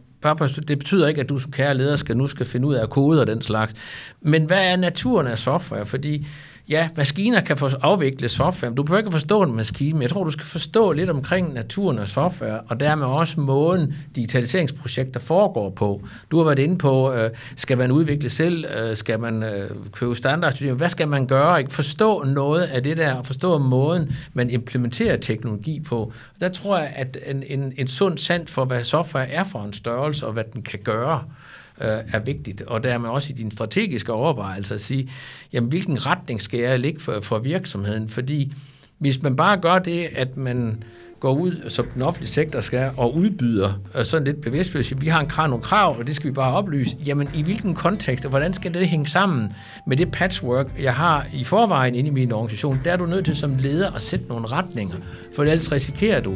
det 0.68 0.78
betyder 0.80 1.08
ikke, 1.08 1.22
at 1.22 1.30
du 1.30 1.40
som 1.40 1.52
kære 1.52 1.74
leder 1.74 1.96
skal 1.96 2.18
nu 2.18 2.28
skal 2.28 2.46
finde 2.46 2.68
ud 2.68 2.74
af 2.74 2.90
kode 2.90 3.22
og 3.22 3.28
den 3.28 3.42
slags. 3.42 3.74
Men 4.22 4.46
hvad 4.46 4.72
er 4.72 4.76
naturen 4.76 5.28
af 5.28 5.38
software? 5.38 5.86
Fordi 5.86 6.28
ja, 6.70 6.90
maskiner 6.98 7.42
kan 7.42 7.58
få 7.58 7.70
afvikle 7.82 8.30
software. 8.30 8.74
Du 8.74 8.84
behøver 8.84 9.00
ikke 9.00 9.12
forstå 9.12 9.42
en 9.42 9.56
maskine, 9.56 9.94
men 9.94 10.02
jeg 10.02 10.10
tror, 10.10 10.24
du 10.24 10.32
skal 10.32 10.46
forstå 10.46 10.92
lidt 10.92 11.10
omkring 11.10 11.54
naturen 11.54 12.00
og 12.00 12.08
software, 12.08 12.60
og 12.60 12.80
dermed 12.80 13.06
også 13.06 13.40
måden 13.40 13.94
digitaliseringsprojekter 14.16 15.20
foregår 15.20 15.70
på. 15.70 16.02
Du 16.32 16.38
har 16.38 16.44
været 16.44 16.60
inde 16.60 16.78
på, 16.78 17.14
øh, 17.14 17.30
skal 17.56 17.78
man 17.78 17.92
udvikle 17.92 18.30
selv? 18.30 18.66
Øh, 18.66 18.98
skal 18.98 19.20
man 19.20 19.44
øh, 19.44 19.70
købe 19.92 20.16
standardstudier? 20.16 20.74
Hvad 20.74 20.90
skal 20.90 21.08
man 21.08 21.28
gøre? 21.28 21.60
Ikke 21.60 21.74
forstå 21.74 22.24
noget 22.24 22.62
af 22.62 22.84
det 22.84 22.98
der, 22.98 23.14
og 23.14 23.26
forstå 23.26 23.58
måden, 23.58 24.16
man 24.34 24.50
implementerer 24.50 25.18
teknologi 25.18 25.80
på. 25.80 26.14
Der 26.40 26.50
tror 26.50 26.78
jeg, 26.78 26.94
at 26.96 27.18
en, 27.26 27.44
en, 27.48 27.74
en 27.78 27.88
sund 27.88 28.18
sand 28.18 28.48
for, 28.48 28.66
hvad 28.66 28.84
software 28.84 29.30
er 29.30 29.44
for 29.44 29.64
en 29.64 29.74
størrelse, 29.74 30.28
og 30.28 30.34
hvad 30.34 30.44
den 30.54 30.62
kan 30.62 30.80
gøre, 30.84 31.24
øh, 31.28 31.49
Øh, 31.82 31.88
er 32.14 32.20
vigtigt. 32.20 32.62
Og 32.62 32.84
dermed 32.84 33.10
også 33.10 33.34
i 33.34 33.38
din 33.38 33.52
strategiske 33.52 34.14
overvejelse 34.14 34.74
at 34.74 34.82
sige, 34.82 35.10
jamen 35.54 35.70
hvilken 35.70 36.06
retning 36.06 36.42
skal 36.42 36.60
jeg 36.60 36.80
ligge 36.80 37.00
for, 37.00 37.20
for 37.22 37.40
virksomheden? 37.40 38.10
Fordi 38.10 38.54
hvis 38.98 39.22
man 39.22 39.36
bare 39.36 39.58
gør 39.58 39.80
det, 39.80 40.08
at 40.16 40.38
man 40.38 40.84
går 41.20 41.34
ud, 41.34 41.70
som 41.70 41.86
den 41.94 42.02
offentlige 42.02 42.30
sektor 42.30 42.62
skal, 42.62 42.92
og 42.98 43.16
udbyder 43.16 43.74
øh, 43.96 44.06
sådan 44.06 44.28
lidt 44.28 44.42
bevidst, 44.42 45.02
vi 45.02 45.08
har 45.08 45.20
en 45.20 45.28
krav, 45.28 45.48
nogle 45.48 45.64
krav, 45.64 45.98
og 45.98 46.08
det 46.08 46.16
skal 46.16 46.30
vi 46.30 46.34
bare 46.34 46.54
oplyse. 46.54 46.98
Jamen, 47.06 47.30
i 47.36 47.44
hvilken 47.44 47.76
kontekst, 47.76 48.26
og 48.26 48.30
hvordan 48.30 48.54
skal 48.54 48.74
det 48.74 48.88
hænge 48.88 49.08
sammen 49.08 49.54
med 49.88 49.98
det 49.98 50.12
patchwork, 50.12 50.72
jeg 50.82 50.96
har 50.96 51.28
i 51.34 51.44
forvejen 51.44 51.96
inde 51.96 52.08
i 52.08 52.14
min 52.14 52.32
organisation? 52.32 52.80
Der 52.86 52.92
er 52.92 52.98
du 52.98 53.06
nødt 53.06 53.26
til 53.26 53.36
som 53.36 53.56
leder 53.56 53.92
at 53.92 54.02
sætte 54.02 54.26
nogle 54.26 54.48
retninger, 54.48 54.96
for 55.36 55.44
ellers 55.44 55.72
risikerer 55.72 56.22
du 56.22 56.32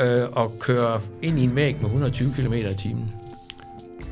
øh, 0.00 0.22
at 0.36 0.58
køre 0.60 1.00
ind 1.22 1.38
i 1.38 1.44
en 1.44 1.56
væg 1.56 1.76
med 1.76 1.84
120 1.84 2.34
km 2.36 2.52
i 2.52 2.74
timen. 2.78 3.19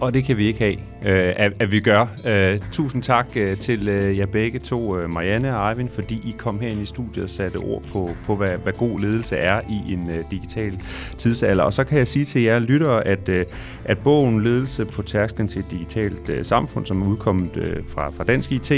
Og 0.01 0.15
det 0.15 0.25
kan 0.25 0.37
vi 0.37 0.47
ikke 0.47 0.59
have, 0.59 0.75
øh, 0.75 1.33
at, 1.37 1.53
at 1.59 1.73
vi 1.73 1.81
gør. 1.81 2.07
Øh, 2.27 2.61
tusind 2.73 3.03
tak 3.03 3.27
øh, 3.37 3.59
til 3.59 3.89
øh, 3.89 4.19
jer 4.19 4.27
begge 4.27 4.59
to, 4.59 4.99
øh, 4.99 5.11
Marianne 5.11 5.57
og 5.57 5.69
Arvin, 5.69 5.89
fordi 5.89 6.15
I 6.15 6.35
kom 6.39 6.61
herind 6.61 6.81
i 6.81 6.85
studiet 6.85 7.25
og 7.25 7.31
satte 7.31 7.57
ord 7.57 7.83
på, 7.93 8.11
på 8.25 8.37
hvad, 8.37 8.49
hvad 8.49 8.73
god 8.73 9.01
ledelse 9.01 9.37
er 9.37 9.61
i 9.61 9.93
en 9.93 10.11
øh, 10.11 10.25
digital 10.31 10.81
tidsalder. 11.19 11.65
Og 11.65 11.73
så 11.73 11.85
kan 11.85 11.99
jeg 11.99 12.09
sige 12.09 12.25
til 12.25 12.43
jer 12.43 12.59
lyttere, 12.59 13.07
at, 13.07 13.29
øh, 13.29 13.45
at 13.85 13.99
bogen 13.99 14.45
Ledelse 14.45 14.85
på 14.85 15.03
tærsklen 15.03 15.49
til 15.49 15.59
et 15.59 15.71
digitalt 15.71 16.29
øh, 16.29 16.45
samfund, 16.45 16.87
som 16.87 17.03
er 17.03 17.07
udkommet 17.07 17.57
øh, 17.57 17.77
fra, 17.89 18.11
fra 18.11 18.25
Dansk 18.25 18.53
IT, 18.53 18.73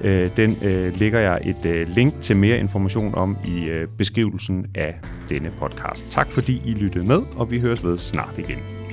øh, 0.00 0.30
den 0.36 0.56
øh, 0.62 0.96
lægger 0.96 1.20
jeg 1.20 1.40
et 1.44 1.66
øh, 1.66 1.88
link 1.88 2.20
til 2.20 2.36
mere 2.36 2.58
information 2.58 3.14
om 3.14 3.36
i 3.46 3.64
øh, 3.64 3.88
beskrivelsen 3.88 4.66
af 4.74 4.94
denne 5.28 5.50
podcast. 5.58 6.06
Tak 6.08 6.30
fordi 6.30 6.62
I 6.64 6.72
lyttede 6.72 7.06
med, 7.06 7.20
og 7.36 7.50
vi 7.50 7.60
høres 7.60 7.84
ved 7.84 7.98
snart 7.98 8.38
igen. 8.38 8.87